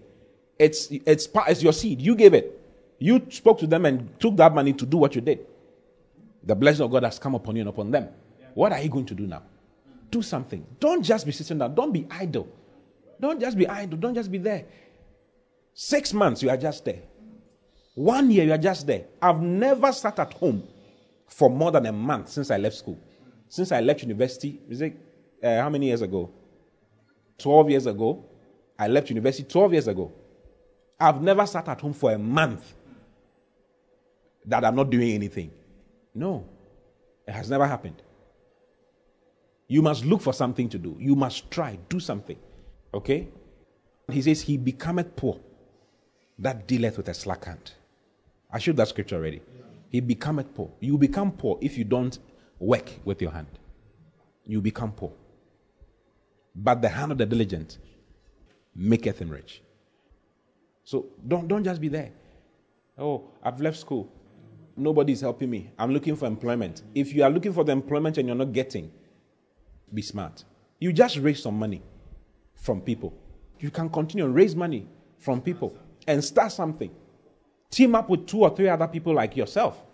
it's, 0.59 0.89
it's, 0.91 1.29
it's 1.49 1.63
your 1.63 1.73
seed. 1.73 2.01
You 2.01 2.15
gave 2.15 2.35
it. 2.35 2.55
You 2.99 3.25
spoke 3.31 3.59
to 3.61 3.67
them 3.67 3.87
and 3.87 4.19
took 4.19 4.37
that 4.37 4.55
money 4.55 4.73
to 4.73 4.87
do 4.87 4.97
what 4.97 5.15
you 5.15 5.21
did. 5.21 5.47
The 6.43 6.55
blessing 6.55 6.85
of 6.85 6.91
God 6.91 7.05
has 7.05 7.19
come 7.19 7.35
upon 7.35 7.57
you 7.57 7.63
and 7.63 7.69
upon 7.69 7.91
them. 7.91 8.09
What 8.55 8.73
are 8.73 8.81
you 8.81 8.89
going 8.89 9.07
to 9.07 9.15
do 9.15 9.27
now? 9.27 9.43
Do 10.11 10.23
something. 10.23 10.67
Don't 10.81 11.03
just 11.03 11.27
be 11.27 11.33
sitting 11.33 11.59
down. 11.59 11.75
Don't 11.75 11.93
be 11.93 12.07
idle. 12.11 12.49
Don't 13.21 13.41
just 13.41 13.57
be 13.57 13.69
idle. 13.69 13.99
Don't 13.99 14.15
just 14.15 14.31
be 14.31 14.39
there. 14.39 14.65
Six 15.75 16.13
months, 16.13 16.43
you 16.43 16.51
are 16.51 16.57
just 16.57 16.85
there. 16.85 17.03
One 17.95 18.31
year, 18.31 18.45
you 18.45 18.53
are 18.53 18.59
just 18.59 18.87
there. 18.87 19.05
I've 19.21 19.41
never 19.41 19.93
sat 19.93 20.19
at 20.19 20.33
home 20.35 20.67
for 21.27 21.51
more 21.51 21.71
than 21.71 21.87
a 21.87 21.93
month 21.93 22.31
since 22.31 22.51
I 22.51 22.57
left 22.57 22.77
school. 22.77 22.99
Since 23.49 23.73
I 23.73 23.81
left 23.81 24.03
university, 24.03 24.61
is 24.69 24.81
it 24.81 24.97
uh, 25.43 25.61
how 25.61 25.69
many 25.71 25.87
years 25.87 26.03
ago? 26.03 26.31
12 27.39 27.71
years 27.71 27.87
ago. 27.87 28.25
I 28.79 28.89
left 28.89 29.09
university 29.11 29.45
12 29.45 29.73
years 29.73 29.89
ago. 29.89 30.13
I've 31.01 31.23
never 31.23 31.47
sat 31.47 31.69
at 31.69 31.81
home 31.81 31.93
for 31.93 32.13
a 32.13 32.19
month 32.19 32.75
that 34.45 34.65
I'm 34.65 34.75
not 34.75 34.91
doing 34.91 35.13
anything. 35.13 35.51
No, 36.15 36.45
it 37.27 37.33
has 37.33 37.49
never 37.51 37.67
happened. 37.67 38.03
You 39.69 39.83
must 39.83 40.05
look 40.05 40.23
for 40.23 40.33
something 40.33 40.69
to 40.71 40.79
do. 40.79 40.97
You 40.99 41.15
must 41.15 41.51
try, 41.51 41.79
do 41.89 42.01
something. 42.01 42.39
Okay? 42.95 43.29
He 44.11 44.23
says, 44.23 44.41
He 44.41 44.57
becometh 44.57 45.15
poor 45.15 45.39
that 46.39 46.67
dealeth 46.67 46.97
with 46.97 47.09
a 47.09 47.15
slack 47.15 47.45
hand. 47.45 47.73
I 48.51 48.59
showed 48.59 48.77
that 48.79 48.89
scripture 48.89 49.17
already. 49.17 49.43
He 49.91 50.01
becometh 50.01 50.55
poor. 50.55 50.71
You 50.81 50.97
become 50.97 51.33
poor 51.33 51.59
if 51.61 51.77
you 51.77 51.85
don't 51.85 52.19
work 52.59 52.91
with 53.05 53.21
your 53.21 53.31
hand. 53.31 53.59
You 54.47 54.63
become 54.63 54.93
poor. 54.93 55.13
But 56.61 56.83
the 56.83 56.89
hand 56.89 57.13
of 57.13 57.19
the 57.19 57.27
diligent 57.27 57.79
maketh 58.75 59.21
him 59.21 59.31
rich. 59.31 59.63
So 60.83 61.07
don't, 61.27 61.47
don't 61.47 61.63
just 61.63 61.81
be 61.81 61.89
there. 61.89 62.11
Oh, 62.99 63.31
I've 63.43 63.61
left 63.61 63.79
school. 63.79 64.13
Nobody's 64.77 65.21
helping 65.21 65.51
me. 65.51 65.71
I'm 65.79 65.93
looking 65.93 66.17
for 66.17 66.27
employment. 66.27 66.83
If 66.95 67.15
you 67.15 67.23
are 67.23 67.31
looking 67.31 67.53
for 67.53 67.63
the 67.63 67.73
employment 67.73 68.19
and 68.19 68.27
you're 68.29 68.37
not 68.37 68.53
getting, 68.53 68.91
be 69.95 70.03
smart. 70.03 70.45
You 70.81 70.93
just 70.93 71.19
raise 71.19 71.43
some 71.43 71.59
money 71.59 71.83
from 72.55 72.81
people. 72.81 73.15
You 73.61 73.71
can 73.71 73.89
continue 73.89 74.25
and 74.25 74.35
raise 74.35 74.57
money 74.57 74.89
from 75.19 75.41
people 75.41 75.77
and 76.07 76.23
start 76.23 76.51
something. 76.53 76.91
Team 77.71 77.95
up 77.95 78.09
with 78.09 78.27
two 78.27 78.43
or 78.43 78.55
three 78.55 78.69
other 78.69 78.89
people 78.89 79.15
like 79.15 79.37
yourself. 79.37 79.85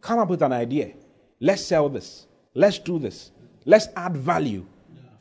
Come 0.00 0.20
up 0.20 0.28
with 0.28 0.42
an 0.42 0.52
idea. 0.52 0.92
Let's 1.40 1.64
sell 1.64 1.88
this. 1.88 2.26
Let's 2.54 2.78
do 2.78 2.98
this. 2.98 3.32
Let's 3.64 3.88
add 3.96 4.16
value 4.16 4.66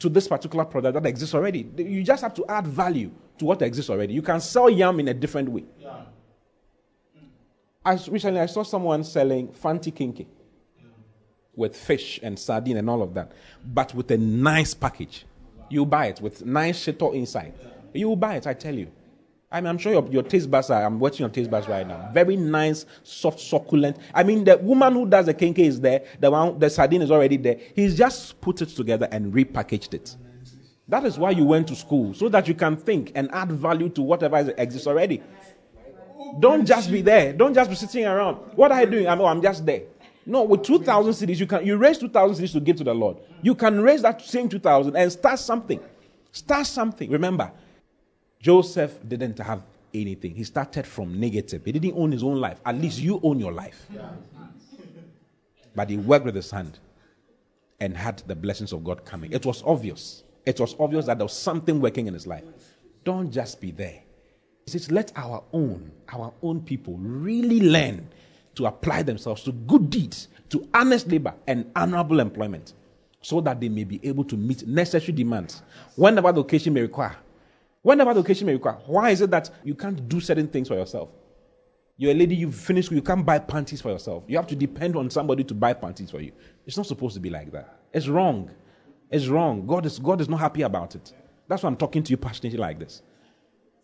to 0.04 0.10
this 0.10 0.28
particular 0.28 0.66
product 0.66 0.96
that 0.96 1.06
exists 1.06 1.34
already. 1.34 1.66
You 1.78 2.04
just 2.04 2.22
have 2.24 2.34
to 2.34 2.46
add 2.50 2.68
value 2.68 3.10
to 3.38 3.46
what 3.46 3.62
exists 3.62 3.90
already. 3.90 4.14
You 4.14 4.22
can 4.22 4.42
sell 4.42 4.70
yam 4.70 5.00
in 5.00 5.08
a 5.08 5.14
different 5.14 5.48
way. 5.48 5.64
I, 7.86 7.94
recently, 8.10 8.42
I 8.42 8.48
saw 8.48 8.64
someone 8.64 9.06
selling 9.06 9.54
Fanti 9.54 9.94
kenkey 9.94 10.26
with 11.56 11.78
fish 11.78 12.20
and 12.22 12.38
sardine 12.38 12.76
and 12.76 12.90
all 12.90 13.02
of 13.02 13.14
that, 13.14 13.32
but 13.66 13.96
with 13.96 14.12
a 14.12 14.18
nice 14.18 14.74
package. 14.74 15.26
You 15.70 15.86
buy 15.86 16.08
it 16.08 16.20
with 16.20 16.46
nice 16.46 16.86
shito 16.86 17.14
inside. 17.14 17.54
You 17.94 18.10
will 18.10 18.18
buy 18.18 18.36
it, 18.36 18.46
I 18.46 18.54
tell 18.54 18.76
you. 18.76 18.92
I 19.54 19.62
mean, 19.62 19.68
I'm 19.68 19.78
sure 19.78 19.94
your, 19.94 20.08
your 20.10 20.24
taste 20.24 20.50
buds 20.50 20.72
are, 20.72 20.84
I'm 20.84 21.00
watching 21.00 21.20
your 21.20 21.30
taste 21.30 21.52
buds 21.52 21.68
right 21.68 21.88
now. 21.88 22.10
Very 22.12 22.36
nice, 22.36 22.88
soft, 23.04 23.40
succulent. 23.40 23.98
I 24.12 24.24
mean, 24.24 24.44
the 24.44 24.58
woman 24.58 24.94
who 24.94 25.08
does 25.08 25.28
the 25.28 25.34
kenkey 25.34 25.60
is 25.60 25.80
there, 25.80 26.04
the 26.20 26.32
one, 26.32 26.58
the 26.58 26.72
sardine 26.72 27.04
is 27.04 27.12
already 27.12 27.38
there. 27.38 27.60
He's 27.76 27.96
just 27.96 28.42
put 28.42 28.64
it 28.64 28.70
together 28.70 29.08
and 29.12 29.32
repackaged 29.32 29.94
it. 29.94 30.18
That 30.88 31.06
is 31.06 31.20
why 31.20 31.32
you 31.32 31.46
went 31.46 31.68
to 31.68 31.76
school, 31.76 32.16
so 32.16 32.30
that 32.30 32.48
you 32.48 32.56
can 32.56 32.76
think 32.76 33.12
and 33.14 33.30
add 33.32 33.52
value 33.52 33.90
to 33.90 34.02
whatever 34.02 34.38
exists 34.58 34.88
already. 34.88 35.22
Don't 36.40 36.66
just 36.66 36.92
be 36.92 37.04
there. 37.04 37.32
Don't 37.32 37.54
just 37.54 37.70
be 37.70 37.76
sitting 37.76 38.06
around. 38.06 38.38
What 38.56 38.72
are 38.72 38.82
you 38.82 38.90
doing? 38.90 39.08
I'm, 39.08 39.22
oh, 39.22 39.26
I'm 39.26 39.42
just 39.42 39.64
there. 39.68 39.84
No, 40.26 40.44
with 40.44 40.64
2,000 40.64 41.14
cedis, 41.14 41.38
you 41.38 41.46
can 41.46 41.64
you 41.64 41.78
raise 41.78 42.00
2,000 42.00 42.44
cedis 42.44 42.54
to 42.54 42.60
give 42.60 42.78
to 42.78 42.84
the 42.84 42.94
Lord. 42.94 43.18
You 43.44 43.54
can 43.54 43.82
raise 43.82 44.02
that 44.02 44.20
same 44.24 44.50
2,000 44.50 44.96
and 44.96 45.12
start 45.12 45.38
something. 45.38 45.80
Start 46.32 46.66
something. 46.66 47.12
Remember, 47.12 47.52
Joseph 48.44 49.00
didn't 49.08 49.40
have 49.40 49.64
anything. 49.94 50.36
He 50.36 50.44
started 50.44 50.86
from 50.86 51.18
negative. 51.18 51.64
He 51.64 51.72
didn't 51.72 51.94
own 51.96 52.12
his 52.12 52.24
own 52.24 52.42
life. 52.42 52.60
At 52.66 52.76
least 52.76 53.00
you 53.00 53.22
own 53.24 53.40
your 53.40 53.54
life. 53.54 53.88
But 55.74 55.90
he 55.90 55.96
worked 55.96 56.26
with 56.26 56.36
his 56.36 56.52
hand 56.52 56.80
and 57.80 57.96
had 57.96 58.22
the 58.28 58.36
blessings 58.36 58.74
of 58.74 58.84
God 58.84 59.06
coming. 59.06 59.32
It 59.32 59.46
was 59.46 59.64
obvious. 59.66 60.24
It 60.46 60.60
was 60.60 60.76
obvious 60.78 61.06
that 61.06 61.20
there 61.20 61.26
was 61.26 61.32
something 61.32 61.80
working 61.80 62.08
in 62.08 62.14
his 62.14 62.28
life. 62.28 62.44
Don't 63.06 63.32
just 63.32 63.62
be 63.62 63.72
there. 63.72 64.02
He 64.66 64.72
says, 64.72 64.92
let 64.92 65.14
our 65.16 65.42
own, 65.54 65.90
our 66.10 66.34
own 66.42 66.62
people 66.62 66.98
really 66.98 67.62
learn 67.62 68.10
to 68.56 68.66
apply 68.66 69.04
themselves 69.04 69.44
to 69.44 69.54
good 69.54 69.90
deeds, 69.90 70.28
to 70.50 70.68
honest 70.74 71.08
labor 71.08 71.34
and 71.48 71.72
honorable 71.78 72.20
employment, 72.20 72.74
so 73.22 73.40
that 73.40 73.62
they 73.62 73.70
may 73.70 73.86
be 73.86 74.02
able 74.04 74.26
to 74.26 74.36
meet 74.36 74.68
necessary 74.68 75.14
demands 75.14 75.62
whenever 75.96 76.34
the 76.34 76.42
occasion 76.42 76.74
may 76.74 76.82
require. 76.82 77.16
Whenever 77.84 78.14
the 78.14 78.22
occasion 78.22 78.48
may 78.48 78.54
require. 78.54 78.78
Why 78.86 79.12
is 79.12 79.22
it 79.22 79.30
that 79.32 79.50
you 79.64 79.76
can't 79.76 80.08
do 80.10 80.20
certain 80.20 80.48
things 80.48 80.70
for 80.70 80.74
yourself? 80.76 81.10
You're 81.98 82.12
a 82.12 82.16
lady, 82.16 82.36
you've 82.36 82.56
finished 82.56 82.88
school, 82.88 82.96
you 82.96 83.04
can't 83.04 83.26
buy 83.26 83.38
panties 83.40 83.82
for 83.82 83.90
yourself. 83.90 84.24
You 84.28 84.38
have 84.38 84.48
to 84.48 84.56
depend 84.56 84.96
on 84.96 85.10
somebody 85.10 85.44
to 85.44 85.54
buy 85.54 85.74
panties 85.74 86.10
for 86.10 86.20
you. 86.20 86.32
It's 86.66 86.76
not 86.76 86.88
supposed 86.88 87.14
to 87.14 87.20
be 87.20 87.30
like 87.30 87.52
that. 87.52 87.78
It's 87.94 88.08
wrong. 88.08 88.50
It's 89.12 89.28
wrong. 89.28 89.68
God 89.68 89.86
is, 89.86 90.00
God 90.00 90.22
is 90.22 90.30
not 90.30 90.40
happy 90.40 90.64
about 90.64 90.96
it. 90.96 91.14
That's 91.48 91.62
why 91.62 91.68
I'm 91.68 91.76
talking 91.76 92.02
to 92.04 92.10
you 92.10 92.18
passionately 92.18 92.58
like 92.58 92.80
this. 92.80 93.04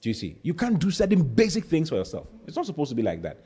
Do 0.02 0.10
you 0.10 0.14
see? 0.14 0.40
You 0.42 0.54
can't 0.54 0.80
do 0.80 0.90
certain 0.92 1.22
basic 1.22 1.66
things 1.66 1.90
for 1.90 1.96
yourself. 1.96 2.28
It's 2.48 2.56
not 2.56 2.66
supposed 2.66 2.90
to 2.90 2.96
be 2.96 3.04
like 3.04 3.22
that. 3.22 3.44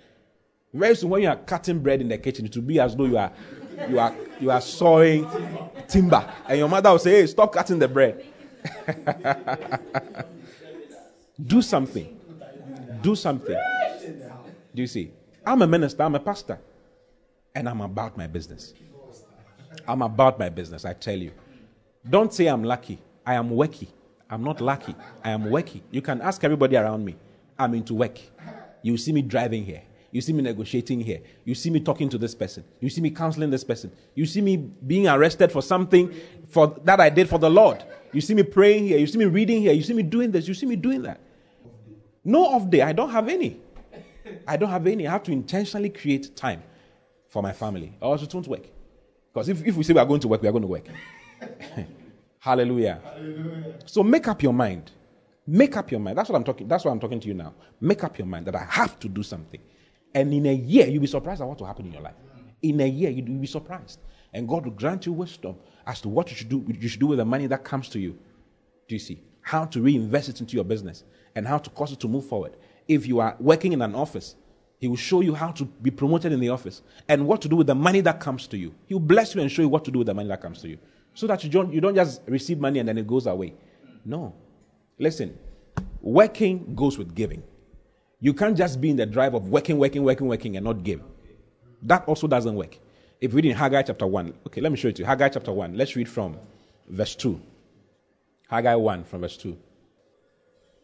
Very 0.71 0.95
soon, 0.95 1.09
when 1.09 1.23
you 1.23 1.29
are 1.29 1.35
cutting 1.35 1.79
bread 1.79 1.99
in 2.01 2.07
the 2.07 2.17
kitchen, 2.17 2.45
it 2.45 2.55
will 2.55 2.63
be 2.63 2.79
as 2.79 2.95
though 2.95 3.05
you 3.05 3.17
are 3.17 3.31
you 3.89 3.99
are 3.99 4.15
you 4.39 4.49
are 4.49 4.61
sawing 4.61 5.27
timber, 5.87 6.27
and 6.47 6.57
your 6.57 6.67
mother 6.67 6.89
will 6.89 6.99
say, 6.99 7.21
"Hey, 7.21 7.27
stop 7.27 7.53
cutting 7.53 7.77
the 7.77 7.87
bread." 7.87 8.25
do 11.41 11.61
something. 11.61 12.19
Do 13.01 13.15
something. 13.15 13.57
Do 14.73 14.81
you 14.81 14.87
see? 14.87 15.11
I'm 15.45 15.61
a 15.61 15.67
minister. 15.67 16.03
I'm 16.03 16.15
a 16.15 16.19
pastor, 16.19 16.59
and 17.53 17.67
I'm 17.67 17.81
about 17.81 18.17
my 18.17 18.27
business. 18.27 18.73
I'm 19.87 20.01
about 20.01 20.39
my 20.39 20.49
business. 20.49 20.85
I 20.85 20.93
tell 20.93 21.17
you. 21.17 21.31
Don't 22.09 22.33
say 22.33 22.47
I'm 22.47 22.63
lucky. 22.63 22.99
I 23.25 23.35
am 23.35 23.49
worky. 23.49 23.87
I'm 24.29 24.43
not 24.43 24.61
lucky. 24.61 24.95
I 25.23 25.31
am 25.31 25.45
worky. 25.45 25.81
You 25.91 26.01
can 26.01 26.21
ask 26.21 26.43
everybody 26.43 26.75
around 26.75 27.05
me. 27.05 27.15
I'm 27.57 27.73
into 27.73 27.93
work. 27.93 28.19
You 28.81 28.97
see 28.97 29.11
me 29.11 29.21
driving 29.21 29.65
here. 29.65 29.83
You 30.11 30.21
see 30.21 30.33
me 30.33 30.43
negotiating 30.43 30.99
here. 30.99 31.21
You 31.43 31.55
see 31.55 31.69
me 31.69 31.79
talking 31.79 32.07
to 32.09 32.17
this 32.17 32.35
person. 32.35 32.63
You 32.79 32.89
see 32.89 33.01
me 33.01 33.09
counseling 33.09 33.49
this 33.49 33.63
person. 33.63 33.91
You 34.13 34.25
see 34.25 34.41
me 34.41 34.57
being 34.57 35.07
arrested 35.07 35.51
for 35.51 35.61
something 35.61 36.13
for 36.47 36.79
that 36.83 36.99
I 36.99 37.09
did 37.09 37.27
for 37.27 37.39
the 37.39 37.49
Lord. 37.49 37.83
You 38.11 38.21
see 38.21 38.35
me 38.35 38.43
praying 38.43 38.87
here. 38.87 38.99
You 38.99 39.07
see 39.07 39.17
me 39.17 39.25
reading 39.25 39.61
here. 39.61 39.73
You 39.73 39.81
see 39.81 39.93
me 39.93 40.03
doing 40.03 40.29
this. 40.29 40.47
You 40.47 40.53
see 40.53 40.67
me 40.67 40.75
doing 40.75 41.01
that. 41.03 41.19
No 42.23 42.45
off 42.45 42.69
day. 42.69 42.81
I 42.81 42.93
don't 42.93 43.09
have 43.09 43.27
any. 43.27 43.59
I 44.47 44.57
don't 44.57 44.69
have 44.69 44.87
any. 44.87 45.07
I 45.07 45.11
have 45.11 45.23
to 45.23 45.31
intentionally 45.31 45.89
create 45.89 46.35
time 46.35 46.63
for 47.27 47.43
my 47.43 47.51
family. 47.51 47.93
Or 48.01 48.13
else 48.13 48.23
it 48.23 48.33
won't 48.33 48.47
work. 48.47 48.65
Because 49.33 49.49
if, 49.49 49.65
if 49.65 49.75
we 49.75 49.83
say 49.83 49.93
we 49.93 49.99
are 49.99 50.05
going 50.05 50.21
to 50.21 50.27
work, 50.27 50.41
we 50.41 50.47
are 50.47 50.51
going 50.51 50.61
to 50.61 50.67
work. 50.67 50.85
Hallelujah. 52.39 53.01
Hallelujah. 53.03 53.75
So 53.85 54.03
make 54.03 54.27
up 54.27 54.43
your 54.43 54.53
mind. 54.53 54.91
Make 55.45 55.75
up 55.75 55.91
your 55.91 55.99
mind. 55.99 56.17
That's 56.17 56.29
what 56.29 56.37
I'm 56.37 56.43
talking. 56.43 56.67
That's 56.67 56.85
what 56.85 56.91
I'm 56.91 56.99
talking 56.99 57.19
to 57.19 57.27
you 57.27 57.33
now. 57.33 57.53
Make 57.81 58.03
up 58.03 58.17
your 58.17 58.27
mind 58.27 58.45
that 58.45 58.55
I 58.55 58.65
have 58.69 58.99
to 58.99 59.09
do 59.09 59.23
something. 59.23 59.59
And 60.13 60.33
in 60.33 60.45
a 60.45 60.53
year, 60.53 60.87
you'll 60.87 61.01
be 61.01 61.07
surprised 61.07 61.41
at 61.41 61.47
what 61.47 61.59
will 61.59 61.67
happen 61.67 61.87
in 61.87 61.93
your 61.93 62.01
life. 62.01 62.15
In 62.61 62.79
a 62.79 62.87
year, 62.87 63.09
you'll 63.09 63.25
be 63.25 63.47
surprised. 63.47 63.99
And 64.31 64.47
God 64.47 64.65
will 64.65 64.71
grant 64.71 65.05
you 65.05 65.13
wisdom 65.13 65.55
as 65.85 65.99
to 66.01 66.09
what 66.09 66.29
you 66.29 66.37
should 66.37 66.49
do, 66.49 66.63
you 66.79 66.87
should 66.87 66.99
do 66.99 67.07
with 67.07 67.17
the 67.17 67.25
money 67.25 67.47
that 67.47 67.63
comes 67.63 67.89
to 67.89 67.99
you. 67.99 68.17
Do 68.87 68.95
you 68.95 68.99
see? 68.99 69.21
How 69.41 69.65
to 69.65 69.81
reinvest 69.81 70.29
it 70.29 70.39
into 70.39 70.55
your 70.55 70.63
business 70.63 71.03
and 71.35 71.47
how 71.47 71.57
to 71.57 71.69
cause 71.69 71.91
it 71.91 71.99
to 72.01 72.07
move 72.07 72.25
forward. 72.25 72.55
If 72.87 73.07
you 73.07 73.19
are 73.19 73.35
working 73.39 73.73
in 73.73 73.81
an 73.81 73.95
office, 73.95 74.35
he 74.79 74.87
will 74.87 74.97
show 74.97 75.21
you 75.21 75.33
how 75.33 75.51
to 75.51 75.65
be 75.65 75.91
promoted 75.91 76.31
in 76.33 76.39
the 76.39 76.49
office 76.49 76.81
and 77.07 77.25
what 77.25 77.41
to 77.41 77.47
do 77.47 77.55
with 77.55 77.67
the 77.67 77.75
money 77.75 78.01
that 78.01 78.19
comes 78.19 78.47
to 78.47 78.57
you. 78.57 78.73
He 78.85 78.93
will 78.93 78.99
bless 78.99 79.33
you 79.33 79.41
and 79.41 79.49
show 79.51 79.61
you 79.61 79.69
what 79.69 79.85
to 79.85 79.91
do 79.91 79.99
with 79.99 80.07
the 80.07 80.13
money 80.13 80.27
that 80.27 80.41
comes 80.41 80.61
to 80.61 80.67
you. 80.67 80.77
So 81.13 81.27
that 81.27 81.43
you 81.43 81.49
don't, 81.49 81.71
you 81.71 81.79
don't 81.79 81.95
just 81.95 82.21
receive 82.27 82.59
money 82.59 82.79
and 82.79 82.89
then 82.89 82.97
it 82.97 83.07
goes 83.07 83.25
away. 83.25 83.53
No. 84.03 84.33
Listen, 84.99 85.37
working 86.01 86.75
goes 86.75 86.97
with 86.97 87.15
giving. 87.15 87.43
You 88.19 88.33
can't 88.33 88.57
just 88.57 88.81
be 88.81 88.89
in 88.89 88.97
the 88.97 89.05
drive 89.05 89.33
of 89.33 89.47
working, 89.47 89.77
working, 89.77 90.03
working, 90.03 90.27
working 90.27 90.57
and 90.57 90.65
not 90.65 90.83
give. 90.83 91.01
That 91.81 92.05
also 92.05 92.27
doesn't 92.27 92.55
work. 92.55 92.77
If 93.21 93.31
we 93.31 93.37
read 93.37 93.51
in 93.51 93.55
Haggai 93.55 93.83
chapter 93.83 94.05
1, 94.05 94.33
okay, 94.47 94.59
let 94.59 94.71
me 94.71 94.77
show 94.77 94.89
it 94.89 94.97
to 94.97 95.01
you. 95.01 95.05
Haggai 95.05 95.29
chapter 95.29 95.53
1. 95.53 95.77
Let's 95.77 95.95
read 95.95 96.09
from 96.09 96.37
verse 96.89 97.15
2. 97.15 97.39
Haggai 98.49 98.75
1 98.75 99.05
from 99.05 99.21
verse 99.21 99.37
2. 99.37 99.57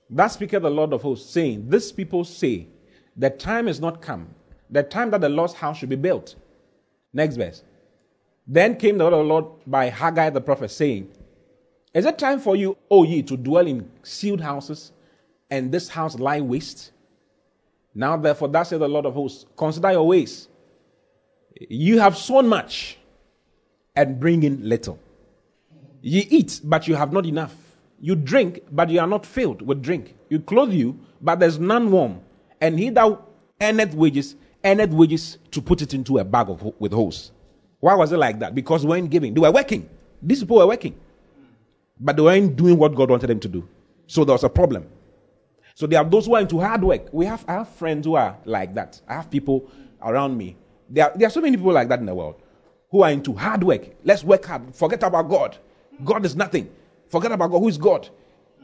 That 0.10 0.28
speaketh 0.28 0.64
the 0.64 0.72
Lord 0.72 0.94
of 0.94 1.02
hosts, 1.02 1.32
saying, 1.32 1.70
This 1.70 1.92
people 1.92 2.24
say, 2.24 2.68
The 3.16 3.30
time 3.30 3.68
is 3.68 3.80
not 3.80 4.02
come, 4.02 4.30
the 4.70 4.84
time 4.84 5.12
that 5.12 5.22
the 5.22 5.30
Lord's 5.30 5.54
house 5.54 5.78
should 5.78 5.90
be 5.90 5.96
built. 5.96 6.36
Next 7.14 7.36
verse. 7.36 7.64
Then 8.48 8.76
came 8.78 8.98
the 8.98 9.04
word 9.04 9.14
of 9.14 9.20
the 9.20 9.26
Lord 9.26 9.46
by 9.68 9.90
Haggai 9.90 10.32
the 10.32 10.42
prophet, 10.42 10.72
saying, 10.72 11.12
Is 11.94 12.06
it 12.06 12.18
time 12.18 12.40
for 12.40 12.56
you, 12.56 12.76
O 12.90 13.04
ye, 13.04 13.22
to 13.24 13.38
dwell 13.38 13.68
in 13.68 13.90
sealed 14.02 14.42
houses, 14.42 14.92
and 15.52 15.72
this 15.72 15.90
house 15.90 16.18
lie 16.18 16.42
waste? 16.42 16.92
Now 17.94 18.18
therefore, 18.18 18.48
thus 18.48 18.70
saith 18.70 18.80
the 18.80 18.88
Lord 18.88 19.06
of 19.06 19.14
hosts, 19.14 19.46
consider 19.56 19.92
your 19.92 20.08
ways. 20.08 20.48
You 21.70 22.00
have 22.00 22.18
sown 22.18 22.48
much 22.48 22.98
and 23.96 24.20
bring 24.20 24.44
in 24.44 24.68
little. 24.68 24.98
Ye 26.02 26.22
eat, 26.30 26.62
but 26.64 26.88
you 26.88 26.96
have 26.96 27.12
not 27.12 27.26
enough. 27.26 27.54
You 28.02 28.16
drink, 28.16 28.62
but 28.72 28.90
you 28.90 29.00
are 29.00 29.08
not 29.08 29.26
filled 29.26 29.62
with 29.62 29.82
drink. 29.82 30.16
You 30.30 30.40
clothe 30.40 30.72
you, 30.72 31.00
but 31.22 31.40
there's 31.40 31.60
none 31.60 31.92
warm. 31.92 32.22
And 32.62 32.80
he 32.80 32.90
that 32.92 33.20
earneth 33.62 33.94
wages, 33.94 34.36
earneth 34.64 34.92
wages 34.92 35.38
to 35.52 35.62
put 35.62 35.82
it 35.82 35.94
into 35.94 36.18
a 36.18 36.24
bag 36.24 36.50
of, 36.50 36.74
with 36.80 36.94
holes. 36.94 37.32
Why 37.80 37.96
was 37.96 38.12
it 38.12 38.18
like 38.18 38.40
that? 38.40 38.56
Because 38.56 38.86
weren't 38.86 39.10
giving. 39.10 39.34
They 39.34 39.42
were 39.42 39.52
working. 39.52 39.90
These 40.22 40.42
people 40.42 40.58
were 40.58 40.68
working. 40.68 40.96
But 42.00 42.16
they 42.16 42.22
weren't 42.22 42.56
doing 42.56 42.78
what 42.78 42.96
God 42.96 43.10
wanted 43.10 43.28
them 43.28 43.40
to 43.42 43.48
do. 43.48 43.68
So 44.08 44.24
there 44.24 44.34
was 44.34 44.44
a 44.44 44.50
problem. 44.50 44.88
So 45.76 45.88
there 45.88 46.00
are 46.00 46.06
those 46.06 46.26
who 46.26 46.36
are 46.36 46.42
into 46.42 46.60
hard 46.60 46.84
work. 46.84 47.08
We 47.14 47.26
have, 47.26 47.46
I 47.48 47.54
have 47.54 47.70
friends 47.70 48.06
who 48.06 48.16
are 48.16 48.38
like 48.46 48.74
that. 48.76 49.02
I 49.08 49.14
have 49.14 49.30
people 49.30 49.70
around 50.02 50.38
me. 50.38 50.58
There 50.90 51.06
are, 51.06 51.18
there 51.18 51.28
are 51.28 51.32
so 51.32 51.42
many 51.42 51.56
people 51.56 51.72
like 51.72 51.88
that 51.90 52.00
in 52.00 52.06
the 52.06 52.16
world 52.16 52.42
who 52.92 53.02
are 53.04 53.12
into 53.12 53.34
hard 53.34 53.64
work. 53.64 53.90
Let's 54.04 54.24
work 54.24 54.46
hard. 54.46 54.76
Forget 54.76 55.04
about 55.04 55.30
God. 55.30 55.58
God 56.04 56.26
is 56.26 56.36
nothing. 56.36 56.70
Forget 57.10 57.32
about 57.32 57.52
God. 57.52 57.60
Who 57.60 57.68
is 57.68 57.78
God? 57.78 58.10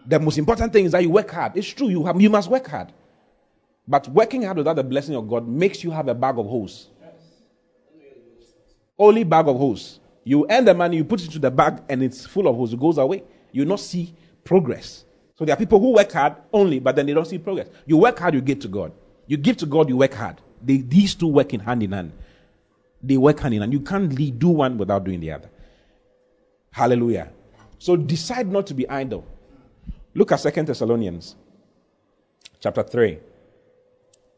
The 0.05 0.19
most 0.19 0.37
important 0.37 0.71
thing 0.71 0.85
is 0.85 0.91
that 0.91 1.01
you 1.01 1.09
work 1.09 1.29
hard. 1.31 1.57
It's 1.57 1.67
true. 1.67 1.89
You, 1.89 2.05
have, 2.05 2.19
you 2.21 2.29
must 2.29 2.49
work 2.49 2.67
hard. 2.67 2.93
But 3.87 4.07
working 4.09 4.43
hard 4.43 4.57
without 4.57 4.75
the 4.75 4.83
blessing 4.83 5.15
of 5.15 5.27
God 5.27 5.47
makes 5.47 5.83
you 5.83 5.91
have 5.91 6.07
a 6.07 6.13
bag 6.13 6.37
of 6.37 6.45
holes. 6.45 6.89
Only 8.97 9.23
bag 9.23 9.47
of 9.47 9.57
holes. 9.57 9.99
You 10.23 10.47
earn 10.49 10.65
the 10.65 10.73
money, 10.73 10.97
you 10.97 11.03
put 11.03 11.21
it 11.21 11.25
into 11.25 11.39
the 11.39 11.51
bag, 11.51 11.83
and 11.89 12.01
it's 12.01 12.25
full 12.25 12.47
of 12.47 12.55
holes. 12.55 12.73
It 12.73 12.79
goes 12.79 12.97
away. 12.97 13.23
You 13.51 13.65
not 13.65 13.79
see 13.79 14.13
progress. 14.43 15.05
So 15.37 15.45
there 15.45 15.53
are 15.53 15.57
people 15.57 15.79
who 15.79 15.93
work 15.93 16.11
hard 16.11 16.35
only, 16.53 16.79
but 16.79 16.95
then 16.95 17.05
they 17.05 17.13
don't 17.13 17.25
see 17.25 17.37
progress. 17.37 17.67
You 17.85 17.97
work 17.97 18.17
hard, 18.17 18.33
you 18.33 18.41
give 18.41 18.59
to 18.59 18.67
God. 18.67 18.91
You 19.27 19.37
give 19.37 19.57
to 19.57 19.65
God, 19.65 19.89
you 19.89 19.97
work 19.97 20.13
hard. 20.13 20.41
They, 20.61 20.77
these 20.77 21.13
two 21.13 21.27
work 21.27 21.53
in 21.53 21.59
hand 21.59 21.83
in 21.83 21.91
hand. 21.91 22.13
They 23.03 23.17
work 23.17 23.39
hand 23.39 23.53
in 23.53 23.61
hand. 23.61 23.73
You 23.73 23.81
can't 23.81 24.39
do 24.39 24.49
one 24.49 24.77
without 24.77 25.03
doing 25.03 25.19
the 25.19 25.31
other. 25.31 25.49
Hallelujah. 26.71 27.29
So 27.80 27.95
decide 27.95 28.51
not 28.51 28.67
to 28.67 28.73
be 28.73 28.88
idle. 28.89 29.26
Look 30.13 30.32
at 30.32 30.39
Second 30.39 30.67
Thessalonians 30.67 31.36
chapter 32.59 32.84
3 32.84 33.19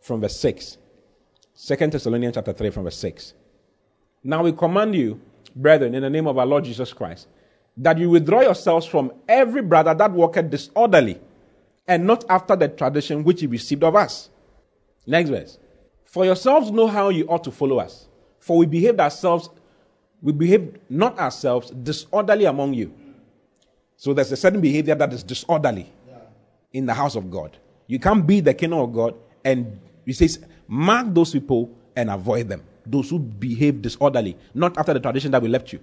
from 0.01 0.21
verse 0.21 0.39
6. 0.39 0.77
Second 1.53 1.93
Thessalonians 1.93 2.35
chapter 2.35 2.53
3 2.53 2.69
from 2.71 2.83
verse 2.83 2.97
6. 2.97 3.33
Now 4.23 4.43
we 4.43 4.51
command 4.51 4.95
you, 4.95 5.21
brethren, 5.55 5.95
in 5.95 6.01
the 6.01 6.09
name 6.09 6.27
of 6.27 6.37
our 6.37 6.45
Lord 6.45 6.63
Jesus 6.63 6.93
Christ, 6.93 7.27
that 7.77 7.97
you 7.97 8.09
withdraw 8.09 8.41
yourselves 8.41 8.85
from 8.85 9.11
every 9.27 9.61
brother 9.61 9.93
that 9.93 10.11
walketh 10.11 10.49
disorderly, 10.49 11.19
and 11.87 12.05
not 12.05 12.25
after 12.29 12.55
the 12.55 12.67
tradition 12.67 13.23
which 13.23 13.41
he 13.41 13.47
received 13.47 13.83
of 13.83 13.95
us. 13.95 14.29
Next 15.05 15.29
verse. 15.29 15.57
For 16.05 16.25
yourselves 16.25 16.71
know 16.71 16.87
how 16.87 17.09
you 17.09 17.25
ought 17.27 17.43
to 17.45 17.51
follow 17.51 17.77
us. 17.79 18.07
For 18.39 18.57
we 18.57 18.65
behaved 18.65 18.99
ourselves, 18.99 19.49
we 20.21 20.33
behaved 20.33 20.79
not 20.89 21.17
ourselves 21.19 21.69
disorderly 21.71 22.45
among 22.45 22.73
you. 22.73 22.93
So 23.97 24.13
there's 24.13 24.31
a 24.31 24.37
certain 24.37 24.61
behavior 24.61 24.95
that 24.95 25.11
is 25.11 25.23
disorderly 25.23 25.91
in 26.71 26.85
the 26.85 26.93
house 26.93 27.15
of 27.15 27.29
God. 27.29 27.57
You 27.87 27.99
can't 27.99 28.25
be 28.25 28.39
the 28.39 28.53
kingdom 28.53 28.79
of 28.79 28.93
God 28.93 29.15
and 29.43 29.79
he 30.05 30.13
says, 30.13 30.39
mark 30.67 31.07
those 31.13 31.33
people 31.33 31.75
and 31.95 32.09
avoid 32.09 32.47
them. 32.47 32.63
Those 32.85 33.09
who 33.09 33.19
behave 33.19 33.81
disorderly, 33.81 34.37
not 34.53 34.77
after 34.77 34.93
the 34.93 34.99
tradition 34.99 35.31
that 35.31 35.41
we 35.41 35.49
left 35.49 35.73
you. 35.73 35.79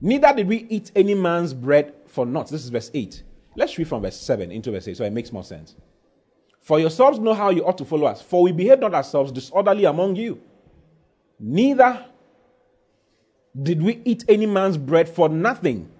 Neither 0.00 0.32
did 0.34 0.48
we 0.48 0.66
eat 0.68 0.90
any 0.96 1.14
man's 1.14 1.54
bread 1.54 1.94
for 2.06 2.26
naught. 2.26 2.48
This 2.48 2.64
is 2.64 2.70
verse 2.70 2.90
8. 2.92 3.22
Let's 3.54 3.76
read 3.78 3.86
from 3.86 4.02
verse 4.02 4.16
7 4.18 4.50
into 4.50 4.72
verse 4.72 4.88
8 4.88 4.96
so 4.96 5.04
it 5.04 5.12
makes 5.12 5.32
more 5.32 5.44
sense. 5.44 5.76
For 6.60 6.80
yourselves 6.80 7.18
know 7.18 7.34
how 7.34 7.50
you 7.50 7.64
ought 7.64 7.78
to 7.78 7.84
follow 7.84 8.06
us, 8.06 8.22
for 8.22 8.42
we 8.42 8.52
behave 8.52 8.80
not 8.80 8.94
ourselves 8.94 9.30
disorderly 9.30 9.84
among 9.84 10.16
you. 10.16 10.40
Neither 11.38 12.06
did 13.60 13.82
we 13.82 14.00
eat 14.04 14.24
any 14.28 14.46
man's 14.46 14.78
bread 14.78 15.08
for 15.08 15.28
nothing, 15.28 15.90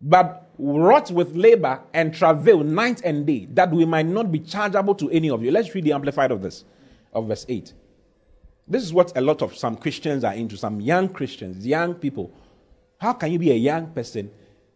but 0.00 0.50
wrought 0.58 1.10
with 1.10 1.34
labor 1.34 1.80
and 1.92 2.14
travail 2.14 2.62
night 2.62 3.02
and 3.04 3.26
day, 3.26 3.46
that 3.52 3.70
we 3.70 3.84
might 3.84 4.06
not 4.06 4.32
be 4.32 4.38
chargeable 4.40 4.94
to 4.94 5.10
any 5.10 5.30
of 5.30 5.42
you. 5.42 5.50
Let's 5.50 5.74
read 5.74 5.84
the 5.84 5.92
amplified 5.92 6.30
of 6.30 6.42
this, 6.42 6.64
of 7.12 7.28
verse 7.28 7.46
8. 7.48 7.72
This 8.68 8.82
is 8.82 8.92
what 8.92 9.16
a 9.16 9.20
lot 9.20 9.42
of 9.42 9.56
some 9.56 9.76
Christians 9.76 10.24
are 10.24 10.34
into, 10.34 10.56
some 10.56 10.80
young 10.80 11.08
Christians, 11.08 11.66
young 11.66 11.94
people 11.94 12.32
how 12.98 13.12
can 13.12 13.32
you 13.32 13.38
be 13.38 13.50
a 13.50 13.56
young 13.56 13.88
person 13.88 14.30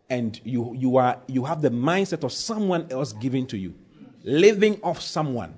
and 0.09 0.41
you, 0.45 0.75
you, 0.77 0.97
are, 0.97 1.18
you 1.27 1.45
have 1.45 1.62
the 1.62 1.71
mindset 1.71 2.25
of 2.25 2.33
someone 2.33 2.87
else 2.91 3.12
giving 3.12 3.47
to 3.49 3.57
you, 3.57 3.75
living 4.23 4.81
off 4.83 5.01
someone? 5.01 5.57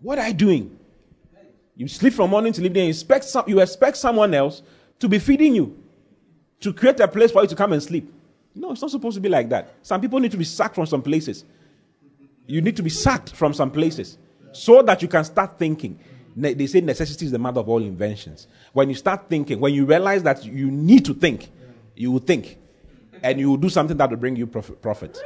What 0.00 0.18
are 0.18 0.28
you 0.28 0.34
doing? 0.34 0.78
You 1.76 1.88
sleep 1.88 2.14
from 2.14 2.30
morning 2.30 2.52
till 2.52 2.64
evening. 2.64 2.88
Expect, 2.88 3.24
some, 3.24 3.44
you 3.46 3.60
expect 3.60 3.96
someone 3.96 4.34
else 4.34 4.62
to 4.98 5.08
be 5.08 5.18
feeding 5.18 5.54
you, 5.54 5.79
to 6.60 6.72
create 6.72 7.00
a 7.00 7.08
place 7.08 7.30
for 7.30 7.42
you 7.42 7.48
to 7.48 7.56
come 7.56 7.72
and 7.72 7.82
sleep. 7.82 8.12
No, 8.54 8.72
it's 8.72 8.82
not 8.82 8.90
supposed 8.90 9.14
to 9.14 9.20
be 9.20 9.28
like 9.28 9.48
that. 9.50 9.74
Some 9.82 10.00
people 10.00 10.20
need 10.20 10.30
to 10.32 10.36
be 10.36 10.44
sacked 10.44 10.74
from 10.74 10.86
some 10.86 11.02
places. 11.02 11.44
You 12.46 12.60
need 12.60 12.76
to 12.76 12.82
be 12.82 12.90
sacked 12.90 13.30
from 13.30 13.54
some 13.54 13.70
places 13.70 14.18
so 14.52 14.82
that 14.82 15.02
you 15.02 15.08
can 15.08 15.24
start 15.24 15.58
thinking. 15.58 15.98
They 16.36 16.66
say 16.66 16.80
necessity 16.80 17.26
is 17.26 17.32
the 17.32 17.38
mother 17.38 17.60
of 17.60 17.68
all 17.68 17.82
inventions. 17.82 18.46
When 18.72 18.88
you 18.88 18.94
start 18.94 19.28
thinking, 19.28 19.60
when 19.60 19.74
you 19.74 19.84
realize 19.84 20.22
that 20.24 20.44
you 20.44 20.70
need 20.70 21.04
to 21.06 21.14
think, 21.14 21.50
you 21.94 22.10
will 22.12 22.20
think. 22.20 22.58
And 23.22 23.38
you 23.38 23.50
will 23.50 23.56
do 23.56 23.68
something 23.68 23.96
that 23.98 24.10
will 24.10 24.16
bring 24.16 24.36
you 24.36 24.46
profit. 24.46 25.20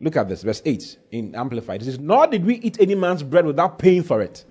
Look 0.00 0.16
at 0.16 0.28
this, 0.28 0.42
verse 0.44 0.62
8 0.64 0.98
in 1.10 1.34
Amplified. 1.34 1.82
It 1.82 1.86
says, 1.86 1.98
Nor 1.98 2.28
did 2.28 2.44
we 2.44 2.56
eat 2.56 2.80
any 2.80 2.94
man's 2.94 3.22
bread 3.22 3.44
without 3.44 3.78
paying 3.78 4.04
for 4.04 4.22
it. 4.22 4.44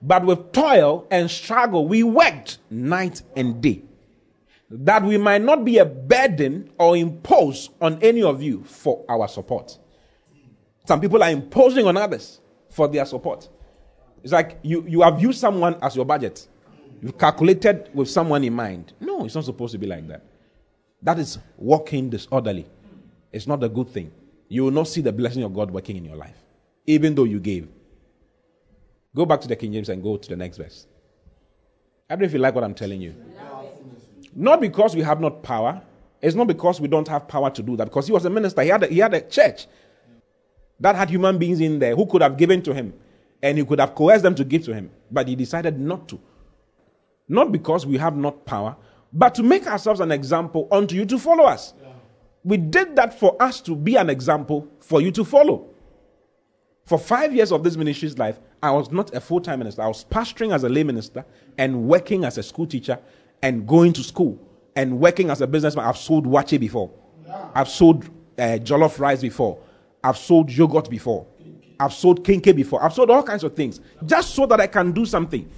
But 0.00 0.24
with 0.24 0.52
toil 0.52 1.06
and 1.10 1.30
struggle, 1.30 1.86
we 1.86 2.02
worked 2.02 2.58
night 2.70 3.22
and 3.36 3.60
day, 3.60 3.82
that 4.74 5.02
we 5.02 5.18
might 5.18 5.42
not 5.42 5.64
be 5.64 5.78
a 5.78 5.84
burden 5.84 6.70
or 6.78 6.96
impose 6.96 7.68
on 7.80 7.98
any 8.02 8.22
of 8.22 8.42
you 8.42 8.64
for 8.64 9.04
our 9.08 9.28
support. 9.28 9.78
Some 10.86 11.00
people 11.00 11.22
are 11.22 11.30
imposing 11.30 11.86
on 11.86 11.96
others 11.96 12.40
for 12.70 12.88
their 12.88 13.04
support. 13.04 13.48
It's 14.22 14.32
like 14.32 14.58
you, 14.62 14.84
you 14.88 15.02
have 15.02 15.20
used 15.20 15.38
someone 15.38 15.76
as 15.82 15.94
your 15.94 16.06
budget. 16.06 16.48
You've 17.02 17.18
calculated 17.18 17.90
with 17.92 18.08
someone 18.08 18.44
in 18.44 18.54
mind. 18.54 18.94
No, 18.98 19.24
it's 19.26 19.34
not 19.34 19.44
supposed 19.44 19.72
to 19.72 19.78
be 19.78 19.86
like 19.86 20.08
that. 20.08 20.24
That 21.02 21.18
is 21.18 21.38
walking 21.58 22.08
disorderly. 22.08 22.66
It's 23.30 23.46
not 23.46 23.62
a 23.62 23.68
good 23.68 23.88
thing. 23.88 24.10
You 24.48 24.64
will 24.64 24.70
not 24.70 24.88
see 24.88 25.00
the 25.02 25.12
blessing 25.12 25.42
of 25.42 25.52
God 25.54 25.70
working 25.70 25.96
in 25.96 26.04
your 26.04 26.16
life, 26.16 26.36
even 26.86 27.14
though 27.14 27.24
you 27.24 27.40
gave. 27.40 27.68
Go 29.14 29.26
back 29.26 29.40
to 29.42 29.48
the 29.48 29.56
King 29.56 29.72
James 29.72 29.90
and 29.90 30.02
go 30.02 30.16
to 30.16 30.28
the 30.28 30.36
next 30.36 30.56
verse. 30.56 30.86
I 32.08 32.14
don't 32.14 32.20
know 32.20 32.26
if 32.26 32.32
you 32.32 32.38
like 32.38 32.54
what 32.54 32.64
I'm 32.64 32.74
telling 32.74 33.00
you. 33.00 33.14
Not 34.34 34.60
because 34.60 34.94
we 34.96 35.02
have 35.02 35.20
not 35.20 35.42
power. 35.42 35.82
It's 36.20 36.34
not 36.34 36.46
because 36.46 36.80
we 36.80 36.88
don't 36.88 37.08
have 37.08 37.28
power 37.28 37.50
to 37.50 37.62
do 37.62 37.76
that. 37.76 37.84
Because 37.84 38.06
he 38.06 38.12
was 38.12 38.24
a 38.24 38.30
minister. 38.30 38.62
He 38.62 38.68
had 38.68 38.84
a, 38.84 38.86
he 38.86 38.98
had 38.98 39.14
a 39.14 39.20
church 39.20 39.66
that 40.80 40.96
had 40.96 41.10
human 41.10 41.38
beings 41.38 41.60
in 41.60 41.78
there 41.78 41.94
who 41.94 42.06
could 42.06 42.22
have 42.22 42.36
given 42.36 42.62
to 42.62 42.74
him 42.74 42.92
and 43.42 43.58
he 43.58 43.64
could 43.64 43.80
have 43.80 43.94
coerced 43.94 44.22
them 44.22 44.34
to 44.36 44.44
give 44.44 44.64
to 44.64 44.74
him, 44.74 44.90
but 45.10 45.26
he 45.26 45.34
decided 45.34 45.78
not 45.78 46.08
to. 46.08 46.20
Not 47.28 47.50
because 47.50 47.84
we 47.86 47.96
have 47.98 48.16
not 48.16 48.44
power, 48.44 48.76
but 49.12 49.34
to 49.34 49.42
make 49.42 49.66
ourselves 49.66 50.00
an 50.00 50.12
example 50.12 50.68
unto 50.70 50.94
you 50.94 51.04
to 51.06 51.18
follow 51.18 51.44
us. 51.44 51.74
Yeah. 51.82 51.88
We 52.44 52.56
did 52.56 52.96
that 52.96 53.18
for 53.18 53.40
us 53.40 53.60
to 53.62 53.74
be 53.74 53.96
an 53.96 54.10
example 54.10 54.68
for 54.80 55.00
you 55.00 55.10
to 55.12 55.24
follow. 55.24 55.68
For 56.84 56.98
five 56.98 57.34
years 57.34 57.52
of 57.52 57.62
this 57.62 57.76
ministry's 57.76 58.18
life, 58.18 58.40
I 58.62 58.70
was 58.70 58.90
not 58.90 59.14
a 59.14 59.20
full 59.20 59.40
time 59.40 59.60
minister. 59.60 59.82
I 59.82 59.88
was 59.88 60.04
pastoring 60.04 60.54
as 60.54 60.64
a 60.64 60.68
lay 60.68 60.82
minister 60.82 61.24
and 61.58 61.88
working 61.88 62.24
as 62.24 62.38
a 62.38 62.42
school 62.42 62.66
teacher 62.66 62.98
and 63.42 63.66
going 63.66 63.92
to 63.92 64.02
school 64.02 64.38
and 64.76 64.98
working 64.98 65.30
as 65.30 65.40
a 65.40 65.46
businessman, 65.46 65.86
I've 65.86 65.98
sold 65.98 66.26
waakye 66.26 66.58
before. 66.58 66.90
I've 67.54 67.68
sold 67.68 68.04
uh, 68.38 68.58
jollof 68.62 68.98
rice 68.98 69.20
before. 69.20 69.58
I've 70.02 70.16
sold 70.16 70.50
yogurt 70.50 70.88
before. 70.88 71.26
I've 71.78 71.92
sold 71.92 72.24
kenkey 72.24 72.54
before. 72.54 72.82
I've 72.82 72.92
sold 72.92 73.10
all 73.10 73.22
kinds 73.22 73.44
of 73.44 73.54
things 73.54 73.80
just 74.06 74.34
so 74.34 74.46
that 74.46 74.60
I 74.60 74.66
can 74.66 74.92
do 74.92 75.04
something. 75.04 75.50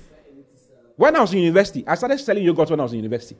When 0.96 1.14
I 1.16 1.20
was 1.20 1.32
in 1.32 1.40
university, 1.40 1.84
I 1.86 1.94
started 1.96 2.18
selling 2.18 2.44
yogurt 2.44 2.70
when 2.70 2.80
I 2.80 2.84
was 2.84 2.92
in 2.92 2.98
university. 2.98 3.36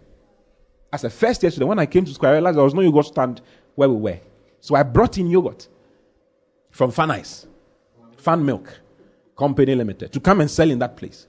As 0.92 1.04
a 1.04 1.10
first 1.10 1.42
year 1.42 1.50
student, 1.50 1.68
when 1.68 1.78
I 1.78 1.86
came 1.86 2.04
to 2.04 2.12
school, 2.12 2.28
I 2.28 2.32
realized 2.32 2.56
there 2.56 2.64
was 2.64 2.74
no 2.74 2.82
yogurt 2.82 3.06
stand 3.06 3.40
where 3.74 3.88
we 3.88 3.96
were. 3.96 4.20
So 4.60 4.74
I 4.74 4.82
brought 4.82 5.18
in 5.18 5.28
yogurt 5.28 5.68
from 6.70 6.90
Fan 6.90 7.10
Ice, 7.10 7.46
Fan 8.16 8.44
Milk 8.44 8.80
Company 9.36 9.74
Limited 9.74 10.12
to 10.12 10.20
come 10.20 10.40
and 10.40 10.50
sell 10.50 10.70
in 10.70 10.78
that 10.80 10.96
place. 10.96 11.26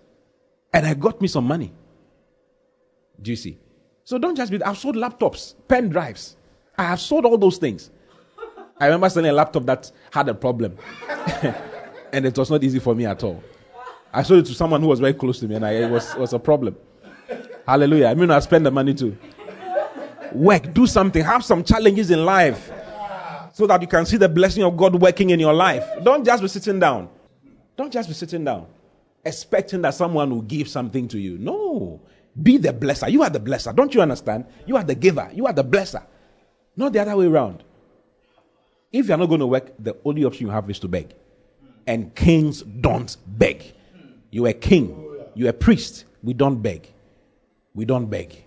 And 0.74 0.86
I 0.86 0.94
got 0.94 1.22
me 1.22 1.28
some 1.28 1.46
money. 1.46 1.74
Do 3.22 3.32
you 3.32 3.38
see? 3.38 3.58
So 4.04 4.18
don't 4.18 4.36
just 4.36 4.52
be, 4.52 4.62
I've 4.64 4.78
sold 4.78 4.96
laptops, 4.96 5.56
pen 5.68 5.90
drives. 5.90 6.38
I 6.78 6.84
have 6.84 7.00
sold 7.00 7.26
all 7.26 7.38
those 7.38 7.58
things. 7.58 7.90
I 8.80 8.86
remember 8.86 9.10
selling 9.10 9.30
a 9.30 9.34
laptop 9.34 9.66
that 9.66 9.92
had 10.12 10.30
a 10.30 10.34
problem. 10.34 10.78
and 12.12 12.26
it 12.26 12.38
was 12.38 12.52
not 12.52 12.64
easy 12.64 12.80
for 12.80 12.94
me 12.94 13.06
at 13.06 13.24
all. 13.24 13.42
I 14.14 14.24
sold 14.24 14.42
it 14.42 14.46
to 14.48 14.54
someone 14.54 14.82
who 14.82 14.88
was 14.88 15.00
very 15.00 15.14
close 15.14 15.40
to 15.40 15.48
me, 15.48 15.56
and 15.56 15.66
I, 15.66 15.72
it 15.72 15.90
was, 15.90 16.16
was 16.16 16.34
a 16.34 16.40
problem. 16.40 16.76
Hallelujah. 17.68 18.08
I 18.08 18.14
mean, 18.14 18.30
I 18.32 18.40
spend 18.40 18.66
the 18.66 18.72
money 18.72 18.94
too. 18.94 19.18
Work, 20.34 20.74
do 20.74 20.86
something, 20.86 21.24
have 21.24 21.44
some 21.44 21.64
challenges 21.64 22.12
in 22.12 22.26
life 22.26 22.72
so 23.54 23.66
that 23.68 23.82
you 23.82 23.88
can 23.88 24.06
see 24.06 24.18
the 24.18 24.30
blessing 24.30 24.64
of 24.64 24.76
God 24.76 25.02
working 25.02 25.30
in 25.30 25.40
your 25.40 25.54
life. 25.54 25.86
Don't 26.04 26.26
just 26.26 26.44
be 26.44 26.50
sitting 26.50 26.80
down. 26.80 27.10
Don't 27.78 27.92
just 27.92 28.10
be 28.10 28.14
sitting 28.14 28.44
down 28.44 28.68
expecting 29.26 29.82
that 29.82 29.96
someone 29.96 30.30
will 30.30 30.44
give 30.44 30.70
something 30.70 31.08
to 31.10 31.20
you. 31.20 31.38
No. 31.38 32.00
Be 32.42 32.58
the 32.58 32.74
blesser. 32.74 33.10
You 33.10 33.24
are 33.24 33.30
the 33.30 33.40
blesser. 33.40 33.76
Don't 33.76 33.94
you 33.94 34.02
understand? 34.02 34.46
You 34.66 34.76
are 34.78 34.84
the 34.84 34.96
giver. 34.96 35.30
You 35.34 35.46
are 35.46 35.54
the 35.54 35.64
blesser. 35.64 36.04
Not 36.76 36.94
the 36.94 37.00
other 37.00 37.16
way 37.16 37.28
around. 37.28 37.64
If 38.92 39.08
you 39.08 39.14
are 39.14 39.18
not 39.18 39.28
going 39.28 39.40
to 39.40 39.48
work, 39.48 39.74
the 39.80 39.96
only 40.04 40.24
option 40.26 40.48
you 40.48 40.52
have 40.52 40.70
is 40.70 40.80
to 40.80 40.88
beg. 40.88 41.14
And 41.88 42.14
kings 42.16 42.62
don't 42.62 43.16
beg. 43.26 43.74
You 44.32 44.46
are 44.46 44.50
a 44.50 44.54
king. 44.54 45.02
You 45.34 45.48
are 45.48 45.50
a 45.50 45.54
priest. 45.54 46.06
We 46.24 46.34
don't 46.34 46.62
beg. 46.62 46.92
We 47.74 47.86
don't 47.86 48.08
beg. 48.08 48.46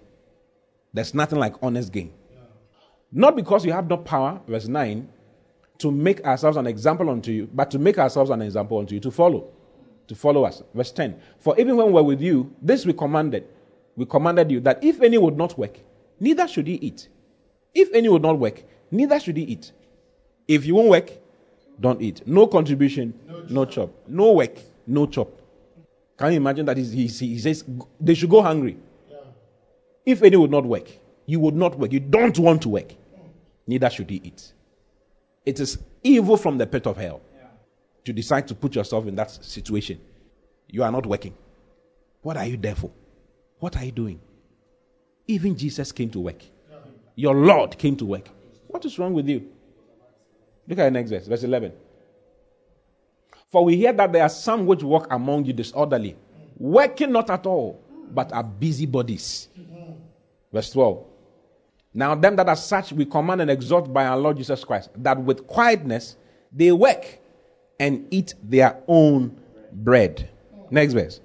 There's 0.92 1.14
nothing 1.14 1.38
like 1.38 1.54
honest 1.62 1.92
gain. 1.92 2.12
Not 3.12 3.36
because 3.36 3.64
you 3.64 3.72
have 3.72 3.88
no 3.88 3.96
power, 3.96 4.40
verse 4.46 4.68
9, 4.68 5.08
to 5.78 5.90
make 5.90 6.24
ourselves 6.24 6.56
an 6.56 6.66
example 6.66 7.08
unto 7.08 7.30
you, 7.30 7.48
but 7.54 7.70
to 7.70 7.78
make 7.78 7.98
ourselves 7.98 8.30
an 8.30 8.42
example 8.42 8.78
unto 8.78 8.94
you 8.94 9.00
to 9.00 9.10
follow. 9.10 9.48
To 10.08 10.14
follow 10.14 10.44
us. 10.44 10.62
Verse 10.74 10.90
10. 10.92 11.20
For 11.38 11.58
even 11.58 11.76
when 11.76 11.92
we're 11.92 12.02
with 12.02 12.20
you, 12.20 12.54
this 12.60 12.84
we 12.84 12.92
commanded. 12.92 13.46
We 13.98 14.06
commanded 14.06 14.48
you 14.52 14.60
that 14.60 14.78
if 14.84 15.02
any 15.02 15.18
would 15.18 15.36
not 15.36 15.58
work, 15.58 15.76
neither 16.20 16.46
should 16.46 16.68
he 16.68 16.74
eat. 16.74 17.08
If 17.74 17.92
any 17.92 18.08
would 18.08 18.22
not 18.22 18.38
work, 18.38 18.62
neither 18.92 19.18
should 19.18 19.36
he 19.36 19.42
eat. 19.42 19.72
If 20.46 20.64
you 20.64 20.76
won't 20.76 20.88
work, 20.90 21.10
don't 21.80 22.00
eat. 22.00 22.24
No 22.24 22.46
contribution, 22.46 23.12
no, 23.26 23.40
no 23.48 23.64
chop. 23.64 23.90
No 24.06 24.34
work, 24.34 24.56
no 24.86 25.06
chop. 25.06 25.28
Can 26.16 26.30
you 26.30 26.36
imagine 26.36 26.64
that 26.66 26.76
he, 26.76 27.08
he 27.08 27.38
says 27.40 27.64
they 28.00 28.14
should 28.14 28.30
go 28.30 28.40
hungry? 28.40 28.76
Yeah. 29.10 29.16
If 30.06 30.22
any 30.22 30.36
would 30.36 30.52
not 30.52 30.64
work, 30.64 30.88
you 31.26 31.40
would 31.40 31.56
not 31.56 31.76
work. 31.76 31.90
You 31.90 31.98
don't 31.98 32.38
want 32.38 32.62
to 32.62 32.68
work, 32.68 32.94
neither 33.66 33.90
should 33.90 34.10
he 34.10 34.20
eat. 34.22 34.52
It 35.44 35.58
is 35.58 35.76
evil 36.04 36.36
from 36.36 36.56
the 36.56 36.68
pit 36.68 36.86
of 36.86 36.96
hell 36.98 37.20
yeah. 37.36 37.48
to 38.04 38.12
decide 38.12 38.46
to 38.46 38.54
put 38.54 38.76
yourself 38.76 39.08
in 39.08 39.16
that 39.16 39.32
situation. 39.44 40.00
You 40.68 40.84
are 40.84 40.92
not 40.92 41.04
working. 41.04 41.34
What 42.22 42.36
are 42.36 42.46
you 42.46 42.56
there 42.56 42.76
for? 42.76 42.92
What 43.58 43.76
are 43.76 43.84
you 43.84 43.92
doing? 43.92 44.20
Even 45.26 45.56
Jesus 45.56 45.92
came 45.92 46.10
to 46.10 46.20
work. 46.20 46.42
Your 47.14 47.34
Lord 47.34 47.76
came 47.76 47.96
to 47.96 48.04
work. 48.04 48.28
What 48.68 48.84
is 48.84 48.98
wrong 48.98 49.12
with 49.12 49.28
you? 49.28 49.48
Look 50.68 50.78
at 50.78 50.84
the 50.84 50.90
next 50.90 51.10
verse, 51.10 51.26
verse 51.26 51.42
11. 51.42 51.72
For 53.50 53.64
we 53.64 53.76
hear 53.76 53.92
that 53.92 54.12
there 54.12 54.22
are 54.22 54.28
some 54.28 54.66
which 54.66 54.82
walk 54.82 55.06
among 55.10 55.46
you 55.46 55.52
disorderly, 55.52 56.16
working 56.56 57.12
not 57.12 57.30
at 57.30 57.46
all, 57.46 57.82
but 58.12 58.32
are 58.32 58.44
busybodies. 58.44 59.48
Verse 60.52 60.70
12. 60.70 61.04
Now, 61.94 62.14
them 62.14 62.36
that 62.36 62.48
are 62.48 62.56
such 62.56 62.92
we 62.92 63.04
command 63.04 63.40
and 63.40 63.50
exhort 63.50 63.92
by 63.92 64.06
our 64.06 64.16
Lord 64.16 64.36
Jesus 64.36 64.62
Christ, 64.64 64.90
that 64.96 65.18
with 65.20 65.46
quietness 65.46 66.16
they 66.52 66.70
work 66.70 67.18
and 67.80 68.06
eat 68.10 68.34
their 68.42 68.80
own 68.86 69.40
bread. 69.72 70.28
Next 70.70 70.92
verse. 70.92 71.20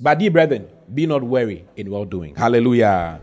But 0.00 0.20
ye 0.20 0.28
brethren, 0.30 0.68
be 0.92 1.06
not 1.06 1.22
weary 1.22 1.64
in 1.76 1.90
well 1.90 2.04
doing. 2.04 2.34
Hallelujah. 2.34 3.20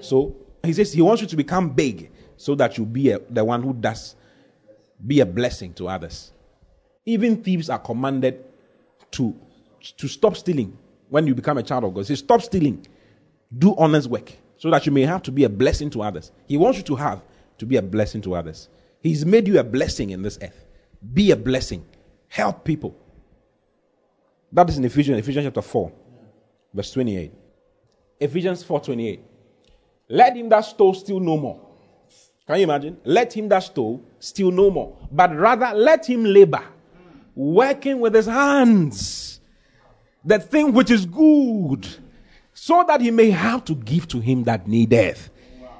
So 0.00 0.36
he 0.62 0.72
says 0.72 0.92
he 0.92 1.02
wants 1.02 1.22
you 1.22 1.28
to 1.28 1.36
become 1.36 1.70
big 1.70 2.10
so 2.36 2.54
that 2.54 2.78
you 2.78 2.84
be 2.84 3.10
a, 3.10 3.18
the 3.30 3.44
one 3.44 3.62
who 3.62 3.72
does 3.72 4.14
be 5.04 5.20
a 5.20 5.26
blessing 5.26 5.72
to 5.74 5.88
others. 5.88 6.32
Even 7.04 7.42
thieves 7.42 7.70
are 7.70 7.78
commanded 7.78 8.44
to, 9.12 9.34
to 9.96 10.08
stop 10.08 10.36
stealing 10.36 10.76
when 11.08 11.26
you 11.26 11.34
become 11.34 11.58
a 11.58 11.62
child 11.62 11.84
of 11.84 11.94
God. 11.94 12.00
He 12.00 12.06
says, 12.06 12.18
Stop 12.20 12.42
stealing. 12.42 12.86
Do 13.56 13.76
honest 13.76 14.08
work 14.08 14.32
so 14.58 14.70
that 14.70 14.86
you 14.86 14.92
may 14.92 15.02
have 15.02 15.22
to 15.22 15.32
be 15.32 15.44
a 15.44 15.48
blessing 15.48 15.90
to 15.90 16.02
others. 16.02 16.32
He 16.46 16.56
wants 16.56 16.78
you 16.78 16.84
to 16.84 16.96
have 16.96 17.22
to 17.58 17.66
be 17.66 17.76
a 17.76 17.82
blessing 17.82 18.20
to 18.22 18.34
others. 18.34 18.68
He's 19.00 19.24
made 19.24 19.46
you 19.46 19.58
a 19.60 19.64
blessing 19.64 20.10
in 20.10 20.22
this 20.22 20.38
earth. 20.42 20.64
Be 21.14 21.30
a 21.30 21.36
blessing. 21.36 21.84
Help 22.28 22.64
people. 22.64 22.96
That 24.52 24.68
is 24.68 24.78
in 24.78 24.84
Ephesians, 24.84 25.18
Ephesians 25.18 25.46
chapter 25.46 25.62
4, 25.62 25.92
verse 26.76 26.90
28. 26.92 27.32
Ephesians 28.20 28.62
4 28.62 28.80
28. 28.80 29.20
Let 30.10 30.36
him 30.36 30.48
that 30.50 30.60
stole 30.60 30.94
steal 30.94 31.18
no 31.18 31.36
more. 31.36 31.60
Can 32.46 32.58
you 32.58 32.64
imagine? 32.64 32.98
Let 33.04 33.32
him 33.32 33.48
that 33.48 33.60
stole 33.60 34.04
steal 34.20 34.50
no 34.50 34.70
more, 34.70 34.96
but 35.10 35.34
rather 35.34 35.74
let 35.74 36.06
him 36.06 36.22
labor, 36.24 36.62
working 37.34 37.98
with 37.98 38.14
his 38.14 38.26
hands, 38.26 39.40
the 40.24 40.38
thing 40.38 40.72
which 40.72 40.90
is 40.90 41.06
good, 41.06 41.88
so 42.54 42.84
that 42.86 43.00
he 43.00 43.10
may 43.10 43.30
have 43.30 43.64
to 43.64 43.74
give 43.74 44.06
to 44.08 44.20
him 44.20 44.44
that 44.44 44.68
needeth. 44.68 45.30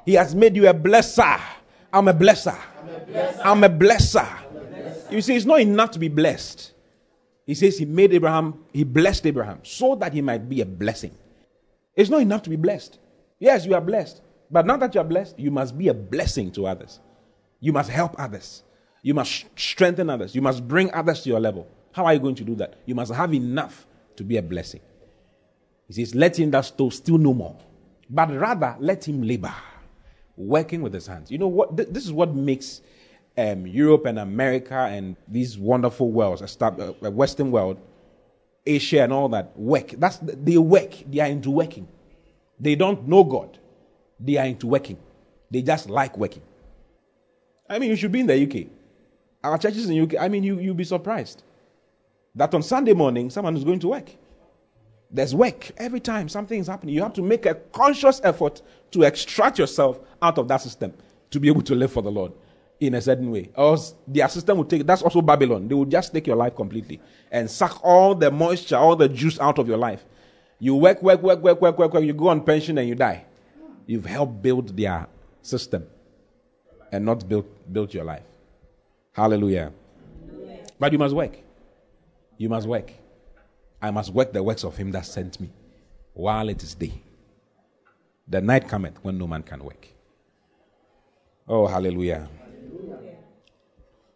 He 0.05 0.15
has 0.15 0.35
made 0.35 0.55
you 0.55 0.67
a 0.67 0.73
blesser. 0.73 1.39
I'm 1.93 2.07
a 2.07 2.13
blesser. 2.13 2.57
I'm 3.43 3.63
a 3.63 3.69
blesser. 3.69 4.27
You 5.09 5.21
see, 5.21 5.35
it's 5.35 5.45
not 5.45 5.61
enough 5.61 5.91
to 5.91 5.99
be 5.99 6.09
blessed. 6.09 6.73
He 7.47 7.55
says 7.55 7.77
he 7.77 7.85
made 7.85 8.13
Abraham, 8.13 8.65
he 8.73 8.83
blessed 8.83 9.25
Abraham 9.25 9.61
so 9.63 9.95
that 9.95 10.13
he 10.13 10.21
might 10.21 10.47
be 10.49 10.59
a 10.61 10.65
blessing. 10.65 11.11
It's 11.95 12.09
not 12.09 12.21
enough 12.21 12.43
to 12.43 12.49
be 12.49 12.57
blessed. 12.57 12.99
Yes, 13.39 13.65
you 13.65 13.73
are 13.73 13.81
blessed. 13.81 14.21
But 14.51 14.65
now 14.65 14.75
that 14.77 14.93
you 14.93 15.01
are 15.01 15.05
blessed, 15.05 15.39
you 15.39 15.49
must 15.49 15.77
be 15.77 15.87
a 15.87 15.93
blessing 15.93 16.51
to 16.51 16.67
others. 16.67 16.99
You 17.61 17.71
must 17.71 17.89
help 17.89 18.15
others. 18.19 18.63
You 19.01 19.13
must 19.13 19.45
strengthen 19.55 20.09
others. 20.09 20.35
You 20.35 20.41
must 20.41 20.67
bring 20.67 20.93
others 20.93 21.23
to 21.23 21.29
your 21.29 21.39
level. 21.39 21.67
How 21.93 22.05
are 22.05 22.13
you 22.13 22.19
going 22.19 22.35
to 22.35 22.43
do 22.43 22.53
that? 22.55 22.75
You 22.85 22.95
must 22.95 23.13
have 23.13 23.33
enough 23.33 23.87
to 24.17 24.23
be 24.23 24.37
a 24.37 24.41
blessing. 24.41 24.81
He 25.87 25.93
says, 25.93 26.13
Let 26.13 26.37
him 26.37 26.51
that 26.51 26.65
stole 26.65 26.91
steal 26.91 27.17
no 27.17 27.33
more, 27.33 27.57
but 28.09 28.29
rather 28.29 28.75
let 28.79 29.07
him 29.07 29.23
labor, 29.23 29.53
working 30.35 30.81
with 30.81 30.93
his 30.93 31.07
hands. 31.07 31.31
You 31.31 31.37
know 31.37 31.47
what? 31.47 31.77
Th- 31.77 31.89
this 31.89 32.05
is 32.05 32.11
what 32.11 32.35
makes 32.35 32.81
um, 33.37 33.67
Europe 33.67 34.05
and 34.05 34.19
America 34.19 34.75
and 34.75 35.15
these 35.27 35.57
wonderful 35.57 36.11
worlds, 36.11 36.41
Western 37.01 37.51
world, 37.51 37.79
Asia 38.65 39.03
and 39.03 39.13
all 39.13 39.29
that, 39.29 39.57
work. 39.57 39.89
That's 39.91 40.17
they 40.21 40.57
work. 40.57 40.93
They 41.09 41.19
are 41.19 41.27
into 41.27 41.51
working. 41.51 41.87
They 42.59 42.75
don't 42.75 43.07
know 43.07 43.23
God. 43.23 43.59
They 44.19 44.37
are 44.37 44.45
into 44.45 44.67
working. 44.67 44.97
They 45.51 45.61
just 45.61 45.89
like 45.89 46.17
working. 46.17 46.41
I 47.69 47.79
mean, 47.79 47.91
you 47.91 47.95
should 47.95 48.11
be 48.11 48.21
in 48.21 48.27
the 48.27 48.43
UK. 48.43 48.67
Our 49.43 49.57
churches 49.57 49.89
in 49.89 50.01
UK, 50.01 50.15
I 50.19 50.27
mean, 50.27 50.43
you, 50.43 50.59
you'll 50.59 50.73
be 50.73 50.83
surprised 50.83 51.43
that 52.35 52.53
on 52.53 52.63
Sunday 52.63 52.93
morning, 52.93 53.29
someone 53.29 53.55
is 53.55 53.63
going 53.63 53.79
to 53.79 53.89
work. 53.89 54.09
There's 55.09 55.33
work 55.33 55.71
every 55.77 55.99
time 55.99 56.27
something 56.27 56.59
is 56.59 56.67
happening. 56.67 56.93
You 56.95 57.03
have 57.03 57.13
to 57.13 57.21
make 57.21 57.45
a 57.45 57.55
conscious 57.55 58.19
effort 58.23 58.61
to 58.91 59.03
extract 59.03 59.57
yourself 59.57 59.99
out 60.21 60.37
of 60.37 60.47
that 60.49 60.57
system 60.57 60.93
to 61.29 61.39
be 61.39 61.47
able 61.47 61.61
to 61.61 61.75
live 61.75 61.91
for 61.91 62.01
the 62.01 62.11
Lord 62.11 62.33
in 62.79 62.93
a 62.93 63.01
certain 63.01 63.31
way. 63.31 63.49
Or 63.55 63.77
their 64.07 64.27
system 64.29 64.57
will 64.57 64.65
take, 64.65 64.85
that's 64.85 65.01
also 65.01 65.21
Babylon. 65.21 65.67
They 65.67 65.75
will 65.75 65.85
just 65.85 66.13
take 66.13 66.27
your 66.27 66.35
life 66.35 66.55
completely 66.55 67.01
and 67.31 67.49
suck 67.49 67.79
all 67.83 68.15
the 68.15 68.31
moisture, 68.31 68.77
all 68.77 68.95
the 68.95 69.09
juice 69.09 69.39
out 69.39 69.59
of 69.59 69.67
your 69.67 69.77
life. 69.77 70.05
You 70.59 70.75
work, 70.75 71.01
work, 71.01 71.21
work, 71.21 71.41
work, 71.41 71.61
work, 71.61 71.77
work, 71.77 71.93
work, 71.93 72.03
you 72.03 72.13
go 72.13 72.29
on 72.29 72.41
pension 72.43 72.77
and 72.77 72.87
you 72.87 72.95
die. 72.95 73.25
You've 73.85 74.05
helped 74.05 74.41
build 74.41 74.75
their 74.75 75.07
system 75.41 75.85
and 76.91 77.05
not 77.05 77.27
built, 77.27 77.45
built 77.71 77.93
your 77.93 78.03
life. 78.03 78.23
Hallelujah. 79.13 79.71
But 80.79 80.91
you 80.91 80.97
must 80.99 81.15
work. 81.15 81.37
You 82.37 82.49
must 82.49 82.67
work. 82.67 82.91
I 83.81 83.91
must 83.91 84.11
work 84.11 84.33
the 84.33 84.43
works 84.43 84.63
of 84.63 84.75
him 84.75 84.91
that 84.91 85.05
sent 85.05 85.39
me 85.39 85.49
while 86.13 86.49
it 86.49 86.61
is 86.63 86.73
day. 86.75 87.01
The 88.27 88.41
night 88.41 88.67
cometh 88.67 88.97
when 89.03 89.17
no 89.17 89.27
man 89.27 89.43
can 89.43 89.63
work. 89.63 89.87
Oh, 91.47 91.65
hallelujah. 91.65 92.27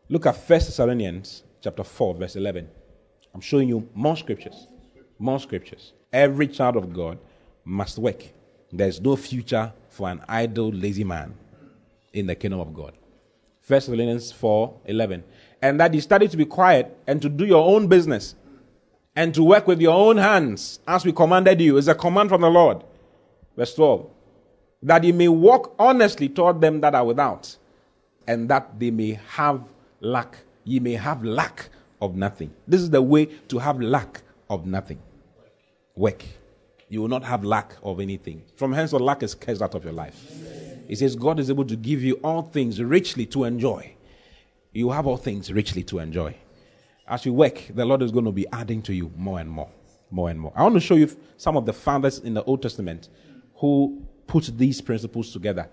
Look 0.09 0.25
at 0.25 0.35
1 0.35 0.45
Thessalonians 0.47 1.43
chapter 1.61 1.83
4, 1.83 2.15
verse 2.15 2.35
11. 2.35 2.67
I'm 3.33 3.41
showing 3.41 3.69
you 3.69 3.87
more 3.93 4.17
scriptures. 4.17 4.67
More 5.17 5.39
scriptures. 5.39 5.93
Every 6.11 6.47
child 6.47 6.75
of 6.75 6.93
God 6.93 7.17
must 7.63 7.97
work. 7.97 8.23
There's 8.71 8.99
no 8.99 9.15
future 9.15 9.71
for 9.89 10.09
an 10.09 10.21
idle, 10.27 10.69
lazy 10.69 11.03
man 11.03 11.33
in 12.13 12.27
the 12.27 12.35
kingdom 12.35 12.59
of 12.59 12.73
God. 12.73 12.93
First 13.61 13.87
Thessalonians 13.87 14.31
4 14.31 14.81
11. 14.85 15.23
And 15.61 15.79
that 15.79 15.93
you 15.93 16.01
study 16.01 16.27
to 16.27 16.37
be 16.37 16.45
quiet 16.45 16.97
and 17.07 17.21
to 17.21 17.29
do 17.29 17.45
your 17.45 17.65
own 17.65 17.87
business 17.87 18.35
and 19.15 19.33
to 19.35 19.43
work 19.43 19.67
with 19.67 19.81
your 19.81 19.93
own 19.93 20.17
hands 20.17 20.79
as 20.87 21.05
we 21.05 21.11
commanded 21.11 21.61
you 21.61 21.77
is 21.77 21.87
a 21.87 21.95
command 21.95 22.29
from 22.29 22.41
the 22.41 22.49
Lord. 22.49 22.83
Verse 23.55 23.75
12. 23.75 24.09
That 24.83 25.03
you 25.03 25.13
may 25.13 25.27
walk 25.27 25.75
honestly 25.77 26.29
toward 26.29 26.61
them 26.61 26.81
that 26.81 26.95
are 26.95 27.05
without, 27.05 27.55
and 28.27 28.49
that 28.49 28.79
they 28.79 28.91
may 28.91 29.19
have 29.29 29.63
lack. 29.99 30.37
Ye 30.63 30.79
may 30.79 30.93
have 30.93 31.23
lack 31.23 31.69
of 32.01 32.15
nothing. 32.15 32.53
This 32.67 32.81
is 32.81 32.89
the 32.89 33.01
way 33.01 33.25
to 33.25 33.59
have 33.59 33.81
lack 33.81 34.21
of 34.49 34.65
nothing. 34.65 34.99
Work. 35.95 36.23
You 36.89 37.01
will 37.01 37.07
not 37.07 37.23
have 37.23 37.43
lack 37.43 37.75
of 37.83 37.99
anything. 37.99 38.43
From 38.55 38.73
hence, 38.73 38.91
the 38.91 38.99
lack 38.99 39.23
is 39.23 39.33
cast 39.33 39.61
out 39.61 39.75
of 39.75 39.83
your 39.83 39.93
life. 39.93 40.29
He 40.87 40.95
says, 40.95 41.15
God 41.15 41.39
is 41.39 41.49
able 41.49 41.65
to 41.65 41.75
give 41.75 42.03
you 42.03 42.15
all 42.23 42.41
things 42.41 42.81
richly 42.81 43.25
to 43.27 43.45
enjoy. 43.45 43.93
You 44.73 44.91
have 44.91 45.07
all 45.07 45.17
things 45.17 45.51
richly 45.51 45.83
to 45.85 45.99
enjoy. 45.99 46.35
As 47.07 47.25
you 47.25 47.33
work, 47.33 47.63
the 47.73 47.85
Lord 47.85 48.01
is 48.01 48.11
going 48.11 48.25
to 48.25 48.31
be 48.31 48.45
adding 48.51 48.81
to 48.83 48.93
you 48.93 49.11
more 49.15 49.39
and 49.39 49.49
more. 49.49 49.69
More 50.09 50.29
and 50.29 50.39
more. 50.39 50.51
I 50.55 50.63
want 50.63 50.75
to 50.75 50.81
show 50.81 50.95
you 50.95 51.09
some 51.37 51.55
of 51.55 51.65
the 51.65 51.73
fathers 51.73 52.19
in 52.19 52.33
the 52.33 52.43
Old 52.43 52.61
Testament 52.61 53.09
who 53.55 54.05
put 54.27 54.45
these 54.57 54.81
principles 54.81 55.31
together 55.31 55.69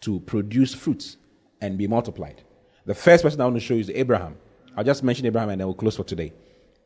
to 0.00 0.20
produce 0.20 0.74
fruits 0.74 1.16
and 1.60 1.78
be 1.78 1.86
multiplied. 1.86 2.42
The 2.86 2.94
first 2.94 3.22
person 3.22 3.40
I 3.40 3.44
want 3.44 3.56
to 3.56 3.60
show 3.60 3.74
you 3.74 3.80
is 3.80 3.90
Abraham. 3.90 4.36
I'll 4.76 4.84
just 4.84 5.02
mention 5.02 5.26
Abraham 5.26 5.50
and 5.50 5.60
then 5.60 5.68
we'll 5.68 5.74
close 5.74 5.96
for 5.96 6.04
today. 6.04 6.32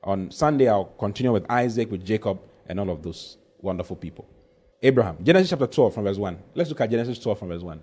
On 0.02 0.30
Sunday, 0.30 0.68
I'll 0.68 0.84
continue 0.84 1.32
with 1.32 1.46
Isaac, 1.50 1.90
with 1.90 2.04
Jacob, 2.04 2.40
and 2.66 2.78
all 2.80 2.90
of 2.90 3.02
those 3.02 3.38
wonderful 3.60 3.96
people. 3.96 4.28
Abraham, 4.82 5.16
Genesis 5.22 5.50
chapter 5.50 5.66
12 5.66 5.94
from 5.94 6.04
verse 6.04 6.18
1. 6.18 6.38
Let's 6.54 6.68
look 6.68 6.80
at 6.80 6.90
Genesis 6.90 7.18
12 7.18 7.38
from 7.38 7.48
verse 7.48 7.62
1. 7.62 7.80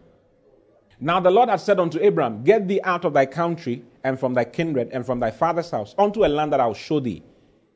Now 0.99 1.19
the 1.19 1.31
Lord 1.31 1.49
had 1.49 1.59
said 1.59 1.79
unto 1.79 1.99
Abraham, 1.99 2.43
Get 2.43 2.67
thee 2.67 2.79
out 2.83 3.05
of 3.05 3.13
thy 3.13 3.25
country 3.25 3.83
and 4.03 4.19
from 4.19 4.35
thy 4.35 4.43
kindred 4.43 4.89
and 4.91 5.03
from 5.03 5.19
thy 5.19 5.31
father's 5.31 5.71
house 5.71 5.95
unto 5.97 6.23
a 6.23 6.27
land 6.27 6.53
that 6.53 6.59
I'll 6.59 6.75
show 6.75 6.99
thee. 6.99 7.23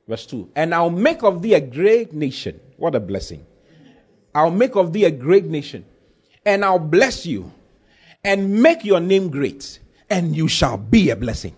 Verse 0.07 0.27
2. 0.27 0.51
And 0.55 0.75
I'll 0.75 0.91
make 0.91 1.23
of 1.23 1.41
thee 1.41 1.55
a 1.55 1.61
great 1.61 2.13
nation. 2.13 2.59
What 2.77 2.93
a 2.93 2.99
blessing. 2.99 3.45
I'll 4.35 4.51
make 4.51 4.75
of 4.75 4.93
thee 4.93 5.05
a 5.05 5.11
great 5.11 5.45
nation. 5.45 5.85
And 6.45 6.63
I'll 6.63 6.77
bless 6.77 7.25
you 7.25 7.51
and 8.25 8.61
make 8.61 8.83
your 8.83 8.99
name 8.99 9.29
great. 9.29 9.79
And 10.09 10.35
you 10.35 10.47
shall 10.47 10.77
be 10.77 11.11
a 11.11 11.15
blessing. 11.15 11.55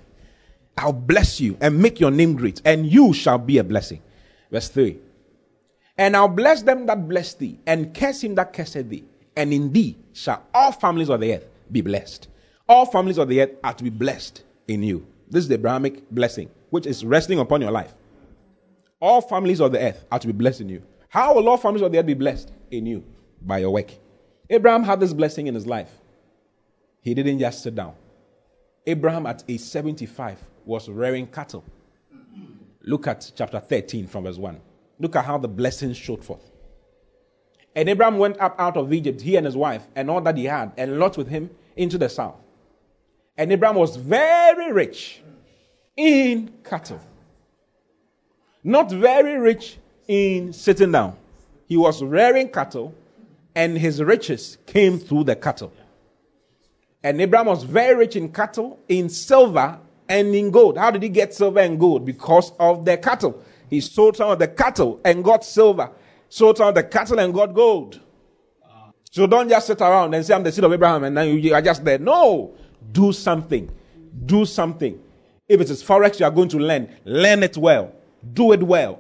I'll 0.77 0.93
bless 0.93 1.41
you 1.41 1.57
and 1.59 1.81
make 1.81 1.99
your 1.99 2.11
name 2.11 2.35
great. 2.35 2.61
And 2.63 2.85
you 2.85 3.13
shall 3.13 3.37
be 3.37 3.57
a 3.57 3.63
blessing. 3.63 4.01
Verse 4.51 4.69
3. 4.69 4.99
And 5.97 6.15
I'll 6.15 6.27
bless 6.27 6.61
them 6.61 6.85
that 6.85 7.07
bless 7.09 7.33
thee, 7.33 7.59
and 7.65 7.91
curse 7.91 8.23
him 8.23 8.35
that 8.35 8.53
curseth 8.53 8.87
thee. 8.87 9.03
And 9.35 9.51
in 9.51 9.73
thee 9.73 9.97
shall 10.13 10.43
all 10.53 10.71
families 10.71 11.09
of 11.09 11.19
the 11.21 11.33
earth 11.33 11.47
be 11.71 11.81
blessed. 11.81 12.27
All 12.69 12.85
families 12.85 13.17
of 13.17 13.29
the 13.29 13.41
earth 13.41 13.51
are 13.63 13.73
to 13.73 13.83
be 13.83 13.89
blessed 13.89 14.43
in 14.67 14.83
you. 14.83 15.07
This 15.29 15.43
is 15.43 15.47
the 15.47 15.55
Abrahamic 15.55 16.09
blessing, 16.11 16.49
which 16.69 16.85
is 16.85 17.03
resting 17.03 17.39
upon 17.39 17.61
your 17.61 17.71
life. 17.71 17.93
All 19.01 19.21
families 19.21 19.59
of 19.59 19.71
the 19.71 19.79
earth 19.79 20.05
are 20.11 20.19
to 20.19 20.27
be 20.27 20.33
blessed 20.33 20.61
in 20.61 20.69
you. 20.69 20.83
How 21.09 21.33
will 21.33 21.49
all 21.49 21.57
families 21.57 21.81
of 21.81 21.91
the 21.91 21.97
earth 21.97 22.05
be 22.05 22.13
blessed? 22.13 22.51
In 22.69 22.85
you, 22.85 23.03
by 23.41 23.59
your 23.59 23.71
work. 23.71 23.91
Abraham 24.49 24.83
had 24.83 24.99
this 24.99 25.13
blessing 25.13 25.47
in 25.47 25.55
his 25.55 25.65
life. 25.65 25.89
He 27.07 27.13
didn't 27.13 27.39
just 27.39 27.63
sit 27.63 27.73
down. 27.73 27.93
Abraham, 28.85 29.27
at 29.27 29.41
age 29.47 29.61
75, 29.61 30.41
was 30.65 30.89
rearing 30.89 31.25
cattle. 31.25 31.63
Look 32.81 33.07
at 33.07 33.31
chapter 33.33 33.61
13 33.61 34.07
from 34.07 34.25
verse 34.25 34.35
1. 34.35 34.59
Look 34.99 35.15
at 35.15 35.23
how 35.23 35.37
the 35.37 35.47
blessings 35.47 35.95
showed 35.95 36.21
forth. 36.21 36.51
And 37.73 37.87
Abraham 37.87 38.17
went 38.17 38.41
up 38.41 38.59
out 38.59 38.75
of 38.75 38.91
Egypt, 38.91 39.21
he 39.21 39.37
and 39.37 39.45
his 39.45 39.55
wife, 39.55 39.87
and 39.95 40.09
all 40.09 40.19
that 40.19 40.35
he 40.35 40.43
had, 40.43 40.73
and 40.75 40.99
Lot 40.99 41.17
with 41.17 41.29
him 41.29 41.49
into 41.77 41.97
the 41.97 42.09
south. 42.09 42.35
And 43.37 43.53
Abraham 43.53 43.77
was 43.77 43.95
very 43.95 44.73
rich 44.73 45.21
in 45.95 46.51
cattle, 46.61 46.99
not 48.65 48.91
very 48.91 49.37
rich 49.37 49.77
in 50.09 50.51
sitting 50.51 50.91
down. 50.91 51.15
He 51.69 51.77
was 51.77 52.03
rearing 52.03 52.49
cattle, 52.49 52.93
and 53.55 53.77
his 53.77 54.03
riches 54.03 54.57
came 54.65 54.99
through 54.99 55.23
the 55.23 55.37
cattle. 55.37 55.71
And 57.03 57.21
Abraham 57.21 57.47
was 57.47 57.63
very 57.63 57.95
rich 57.95 58.15
in 58.15 58.31
cattle, 58.31 58.79
in 58.87 59.09
silver, 59.09 59.79
and 60.09 60.33
in 60.33 60.51
gold. 60.51 60.77
How 60.77 60.91
did 60.91 61.03
he 61.03 61.09
get 61.09 61.33
silver 61.33 61.59
and 61.59 61.79
gold? 61.79 62.05
Because 62.05 62.51
of 62.59 62.85
the 62.85 62.97
cattle. 62.97 63.43
He 63.69 63.81
sold 63.81 64.17
some 64.17 64.31
of 64.31 64.39
the 64.39 64.47
cattle 64.47 65.01
and 65.03 65.23
got 65.23 65.43
silver 65.43 65.91
sold 66.29 66.57
some 66.57 66.69
of 66.69 66.75
the 66.75 66.83
cattle 66.83 67.19
and 67.19 67.33
got 67.33 67.53
gold. 67.53 67.99
So 69.11 69.25
don't 69.25 69.49
just 69.49 69.67
sit 69.67 69.81
around 69.81 70.13
and 70.13 70.25
say, 70.25 70.33
I'm 70.33 70.43
the 70.43 70.51
seed 70.51 70.63
of 70.63 70.73
Abraham 70.73 71.03
and 71.05 71.17
then 71.17 71.39
you 71.39 71.53
are 71.53 71.61
just 71.61 71.83
there. 71.83 71.97
No. 71.97 72.53
Do 72.91 73.11
something. 73.11 73.69
Do 74.25 74.45
something. 74.45 74.99
If 75.47 75.61
it 75.61 75.69
is 75.69 75.83
forex 75.83 76.19
you 76.19 76.25
are 76.25 76.31
going 76.31 76.49
to 76.49 76.57
learn, 76.57 76.89
learn 77.05 77.43
it 77.43 77.57
well. 77.57 77.93
Do 78.33 78.51
it 78.51 78.61
well. 78.61 78.99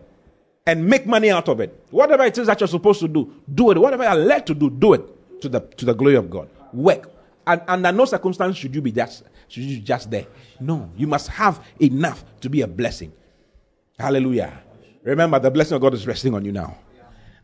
And 0.65 0.85
make 0.85 1.05
money 1.05 1.29
out 1.29 1.47
of 1.47 1.59
it. 1.59 1.85
Whatever 1.91 2.23
it 2.23 2.37
is 2.37 2.47
that 2.47 2.59
you're 2.59 2.67
supposed 2.67 2.99
to 3.01 3.07
do, 3.07 3.33
do 3.53 3.71
it. 3.71 3.77
Whatever 3.77 4.03
you're 4.03 4.15
led 4.15 4.47
to 4.47 4.53
do, 4.53 4.69
do 4.69 4.93
it 4.93 5.41
to 5.41 5.49
the, 5.49 5.61
to 5.61 5.85
the 5.85 5.93
glory 5.93 6.15
of 6.15 6.29
God. 6.29 6.49
Work. 6.73 7.11
And 7.47 7.61
under 7.65 7.91
no 7.93 8.03
circumstance 8.03 8.57
should 8.57 8.75
you 8.75 8.81
be 8.81 8.91
just, 8.91 9.23
should 9.47 9.63
you 9.63 9.79
just 9.79 10.11
there. 10.11 10.27
No. 10.59 10.91
You 10.97 11.07
must 11.07 11.29
have 11.29 11.65
enough 11.79 12.25
to 12.41 12.49
be 12.49 12.61
a 12.61 12.67
blessing. 12.67 13.13
Hallelujah. 13.97 14.61
Remember, 15.03 15.39
the 15.39 15.49
blessing 15.49 15.75
of 15.75 15.81
God 15.81 15.93
is 15.93 16.05
resting 16.05 16.35
on 16.35 16.43
you 16.43 16.51
now. 16.51 16.77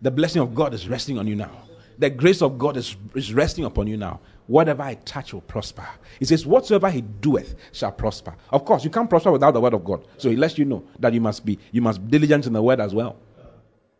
The 0.01 0.11
blessing 0.11 0.41
of 0.41 0.53
God 0.53 0.73
is 0.73 0.89
resting 0.89 1.17
on 1.17 1.25
you 1.25 1.35
now. 1.35 1.51
The 1.97 2.09
grace 2.09 2.41
of 2.41 2.57
God 2.57 2.75
is, 2.75 2.97
is 3.15 3.33
resting 3.33 3.63
upon 3.63 3.87
you 3.87 3.95
now. 3.95 4.19
Whatever 4.47 4.83
I 4.83 4.95
touch 4.95 5.33
will 5.33 5.41
prosper. 5.41 5.87
He 6.19 6.25
says, 6.25 6.45
Whatsoever 6.45 6.89
he 6.89 6.99
doeth 6.99 7.55
shall 7.71 7.93
prosper. 7.93 8.35
Of 8.49 8.65
course, 8.65 8.83
you 8.83 8.89
can't 8.89 9.09
prosper 9.09 9.31
without 9.31 9.51
the 9.51 9.61
word 9.61 9.73
of 9.73 9.85
God. 9.85 10.05
So 10.17 10.29
he 10.29 10.35
lets 10.35 10.57
you 10.57 10.65
know 10.65 10.83
that 10.99 11.13
you 11.13 11.21
must 11.21 11.45
be, 11.45 11.57
you 11.71 11.81
must 11.81 12.03
be 12.03 12.11
diligent 12.11 12.45
in 12.47 12.51
the 12.51 12.61
word 12.61 12.81
as 12.81 12.93
well. 12.93 13.15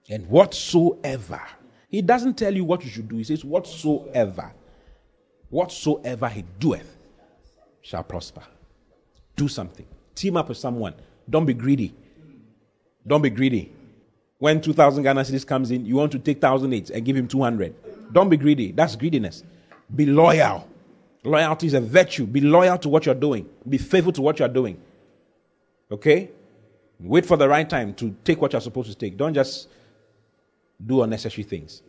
And 0.10 0.28
whatsoever. 0.28 1.42
He 1.88 2.02
doesn't 2.02 2.38
tell 2.38 2.54
you 2.54 2.66
what 2.66 2.84
you 2.84 2.90
should 2.90 3.08
do. 3.08 3.16
He 3.16 3.24
says, 3.24 3.46
Whatsoever. 3.46 4.52
Whatsoever 5.54 6.30
he 6.30 6.44
doeth 6.60 6.98
shall 7.82 8.02
prosper. 8.02 8.42
Do 9.36 9.48
something. 9.48 9.86
Team 10.16 10.36
up 10.36 10.50
with 10.50 10.58
someone. 10.58 10.96
Don't 11.30 11.46
be 11.46 11.54
greedy. 11.54 11.94
Don't 13.06 13.22
be 13.22 13.30
greedy. 13.30 13.72
When 14.40 14.60
2,000 14.60 15.04
Ghana 15.04 15.24
comes 15.42 15.70
in, 15.70 15.86
you 15.86 15.98
want 15.98 16.12
to 16.14 16.18
take 16.18 16.42
1,008 16.42 16.90
and 16.90 17.06
give 17.06 17.16
him 17.16 17.28
200. 17.28 17.76
Don't 18.12 18.30
be 18.30 18.38
greedy. 18.38 18.72
That's 18.72 18.96
greediness. 18.96 19.44
Be 19.96 20.08
loyal. 20.08 20.68
Loyalty 21.24 21.68
is 21.68 21.76
a 21.76 21.82
virtue. 21.82 22.26
Be 22.26 22.42
loyal 22.42 22.80
to 22.80 22.90
what 22.90 23.06
you're 23.06 23.14
doing. 23.14 23.48
Be 23.70 23.78
faithful 23.78 24.14
to 24.14 24.24
what 24.24 24.40
you're 24.40 24.48
doing. 24.48 24.82
Okay? 25.92 26.32
Wait 27.00 27.28
for 27.28 27.38
the 27.38 27.48
right 27.48 27.70
time 27.70 27.94
to 27.94 28.16
take 28.24 28.42
what 28.42 28.54
you're 28.54 28.62
supposed 28.62 28.90
to 28.90 28.96
take. 28.96 29.18
Don't 29.18 29.36
just 29.36 29.68
do 30.84 31.04
unnecessary 31.04 31.44
things. 31.44 31.84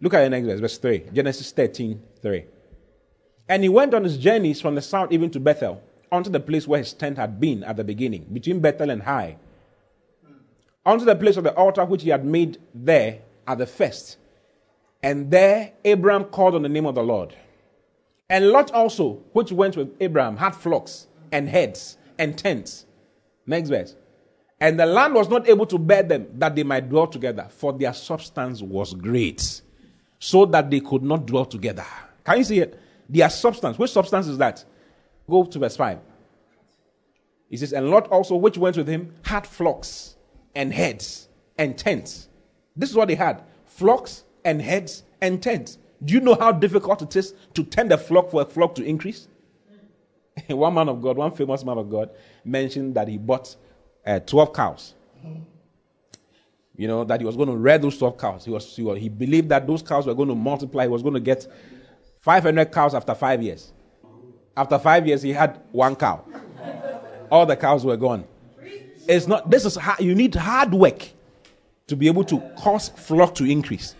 Look 0.00 0.14
at 0.14 0.22
the 0.22 0.30
next 0.30 0.46
verse, 0.46 0.58
verse 0.58 0.78
3. 0.78 1.04
Genesis 1.12 1.52
13, 1.52 2.02
3. 2.20 2.44
And 3.48 3.62
he 3.62 3.68
went 3.68 3.94
on 3.94 4.04
his 4.04 4.16
journeys 4.16 4.60
from 4.60 4.74
the 4.74 4.82
south 4.82 5.12
even 5.12 5.30
to 5.30 5.40
Bethel, 5.40 5.82
unto 6.10 6.30
the 6.30 6.40
place 6.40 6.66
where 6.66 6.78
his 6.78 6.92
tent 6.92 7.18
had 7.18 7.40
been 7.40 7.64
at 7.64 7.76
the 7.76 7.84
beginning, 7.84 8.26
between 8.32 8.60
Bethel 8.60 8.90
and 8.90 9.02
Hai 9.02 9.36
unto 10.86 11.04
the 11.04 11.16
place 11.16 11.36
of 11.36 11.44
the 11.44 11.54
altar 11.54 11.84
which 11.84 12.02
he 12.02 12.10
had 12.10 12.24
made 12.24 12.58
there 12.74 13.20
at 13.46 13.58
the 13.58 13.66
first. 13.66 14.18
And 15.02 15.30
there 15.30 15.72
Abraham 15.84 16.24
called 16.24 16.54
on 16.54 16.62
the 16.62 16.68
name 16.68 16.86
of 16.86 16.94
the 16.94 17.02
Lord. 17.02 17.34
And 18.28 18.48
Lot 18.48 18.70
also, 18.70 19.22
which 19.32 19.52
went 19.52 19.76
with 19.76 19.94
Abraham, 20.00 20.36
had 20.36 20.54
flocks 20.54 21.06
and 21.30 21.48
herds 21.48 21.98
and 22.18 22.36
tents. 22.36 22.86
Next 23.46 23.68
verse. 23.68 23.96
And 24.60 24.80
the 24.80 24.86
land 24.86 25.14
was 25.14 25.28
not 25.28 25.48
able 25.48 25.66
to 25.66 25.78
bear 25.78 26.02
them 26.02 26.26
that 26.34 26.56
they 26.56 26.62
might 26.62 26.88
dwell 26.88 27.06
together, 27.06 27.48
for 27.50 27.72
their 27.72 27.92
substance 27.92 28.62
was 28.62 28.94
great, 28.94 29.60
so 30.18 30.46
that 30.46 30.70
they 30.70 30.80
could 30.80 31.02
not 31.02 31.26
dwell 31.26 31.44
together. 31.44 31.84
Can 32.24 32.38
you 32.38 32.44
see 32.44 32.60
it? 32.60 32.80
Their 33.08 33.30
substance. 33.30 33.78
Which 33.78 33.90
substance 33.92 34.26
is 34.26 34.38
that? 34.38 34.64
Go 35.28 35.44
to 35.44 35.58
verse 35.58 35.76
5. 35.76 35.98
He 37.48 37.56
says, 37.56 37.72
And 37.72 37.90
Lot 37.90 38.08
also, 38.08 38.36
which 38.36 38.58
went 38.58 38.76
with 38.76 38.88
him, 38.88 39.14
had 39.22 39.46
flocks 39.46 40.16
and 40.54 40.72
heads 40.72 41.28
and 41.58 41.76
tents. 41.76 42.28
This 42.76 42.90
is 42.90 42.96
what 42.96 43.08
they 43.08 43.14
had 43.14 43.42
flocks 43.64 44.24
and 44.44 44.60
heads 44.60 45.04
and 45.20 45.42
tents. 45.42 45.78
Do 46.04 46.14
you 46.14 46.20
know 46.20 46.34
how 46.34 46.52
difficult 46.52 47.02
it 47.02 47.16
is 47.16 47.34
to 47.54 47.62
tend 47.62 47.92
a 47.92 47.98
flock 47.98 48.30
for 48.30 48.42
a 48.42 48.44
flock 48.44 48.74
to 48.76 48.84
increase? 48.84 49.28
one 50.48 50.74
man 50.74 50.88
of 50.88 51.00
God, 51.00 51.16
one 51.16 51.30
famous 51.30 51.64
man 51.64 51.78
of 51.78 51.90
God, 51.90 52.10
mentioned 52.44 52.94
that 52.94 53.08
he 53.08 53.18
bought 53.18 53.54
uh, 54.04 54.18
12 54.20 54.52
cows. 54.52 54.94
You 56.76 56.88
know, 56.88 57.04
that 57.04 57.20
he 57.20 57.26
was 57.26 57.36
going 57.36 57.48
to 57.48 57.56
rear 57.56 57.78
those 57.78 57.96
12 57.98 58.18
cows. 58.18 58.44
He, 58.44 58.50
was, 58.50 58.74
he, 58.74 58.82
was, 58.82 58.98
he 58.98 59.08
believed 59.08 59.48
that 59.50 59.66
those 59.66 59.80
cows 59.80 60.06
were 60.06 60.14
going 60.14 60.28
to 60.28 60.34
multiply. 60.34 60.82
He 60.82 60.88
was 60.88 61.02
going 61.02 61.14
to 61.14 61.20
get 61.20 61.46
500 62.24 62.72
cows 62.72 62.94
after 62.94 63.14
five 63.14 63.42
years. 63.42 63.70
After 64.56 64.78
five 64.78 65.06
years, 65.06 65.20
he 65.20 65.34
had 65.34 65.60
one 65.72 65.94
cow. 65.94 66.24
All 67.30 67.44
the 67.44 67.54
cows 67.54 67.84
were 67.84 67.98
gone. 67.98 68.24
It's 69.06 69.26
not, 69.26 69.50
this 69.50 69.66
is, 69.66 69.76
you 69.98 70.14
need 70.14 70.34
hard 70.34 70.72
work 70.72 71.06
to 71.86 71.94
be 71.94 72.06
able 72.06 72.24
to 72.24 72.40
cause 72.56 72.88
flock 72.88 73.34
to 73.34 73.44
increase. 73.44 73.94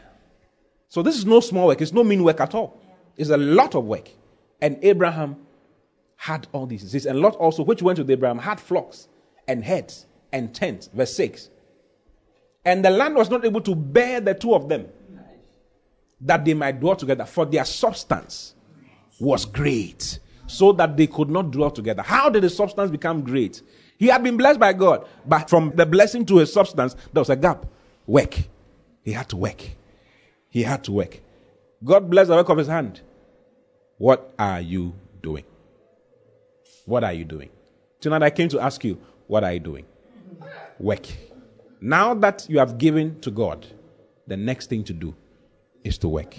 So 0.89 1.03
this 1.03 1.19
is 1.19 1.27
no 1.27 1.41
small 1.41 1.67
work. 1.67 1.83
It's 1.83 1.93
no 1.93 2.03
mean 2.03 2.25
work 2.25 2.41
at 2.41 2.55
all. 2.55 2.81
It's 3.19 3.29
a 3.29 3.37
lot 3.37 3.75
of 3.75 3.85
work. 3.85 4.09
And 4.63 4.79
Abraham 4.81 5.37
had 6.17 6.49
all 6.53 6.65
these. 6.65 7.05
And 7.05 7.21
Lot 7.21 7.37
also, 7.37 7.63
which 7.63 7.83
went 7.83 7.99
with 7.99 8.09
Abraham, 8.11 8.39
had 8.39 8.59
flocks 8.59 9.07
and 9.47 9.63
heads 9.63 10.07
and 10.33 10.55
tents. 10.55 10.89
Verse 10.95 11.15
6. 11.15 11.51
And 12.65 12.83
the 12.83 12.91
land 12.91 13.17
was 13.17 13.29
not 13.29 13.45
able 13.45 13.61
to 13.61 13.75
bear 13.75 14.23
the 14.23 14.33
two 14.33 14.55
of 14.55 14.71
them, 14.71 14.87
that 16.21 16.45
they 16.45 16.55
might 16.55 16.81
dwell 16.81 16.97
together, 16.97 17.25
for 17.25 17.45
their 17.47 17.65
substance 17.65 18.55
was 19.21 19.45
great, 19.45 20.19
so 20.47 20.73
that 20.73 20.97
they 20.97 21.07
could 21.07 21.31
not 21.31 21.51
dwell 21.51 21.71
together. 21.71 22.03
How 22.03 22.29
did 22.29 22.43
the 22.43 22.51
substance 22.51 22.91
become 22.91 23.23
great? 23.23 23.63
He 23.99 24.09
had 24.09 24.23
been 24.23 24.37
blessed 24.37 24.59
by 24.59 24.73
God, 24.73 25.07
but 25.27 25.49
from 25.49 25.73
the 25.75 25.87
blessing 25.87 26.27
to 26.27 26.39
his 26.39 26.53
substance, 26.53 26.95
there 27.13 27.21
was 27.21 27.31
a 27.31 27.37
gap. 27.37 27.67
Work. 28.07 28.37
He 29.03 29.13
had 29.13 29.29
to 29.31 29.37
work. 29.37 29.63
He 30.51 30.63
had 30.63 30.85
to 30.85 30.93
work. 30.93 31.21
God 31.83 32.11
bless 32.11 32.29
the 32.29 32.35
work 32.35 32.49
of 32.49 32.59
his 32.59 32.69
hand. 32.69 33.01
What 33.99 34.35
are 34.39 34.61
you 34.61 34.95
doing? 35.23 35.45
What 36.87 37.05
are 37.05 37.13
you 37.13 37.25
doing? 37.25 37.51
Tonight 38.01 38.23
I 38.23 38.31
came 38.31 38.49
to 38.51 38.61
ask 38.61 38.85
you, 38.85 39.01
what 39.27 39.45
are 39.45 39.53
you 39.53 39.61
doing? 39.61 39.87
Work. 40.79 41.07
Now 41.81 42.15
that 42.15 42.47
you 42.49 42.59
have 42.59 42.79
given 42.79 43.21
to 43.21 43.31
God, 43.31 43.67
the 44.27 44.37
next 44.37 44.69
thing 44.69 44.85
to 44.85 44.93
do 44.93 45.15
is 45.85 45.99
to 45.99 46.09
work. 46.09 46.35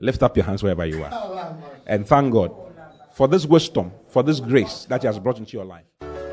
Lift 0.00 0.22
up 0.22 0.36
your 0.36 0.44
hands 0.44 0.62
wherever 0.62 0.84
you 0.84 1.02
are 1.02 1.56
and 1.86 2.06
thank 2.06 2.32
God 2.32 2.54
for 3.12 3.26
this 3.26 3.46
wisdom, 3.46 3.90
for 4.08 4.22
this 4.22 4.38
grace 4.38 4.84
that 4.88 5.02
He 5.02 5.06
has 5.06 5.18
brought 5.18 5.38
into 5.38 5.56
your 5.56 5.64
life. 5.64 5.84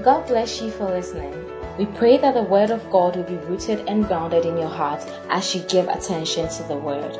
God 0.03 0.27
bless 0.27 0.61
you 0.61 0.69
for 0.69 0.85
listening. 0.85 1.33
We 1.79 1.87
pray 1.87 2.17
that 2.17 2.35
the 2.35 2.43
Word 2.43 2.69
of 2.69 2.87
God 2.91 3.15
will 3.15 3.23
be 3.23 3.37
rooted 3.47 3.79
and 3.87 4.05
grounded 4.05 4.45
in 4.45 4.57
your 4.57 4.69
heart 4.69 5.01
as 5.29 5.55
you 5.55 5.61
give 5.63 5.87
attention 5.87 6.47
to 6.47 6.63
the 6.63 6.77
Word. 6.77 7.19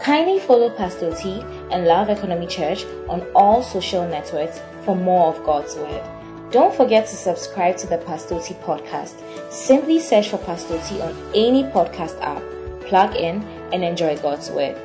Kindly 0.00 0.40
follow 0.40 0.68
Pastor 0.70 1.14
T 1.14 1.40
and 1.70 1.86
Love 1.86 2.08
Economy 2.08 2.46
Church 2.46 2.84
on 3.08 3.22
all 3.34 3.62
social 3.62 4.06
networks 4.06 4.60
for 4.82 4.96
more 4.96 5.34
of 5.34 5.44
God's 5.44 5.76
Word. 5.76 6.02
Don't 6.50 6.74
forget 6.74 7.06
to 7.06 7.16
subscribe 7.16 7.76
to 7.78 7.86
the 7.86 7.98
Pastor 7.98 8.40
T 8.40 8.54
podcast. 8.54 9.22
Simply 9.50 10.00
search 10.00 10.28
for 10.28 10.38
Pastor 10.38 10.80
T 10.86 11.00
on 11.00 11.16
any 11.34 11.62
podcast 11.64 12.20
app, 12.20 12.42
plug 12.86 13.14
in, 13.16 13.40
and 13.74 13.84
enjoy 13.84 14.16
God's 14.18 14.50
Word. 14.50 14.76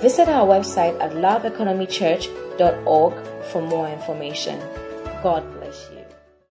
Visit 0.00 0.28
our 0.28 0.46
website 0.46 0.98
at 1.00 1.12
loveeconomychurch.org 1.12 3.14
for 3.52 3.62
more 3.62 3.88
information. 3.88 4.60
God. 5.22 5.57